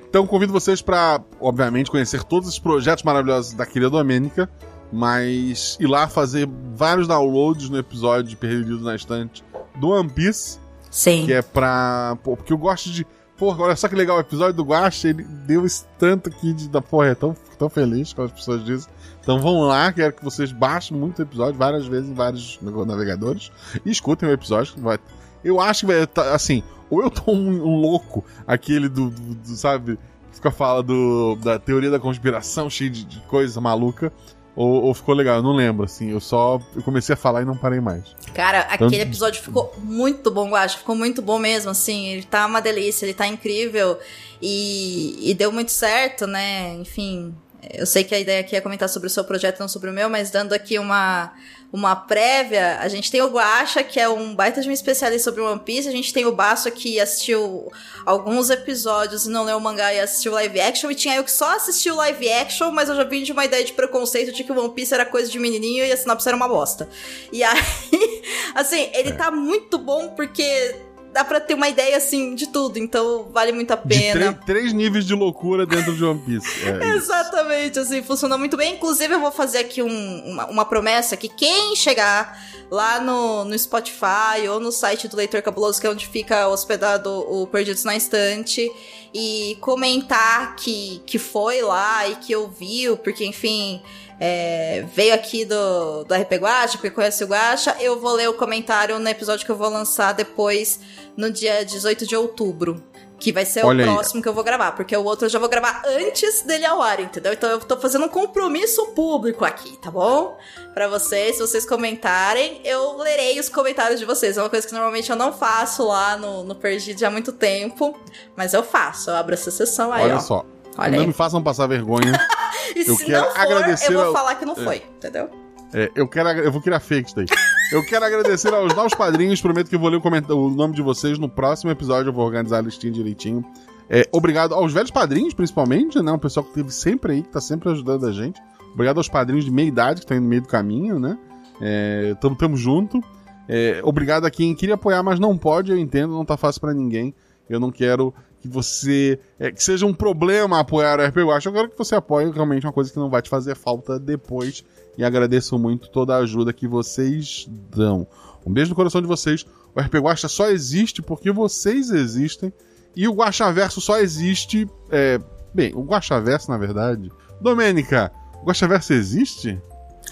[0.08, 4.48] Então convido vocês pra, obviamente, conhecer todos os projetos maravilhosos da querida Domênica,
[4.92, 9.44] mas ir lá fazer vários downloads no episódio de Perdido na Estante
[9.78, 10.58] do One Piece,
[10.90, 11.26] Sim.
[11.26, 12.16] que é pra.
[12.22, 13.06] Pô, porque eu gosto de.
[13.36, 16.68] Porra, olha só que legal o episódio do Guacha, ele deu esse tanto aqui de.
[16.68, 18.88] Da, porra, é tão, tão feliz quando as pessoas dizem.
[19.20, 23.50] Então vão lá, quero que vocês baixem muito o episódio, várias vezes em vários navegadores,
[23.84, 24.74] e escutem o episódio.
[24.74, 24.98] que Vai,
[25.46, 29.34] eu acho que vai tá, assim, ou eu tô um, um louco, aquele do, do-
[29.34, 29.96] do, sabe,
[30.30, 34.12] que fica fala do, da teoria da conspiração, cheio de, de coisa maluca,
[34.54, 37.44] ou, ou ficou legal, eu não lembro, assim, eu só eu comecei a falar e
[37.44, 38.04] não parei mais.
[38.32, 40.78] Cara, Então- aquele episódio ficou muito bom, Guacha.
[40.78, 42.06] Ficou muito bom mesmo, assim.
[42.06, 43.98] Ele tá uma delícia, ele tá incrível.
[44.40, 46.74] E, e deu muito certo, né?
[46.76, 47.34] Enfim,
[47.72, 49.92] eu sei que a ideia aqui é comentar sobre o seu projeto, não sobre o
[49.92, 51.32] meu, mas dando aqui uma,
[51.72, 55.42] uma prévia, a gente tem o Guacha, que é um baita de um especialista sobre
[55.42, 55.88] One Piece.
[55.88, 57.70] A gente tem o Baço, que assistiu
[58.04, 60.90] alguns episódios e não leu o mangá e assistiu live action.
[60.90, 63.64] E tinha eu que só assistiu live action, mas eu já vim de uma ideia
[63.64, 66.36] de preconceito de que o One Piece era coisa de menininho e a sinopse era
[66.36, 66.88] uma bosta.
[67.32, 67.60] E aí,
[68.54, 70.85] assim, ele tá muito bom porque
[71.16, 72.78] dá pra ter uma ideia, assim, de tudo.
[72.78, 74.34] Então, vale muito a pena.
[74.34, 76.46] três, três níveis de loucura dentro de One Piece.
[76.68, 76.88] É.
[76.94, 78.74] Exatamente, assim, funcionou muito bem.
[78.74, 82.38] Inclusive, eu vou fazer aqui um- uma, uma promessa que quem chegar
[82.70, 87.10] lá no, no Spotify ou no site do Leitor Cabuloso, que é onde fica hospedado
[87.10, 88.70] o Perdidos na Estante,
[89.14, 93.80] e comentar que, que foi lá e que ouviu, porque, enfim,
[94.18, 98.34] é, veio aqui do, do RP Guacha, porque conhece o Guacha, eu vou ler o
[98.34, 100.80] comentário no episódio que eu vou lançar depois,
[101.16, 102.82] no dia 18 de outubro.
[103.18, 103.94] Que vai ser Olha o aí.
[103.94, 106.82] próximo que eu vou gravar, porque o outro eu já vou gravar antes dele ao
[106.82, 107.32] ar, entendeu?
[107.32, 110.36] Então eu tô fazendo um compromisso público aqui, tá bom?
[110.74, 114.36] Pra vocês, se vocês comentarem, eu lerei os comentários de vocês.
[114.36, 117.98] É uma coisa que normalmente eu não faço lá no, no Perdido há muito tempo,
[118.36, 120.20] mas eu faço, eu abro essa sessão aí, Olha ó.
[120.20, 120.44] só.
[120.78, 121.06] Olha não aí.
[121.06, 122.12] me façam passar vergonha.
[122.74, 125.30] E eu se quero não for, agradecer eu vou ao- falar que não foi, entendeu?
[125.72, 127.26] É, eu quero, eu vou criar fake isso daí.
[127.72, 129.40] Eu quero agradecer aos novos padrinhos.
[129.40, 132.10] Prometo que eu vou ler o, o nome de vocês no próximo episódio.
[132.10, 133.42] Eu vou organizar a listinha direitinho.
[133.88, 136.12] É, obrigado aos velhos padrinhos, principalmente, né?
[136.12, 138.40] O pessoal que esteve sempre aí, que tá sempre ajudando a gente.
[138.74, 141.16] Obrigado aos padrinhos de meia idade que estão aí no meio do caminho, né?
[141.60, 143.00] É, tamo, tamo junto.
[143.48, 146.74] É, obrigado a quem queria apoiar, mas não pode, eu entendo, não tá fácil para
[146.74, 147.14] ninguém.
[147.48, 148.12] Eu não quero
[148.46, 149.18] que você.
[149.38, 151.46] É, que seja um problema apoiar o RP Watch.
[151.46, 154.64] Eu quero que você apoie realmente uma coisa que não vai te fazer falta depois.
[154.96, 158.06] E agradeço muito toda a ajuda que vocês dão.
[158.46, 159.44] Um beijo no coração de vocês.
[159.74, 162.52] O RP Guacha só existe porque vocês existem.
[162.94, 164.66] E o Guachaverso só existe.
[164.90, 165.20] É,
[165.52, 167.10] bem, o Guachaverso, na verdade.
[167.40, 168.10] Domênica,
[168.42, 169.60] o Guachaverso existe?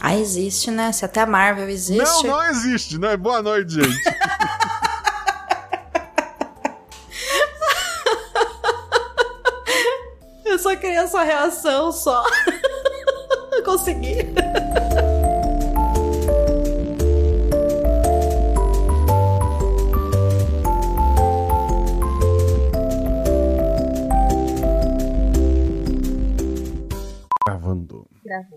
[0.00, 0.92] Ah, existe, né?
[0.92, 2.02] Se até a Marvel existe.
[2.02, 2.98] Não, não existe.
[2.98, 4.02] Não, boa noite, gente.
[10.74, 12.24] só queria sua reação, só.
[13.64, 14.16] Consegui.
[27.46, 28.06] Gravando.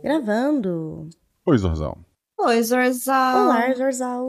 [0.03, 1.09] Gravando.
[1.45, 1.97] Oi, Zorzal.
[2.39, 3.45] Oi, Zorzal.
[3.45, 4.27] Olá, Zorzal.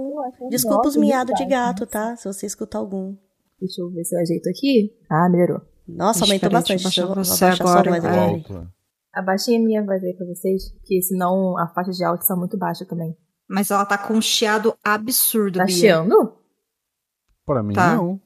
[0.51, 2.17] Desculpa os miados de gato, tá?
[2.17, 3.17] Se você escutar algum.
[3.61, 4.95] Deixa eu ver se eu ajeito aqui.
[5.11, 5.63] Ah, melhorou.
[5.89, 6.81] Nossa, Ixi, aumentou bastante.
[6.81, 8.15] eu Deixa eu você só agora, mais aqui.
[8.17, 8.71] Volta.
[9.15, 12.59] Abaixei a minha voz aí pra vocês, porque senão a faixa de áudio está muito
[12.59, 13.17] baixa também.
[13.49, 15.75] Mas ela tá com um chiado absurdo, Tá Bia.
[15.75, 16.35] chiando?
[17.47, 17.97] Pra mim, Tá.
[17.97, 18.21] não.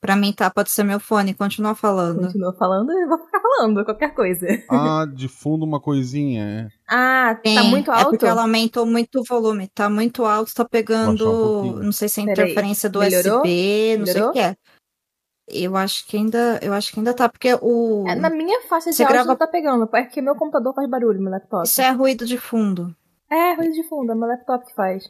[0.00, 2.20] Pra mim tá, pode ser meu fone, continua falando.
[2.20, 4.46] Continua falando, eu vou ficar falando qualquer coisa.
[4.70, 6.68] Ah, de fundo uma coisinha, é.
[6.88, 8.10] Ah, tá É, muito É alto?
[8.10, 9.66] porque ela aumentou muito o volume.
[9.74, 11.28] Tá muito alto, tá pegando.
[11.62, 13.38] Um não sei se é interferência do melhorou?
[13.38, 14.30] USB, não sei Melhorou?
[14.30, 14.56] o que é.
[15.50, 16.58] Eu acho que ainda.
[16.62, 18.04] Eu acho que ainda tá, porque o.
[18.08, 21.20] É, na minha faixa de áudio grava- não tá pegando, porque meu computador faz barulho,
[21.20, 21.66] meu laptop.
[21.66, 22.94] Isso é ruído de fundo.
[23.30, 25.04] É, ruído de fundo, é meu laptop que faz.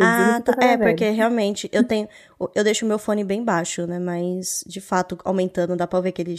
[0.00, 0.64] Ah, que tá.
[0.64, 0.90] É, velho.
[0.90, 2.08] porque realmente eu tenho.
[2.54, 3.98] Eu deixo o meu fone bem baixo, né?
[3.98, 6.36] Mas, de fato, aumentando, dá pra ver aquele.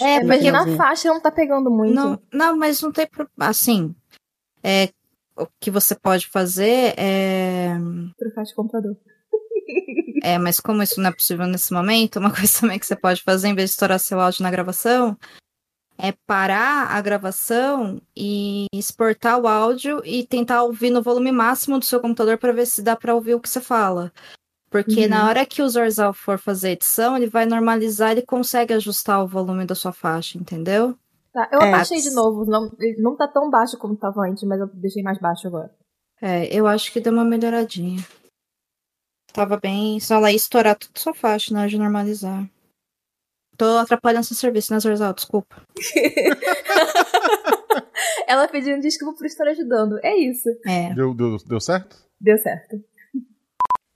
[0.00, 1.94] É, É, porque na faixa não tá pegando muito.
[1.94, 3.06] Não, não, mas não tem.
[3.38, 3.94] Assim.
[4.62, 4.88] É,
[5.36, 7.70] o que você pode fazer é.
[8.18, 8.96] Trocar de computador.
[10.22, 13.22] É, mas como isso não é possível nesse momento, uma coisa também que você pode
[13.22, 15.16] fazer, em vez de estourar seu áudio na gravação,
[15.98, 21.84] é parar a gravação e exportar o áudio e tentar ouvir no volume máximo do
[21.84, 24.12] seu computador para ver se dá para ouvir o que você fala.
[24.70, 25.10] Porque Uhum.
[25.10, 29.26] na hora que o Zorzal for fazer edição, ele vai normalizar, ele consegue ajustar o
[29.26, 30.96] volume da sua faixa, entendeu?
[31.32, 31.68] Tá, eu É.
[31.74, 32.44] abaixei de novo.
[32.44, 35.70] Não, não tá tão baixo como tava antes, mas eu deixei mais baixo agora.
[36.22, 37.98] É, eu acho que deu uma melhoradinha.
[39.32, 39.98] Tava bem.
[40.00, 42.48] Só ela ia estourar tudo sua faixa na hora de normalizar.
[43.56, 45.12] Tô atrapalhando seu serviço, né, Zorzal?
[45.14, 45.62] Desculpa.
[48.26, 49.98] Ela pedindo desculpa por estar ajudando.
[50.02, 50.48] É isso.
[50.66, 50.94] É.
[50.94, 51.96] Deu, deu, deu certo?
[52.20, 52.82] Deu certo.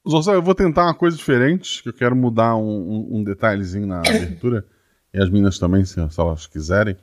[0.08, 3.86] Zorzal, eu vou tentar uma coisa diferente, que eu quero mudar um, um- um detalhezinho
[3.86, 4.66] na abertura.
[5.14, 6.96] e as meninas também, se, se elas quiserem.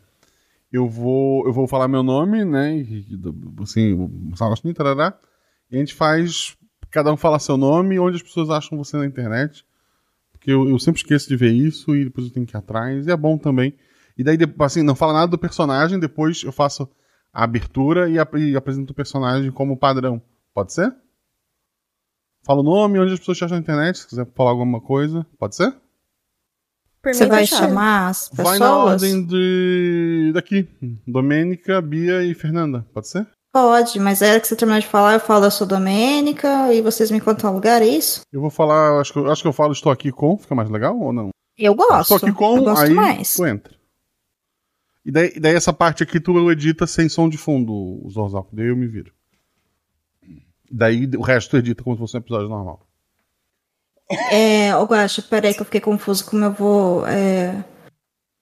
[0.72, 2.78] Eu vou, eu vou falar meu nome, né?
[2.78, 3.08] e-
[3.64, 5.18] assim, o Salastini, tarará.
[5.72, 6.56] E a gente faz.
[6.92, 9.66] Cada um fala seu nome e onde as pessoas acham você na internet.
[10.34, 13.06] Porque eu, eu sempre esqueço de ver isso e depois eu tenho que ir atrás.
[13.08, 13.74] E é bom também.
[14.18, 16.90] E daí, assim, não fala nada do personagem, depois eu faço
[17.34, 20.22] a abertura e, ap- e apresento o personagem como padrão.
[20.54, 20.94] Pode ser?
[22.44, 25.26] Fala o nome, onde as pessoas te acham na internet, se quiser falar alguma coisa.
[25.38, 25.74] Pode ser?
[27.04, 28.48] Você vai chamar as pessoas?
[28.48, 30.32] Vai na ordem de.
[30.34, 30.68] daqui.
[31.08, 32.86] Domênica, Bia e Fernanda.
[32.94, 33.28] Pode ser?
[33.52, 37.12] Pode, mas era que você terminar de falar, eu falo, eu sou Domênica, e vocês
[37.12, 38.22] me contam o lugar, é isso?
[38.32, 40.70] Eu vou falar, acho que, eu- acho que eu falo estou aqui com, fica mais
[40.70, 41.30] legal ou não?
[41.58, 42.14] Eu gosto.
[42.14, 43.36] estou aqui com, eu gosto aí mais.
[43.36, 43.76] tu entra.
[45.04, 48.68] E daí, daí essa parte aqui tu edita sem som de fundo, o Zorzal, daí
[48.68, 49.12] eu me viro.
[50.72, 52.88] Daí o resto tu edita como se fosse um episódio normal.
[54.32, 57.64] É, ô Guaxa, peraí que eu fiquei confuso como eu vou é,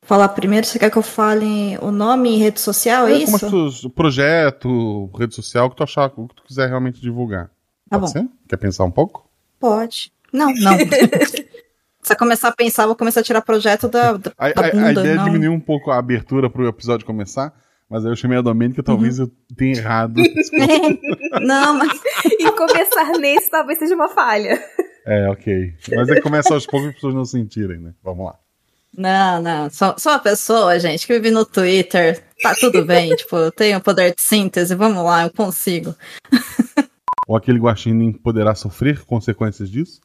[0.10, 0.66] falar primeiro.
[0.66, 3.46] Você quer que eu fale o nome e rede social, é, É, como as isso?
[3.46, 7.46] pessoas, projeto, rede social, que tu achar, o que tu quiser realmente divulgar.
[7.90, 8.20] Tá Pode bom.
[8.20, 8.28] ser?
[8.48, 9.30] Quer pensar um pouco?
[9.60, 10.12] Pode.
[10.34, 10.78] Não, não.
[12.02, 14.62] Se eu começar a pensar, eu vou começar a tirar projeto da, da, A, da
[14.62, 15.26] a- a bunda, ideia é não.
[15.26, 17.54] diminuir um pouco a abertura pro episódio começar,
[17.90, 19.26] mas aí eu chamei a Domênica, talvez Uhum.
[19.50, 20.16] eu tenha errado.
[21.42, 22.00] não, mas
[22.40, 24.64] E começar nesse talvez seja uma falha.
[25.06, 25.74] é, ok.
[25.96, 27.94] Mas aí começa aos poucos as pessoas não sentirem, né?
[28.04, 28.36] Vamos lá.
[28.98, 29.70] Não, não.
[29.70, 32.24] Sou, sou uma pessoa, gente, que vive no Twitter.
[32.42, 35.96] Tá tudo bem, tipo, eu tenho poder de síntese, vamos lá, eu consigo.
[37.28, 40.02] Ou aquele guaxinim poderá sofrer consequências disso?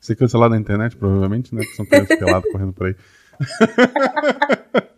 [0.00, 1.62] Ser cancelado na internet, provavelmente, né?
[1.62, 2.94] Porque são crianças peladas correndo por aí.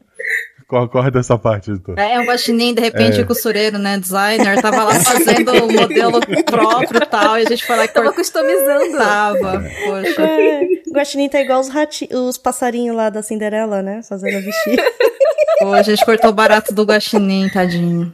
[0.67, 1.99] Co- Corta essa parte, editor.
[1.99, 3.25] É um guaxinim, de repente, É.
[3.25, 3.99] costureiro, né?
[3.99, 7.89] Designer, tava lá fazendo o modelo próprio e tal, e a gente foi lá e
[7.89, 8.97] Tava customizando.
[8.97, 10.23] Tava, poxa.
[10.23, 12.09] É, Guaxinim tá igual os, rati...
[12.13, 14.03] os passarinhos lá da Cinderela, né?
[14.03, 14.77] Fazendo vestir.
[15.61, 18.13] Pô, a gente cortou o barato do guaxinim, tadinho.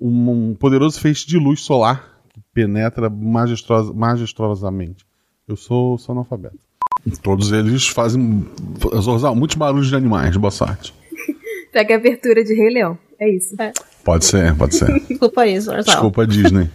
[0.00, 5.04] Um, um poderoso feixe de luz solar que penetra majestosamente.
[5.46, 6.58] Eu sou, sou analfabeto.
[7.22, 8.46] Todos eles fazem
[9.00, 10.36] Zorzal, muitos barulhos de animais.
[10.36, 10.92] Boa sorte.
[11.72, 12.98] Pega a abertura de Rei Leão.
[13.20, 13.54] É isso.
[14.04, 14.86] Pode ser, pode ser.
[15.06, 15.84] Desculpa aí, Zorzal.
[15.84, 16.70] Desculpa, Disney.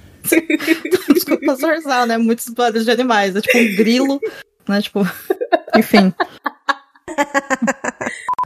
[1.13, 2.17] Desculpa, Zorzal, né?
[2.17, 3.35] Muitos barulhos de animais.
[3.35, 4.19] É tipo um grilo,
[4.71, 4.81] né?
[4.81, 5.01] Tipo.
[5.77, 6.13] Enfim.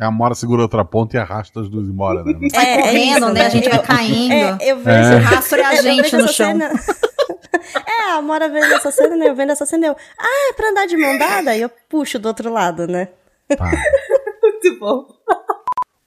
[0.01, 2.33] É a Mora segura outra ponta e arrasta as duas embora, né?
[2.49, 3.45] Sai correndo, isso, né?
[3.45, 4.33] A gente vai caindo.
[4.33, 5.13] É, eu vejo.
[5.13, 5.17] É.
[5.17, 6.47] Rastro é a gente vejo no chão.
[6.47, 6.71] cena.
[7.87, 9.29] É, a Mora vendo essa cena, né?
[9.29, 9.95] Eu vendo essa cena, eu.
[10.19, 11.55] Ah, é pra andar de mão dada?
[11.55, 13.09] E eu puxo do outro lado, né?
[13.47, 13.71] Tá.
[14.41, 15.05] Muito bom.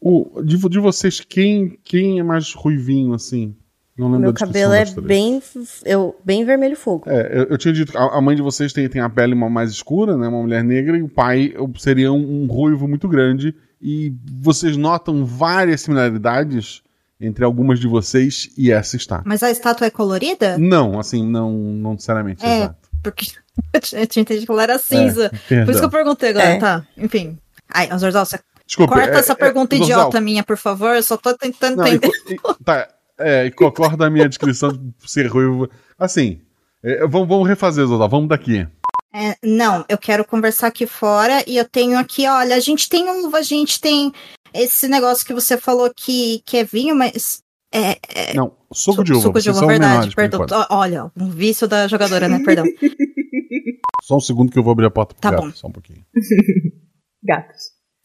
[0.01, 3.57] O, de, de vocês, quem, quem é mais ruivinho, assim?
[3.99, 5.43] Não lembro Meu cabelo é bem.
[5.85, 7.05] Eu, bem vermelho fogo.
[7.11, 9.35] É, eu, eu tinha dito que a, a mãe de vocês tem, tem a pele
[9.35, 10.29] ma- mais escura, né?
[10.29, 13.55] Uma mulher negra, e o pai seria um, um ruivo muito grande.
[13.83, 16.83] E vocês notam várias similaridades
[17.21, 19.23] entre algumas de vocês e essa está.
[19.25, 20.57] Mas a estátua é colorida?
[20.57, 22.77] Não, assim, não, não necessariamente, É, exato.
[23.03, 23.27] porque
[23.93, 25.31] eu tinha entendido que ela era cinza.
[25.51, 26.59] É, Por isso que eu perguntei agora, É.
[26.59, 26.87] tá?
[26.97, 27.37] Enfim.
[27.69, 30.95] Ai, Zorzal, você Desculpa, corta é- essa é- pergunta Zorzal, idiota minha, por favor.
[30.95, 32.39] Eu só tô tentando Não, e, entender.
[32.39, 32.89] co- e- tá,
[33.19, 35.69] é, e concorda a minha descrição de ser ruivo.
[35.99, 36.41] Assim,
[36.83, 38.67] é, vamos, vamos refazer, Zorzal, vamos daqui.
[39.13, 43.09] É, não, eu quero conversar aqui fora e eu tenho aqui, olha, a gente tem
[43.25, 44.13] uva, a gente tem
[44.53, 47.43] esse negócio que você falou que, que é vinho, mas.
[47.73, 50.47] É, é Não, suco de uva, suco de uva, verdade, perdão.
[50.71, 52.41] Olha, um vício da jogadora, né?
[52.45, 52.65] Perdão.
[54.03, 55.51] Só um segundo que eu vou abrir a porta pro Tá gato, bom.
[55.53, 56.03] só um pouquinho.
[57.23, 57.59] Gatos.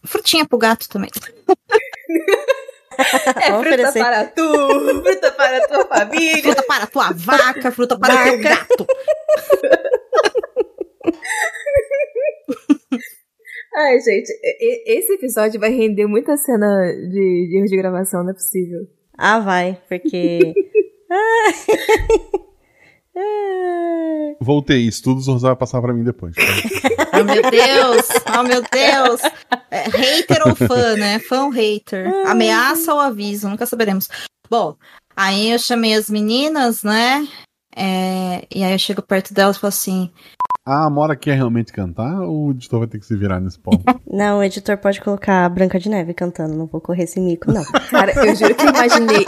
[0.03, 1.09] Frutinha pro gato também.
[3.43, 3.99] É Vamos fruta oferecer.
[3.99, 6.43] para tu, fruta para tua família.
[6.43, 8.85] Fruta para tua vaca, fruta para o teu gato.
[13.75, 14.31] Ai, gente,
[14.85, 18.81] esse episódio vai render muita cena de, de erro de gravação, não é possível.
[19.17, 20.53] Ah, vai, porque.
[23.15, 24.35] Ai.
[24.39, 26.35] Voltei, isso tudo o vai passar pra mim depois.
[26.35, 26.41] tá?
[27.15, 28.07] Oh, meu Deus!
[28.39, 29.21] Oh, meu Deus!
[29.69, 31.19] É, hater ou fã, né?
[31.19, 32.11] Fã ou hater?
[32.25, 33.47] Ameaça ou aviso?
[33.47, 34.09] Nunca saberemos.
[34.49, 34.75] Bom,
[35.15, 37.27] aí eu chamei as meninas, né?
[37.75, 40.11] É, e aí eu chego perto delas e falo assim:
[40.65, 43.83] A Amora quer realmente cantar ou o editor vai ter que se virar nesse ponto?
[44.09, 47.51] Não, o editor pode colocar a Branca de Neve cantando, não vou correr esse mico,
[47.51, 47.63] não.
[47.89, 49.25] Cara, eu juro que eu imaginei.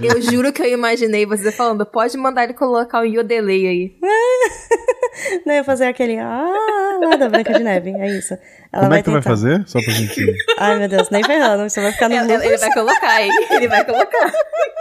[0.00, 3.98] Eu, eu juro que eu imaginei você falando, pode mandar ele colocar um Yodelei aí.
[5.44, 6.18] não, eu ia fazer aquele.
[6.18, 8.32] Ah, lá da Branca de Neve, é isso.
[8.72, 9.62] Ela Como vai é que tu vai fazer?
[9.68, 10.34] Só pra gente.
[10.58, 13.30] Ai, meu Deus, nem ferrando, isso vai ficar no Ele, ele vai colocar, hein?
[13.50, 14.32] Ele vai colocar.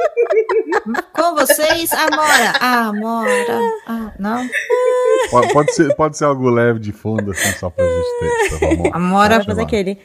[1.13, 2.51] Com vocês, Amora!
[2.59, 3.59] Amora!
[3.87, 4.47] Ah, não?
[5.31, 8.49] Pode, pode ser, pode ser algo leve de fundo, assim, só pra gente ter.
[8.59, 8.91] Tá, vamos.
[8.93, 9.35] Amora.
[9.37, 9.99] Vai fazer aquele.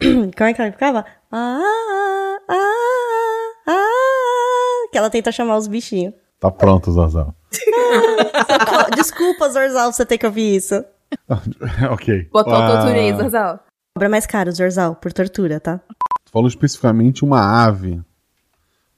[0.02, 1.04] Como é que ela ficava?
[1.30, 6.14] Ah, ah, ah, que ela tenta chamar os bichinhos.
[6.40, 7.34] Tá pronto, Zorzal.
[8.96, 10.84] Desculpa, Zorzal, você ter que ouvir isso.
[11.92, 12.28] ok.
[12.32, 13.60] Botou Ah, tortura aí, Zorzal.
[13.96, 15.78] Cobra mais caro, Zorzal, por tortura, tá?
[16.24, 18.02] Tu falou especificamente uma ave.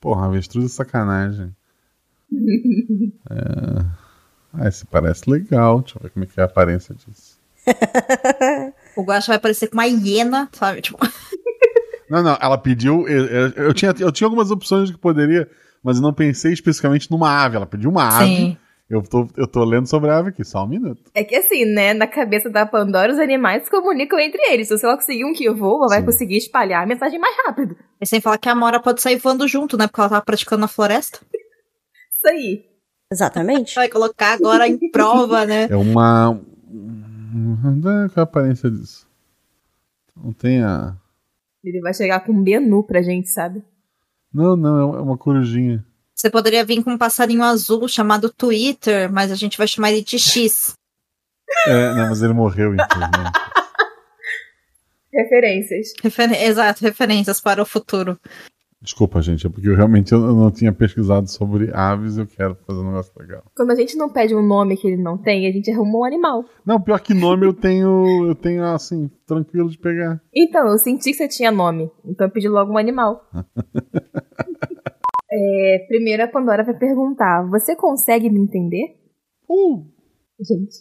[0.04, 1.56] Porra, avestruz é sacanagem.
[3.30, 3.84] É...
[4.52, 5.80] Ah, esse parece legal.
[5.80, 7.38] Deixa eu ver como é que é a aparência disso.
[8.96, 10.80] O Guaxa vai parecer com uma hiena, sabe?
[10.82, 10.98] Tipo,
[12.08, 13.08] Não, não, ela pediu.
[13.08, 15.50] Eu, eu- eu tinha, eu tinha algumas opções que poderia,
[15.82, 17.56] mas eu não pensei especificamente numa ave.
[17.56, 18.26] Ela pediu uma ave.
[18.36, 18.56] Sim.
[18.88, 21.10] Eu tô, eu tô lendo sobre a ave aqui, só um minuto.
[21.14, 21.94] É que assim, né?
[21.94, 24.68] Na cabeça da Pandora, os animais se comunicam entre eles.
[24.68, 26.06] Se ela conseguir um que voa, vai Sim.
[26.06, 27.76] conseguir espalhar a mensagem mais rápido.
[28.00, 29.86] e sem falar que a Amora pode sair voando junto, né?
[29.86, 31.20] Porque ela tava praticando na floresta.
[31.32, 32.66] Isso aí.
[33.10, 33.74] Exatamente.
[33.74, 35.66] Vai colocar agora em prova, né?
[35.70, 36.38] É uma.
[37.82, 39.08] Qual é a aparência disso?
[40.14, 40.94] Não tem a.
[41.64, 43.64] Ele vai chegar com um menu pra gente, sabe?
[44.32, 45.84] Não, não, é uma corujinha.
[46.24, 50.00] Você poderia vir com um passarinho azul chamado Twitter, mas a gente vai chamar ele
[50.02, 50.72] de X.
[51.66, 53.30] É, não, mas ele morreu, infelizmente.
[55.12, 55.88] Referências.
[56.02, 58.18] Referen- Exato, referências para o futuro.
[58.80, 62.56] Desculpa, gente, é porque eu realmente eu não tinha pesquisado sobre aves e eu quero
[62.66, 63.44] fazer um negócio legal.
[63.54, 66.04] Quando a gente não pede um nome que ele não tem, a gente arruma um
[66.04, 66.42] animal.
[66.64, 70.22] Não, pior que nome eu tenho, eu tenho assim, tranquilo de pegar.
[70.34, 71.90] Então, eu senti que você tinha nome.
[72.02, 73.28] Então eu pedi logo um animal.
[75.36, 78.96] É, primeiro a Pandora vai perguntar: Você consegue me entender?
[79.48, 79.84] Uh,
[80.40, 80.76] Gente,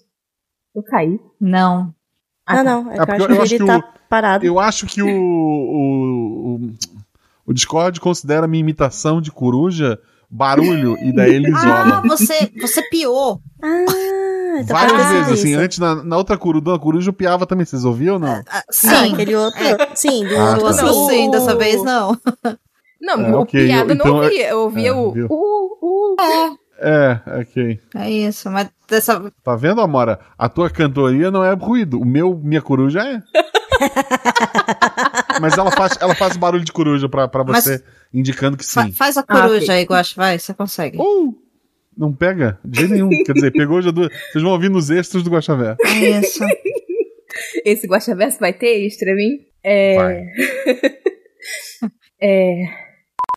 [0.76, 1.20] eu caí.
[1.40, 1.94] Não.
[2.46, 2.92] Ah, não, não.
[2.92, 4.46] É É eu porque acho eu que acho ele que tá o- parado.
[4.46, 6.70] eu acho que o, o, o,
[7.48, 10.00] o Discord considera minha imitação de coruja
[10.30, 12.02] barulho e daí ele Ah, isola.
[12.06, 13.40] você, você piou.
[13.62, 15.60] Ah, então Várias pode ser vezes, assim, isso.
[15.60, 18.34] antes na, na outra coruja, na coruja eu piava também, vocês ouviam ou não?
[18.34, 19.14] Ah, Ah, sim.
[19.14, 19.60] aquele outro.
[19.96, 20.76] Sim, do Ah, outro.
[20.76, 20.84] tá.
[20.84, 22.18] Não, sim, dessa vez não.
[23.06, 24.50] Não, É, o ok, piada eu então não é- ouvia.
[24.50, 25.14] Eu ouvia é, o.
[25.30, 26.58] Uh, uh.
[26.80, 27.80] É, ok.
[27.96, 30.20] É isso, mas dessa Tá vendo, Amora?
[30.38, 32.00] A tua cantoria não é ruído.
[32.00, 33.22] O meu, minha coruja é.
[35.42, 38.86] Mas ela faz, ela faz barulho de coruja pra, pra Mas- você, indicando que fa-
[38.86, 38.92] sim.
[38.92, 39.76] faz a Ah, coruja ok.
[39.76, 40.98] aí, Guache, vai, você consegue.
[40.98, 41.36] Uh,
[41.98, 43.10] não pega de jeito nenhum.
[43.26, 44.10] Quer dizer, pegou já duas.
[44.32, 45.76] Vocês vão ouvir nos extras do Guaxavé.
[45.86, 46.44] É isso.
[47.66, 49.40] Esse Guaxaverso vai ter extra mim?
[49.64, 49.96] É.
[49.96, 50.22] Vai.
[52.26, 52.64] É.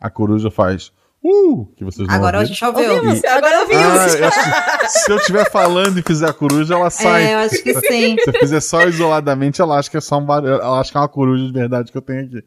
[0.06, 0.92] A coruja faz.
[1.24, 2.94] Uh, que vocês não Agora a gente ouviu.
[2.94, 3.20] Ouvimos?
[3.22, 4.14] E- Agora Ah, ouvimos.
[4.14, 4.38] eu acho
[4.78, 7.24] que se eu estiver falando e fizer a coruja, ela sai.
[7.24, 8.16] É, eu acho que sim.
[8.22, 10.54] Se eu fizer só isoladamente, ela acha que é só um barulho.
[10.54, 12.44] Ela acha que é uma coruja de verdade que eu tenho aqui.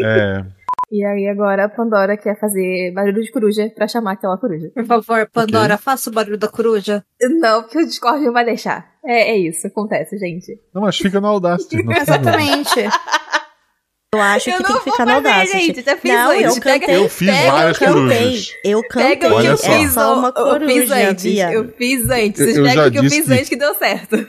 [0.00, 0.44] É.
[0.90, 4.70] E aí agora a Pandora quer fazer barulho de coruja pra chamar aquela coruja.
[4.72, 7.04] Por favor, Pandora, faça o barulho da coruja.
[7.40, 8.86] Não, porque o Discord não vai deixar.
[9.04, 10.58] É, é isso, acontece, gente.
[10.72, 11.76] Não, mas fica no Audacity.
[12.00, 12.88] Exatamente.
[14.16, 15.58] Eu acho Eu que não tem que ficar fazer, Audacity.
[15.66, 16.58] gente, já fiz não, eu antes.
[16.58, 16.96] Cantei.
[16.96, 18.18] Eu fiz Pega, várias eu corujas.
[18.18, 18.46] cantei.
[18.64, 19.08] Eu cantei.
[19.16, 19.72] Pega o que Olha eu só.
[19.72, 21.24] fiz, só uma eu- eu fiz coruja, antes.
[21.24, 21.52] Bia.
[21.52, 22.40] Eu fiz antes.
[22.40, 24.28] Eu- Vocês eu pegam o que eu fiz que- antes que deu certo.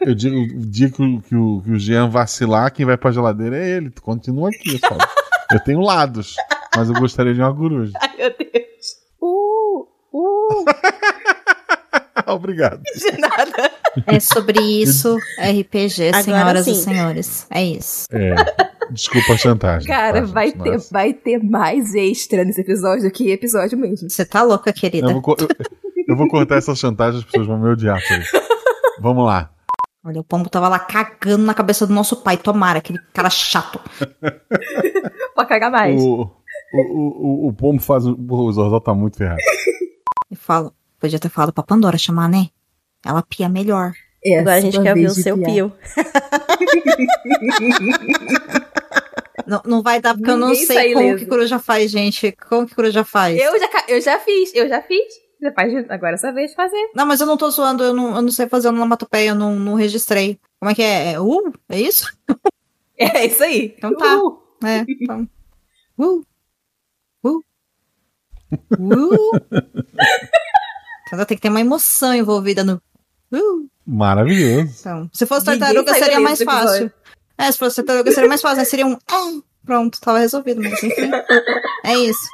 [0.00, 3.12] Eu digo, o dia que o, que, o, que o Jean vacilar, quem vai pra
[3.12, 3.90] geladeira é ele.
[3.90, 5.04] Tu continua aqui, sabe?
[5.52, 6.34] Eu tenho lados,
[6.76, 7.92] mas eu gostaria de uma coruja.
[8.00, 8.98] Ai, meu Deus.
[9.20, 10.64] Uh, uh,
[12.26, 12.82] Obrigado.
[12.82, 13.70] de nada.
[14.06, 17.46] É sobre isso, RPG, Agora senhoras e senhores.
[17.50, 18.06] É isso.
[18.12, 18.34] É,
[18.90, 19.88] desculpa a chantagem.
[19.88, 20.88] Cara, tá, vai ter, Nossa.
[20.92, 24.08] vai ter mais extra nesse episódio do que episódio mesmo.
[24.08, 25.10] Você tá louca, querida?
[25.10, 25.48] Eu vou, eu-
[26.08, 28.36] eu vou cortar essa chantagem, as pessoas vão me odiar por isso.
[29.00, 29.50] Vamos lá.
[30.04, 32.36] Olha, o pombo tava lá cagando na cabeça do nosso pai.
[32.36, 33.78] Tomara, aquele cara chato.
[35.34, 36.00] Pode cagar mais.
[36.00, 36.30] O,
[36.72, 38.06] o, o, o, pombo faz.
[38.06, 39.38] O, o Zorzal tá muito ferrado.
[40.30, 42.46] E falo, podia ter falado pra Pandora chamar, né?
[43.04, 43.92] Ela pia melhor.
[44.24, 45.50] É Agora a gente quer vez o seu piar.
[45.50, 45.72] pio.
[49.48, 51.24] Não, não vai dar, porque eu não Ninguém sei como ileso.
[51.24, 52.32] que coruja faz, gente.
[52.32, 53.38] Como que coruja faz?
[53.38, 55.02] Eu já, eu já fiz, eu já fiz.
[55.88, 56.90] Agora é sua vez de fazer.
[56.94, 59.54] Não, mas eu não tô zoando, eu não, eu não sei fazer onomatopeia, eu não,
[59.54, 60.38] não registrei.
[60.58, 61.12] Como é que é?
[61.12, 61.52] É uh?
[61.68, 62.06] É isso?
[63.00, 63.76] É isso aí.
[63.78, 64.18] Então tá.
[64.18, 65.28] Uh, É, então.
[65.96, 66.20] Uh.
[67.22, 67.40] Uh.
[68.76, 69.30] Uh.
[71.06, 72.82] Então tem que ter uma emoção envolvida no.
[73.32, 73.68] Uh.
[73.86, 74.74] Maravilhoso.
[74.80, 76.92] Então, se fosse Ninguém tartaruga seria mais fácil.
[77.38, 78.64] É, se fosse tartaruga seria mais fácil, né?
[78.64, 78.98] Seria um.
[79.10, 81.10] "Ah", Pronto, tava resolvido, mas enfim.
[81.84, 82.26] É isso.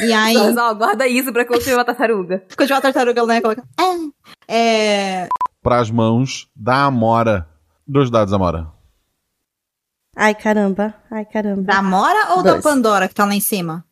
[0.00, 0.34] E aí.
[0.34, 2.42] Zorzal, guarda isso pra construir uma tartaruga.
[2.48, 3.40] Ficou de uma tartaruga, né?
[3.40, 3.62] Coloca.
[3.78, 3.96] "Ah".
[4.48, 5.28] É.
[5.62, 7.46] Pras mãos da Amora.
[7.86, 8.68] Dois dados, Amora.
[10.16, 10.94] Ai, caramba.
[11.10, 11.62] Ai, caramba.
[11.62, 12.62] Da Amora ou da Dois.
[12.62, 13.84] Pandora que tá lá em cima?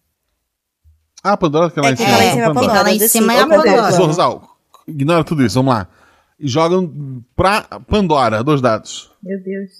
[1.22, 2.10] Ah, a Pandora que lá em É, cima.
[2.10, 2.72] lá em é cima a é a Pandora.
[2.74, 3.46] Tá lá em cima é a.
[3.46, 3.90] Pandora.
[3.92, 4.56] Zorzal,
[4.86, 5.86] ignora tudo isso, vamos lá.
[6.38, 9.10] E jogam pra Pandora, dois dados.
[9.22, 9.70] Meu Deus.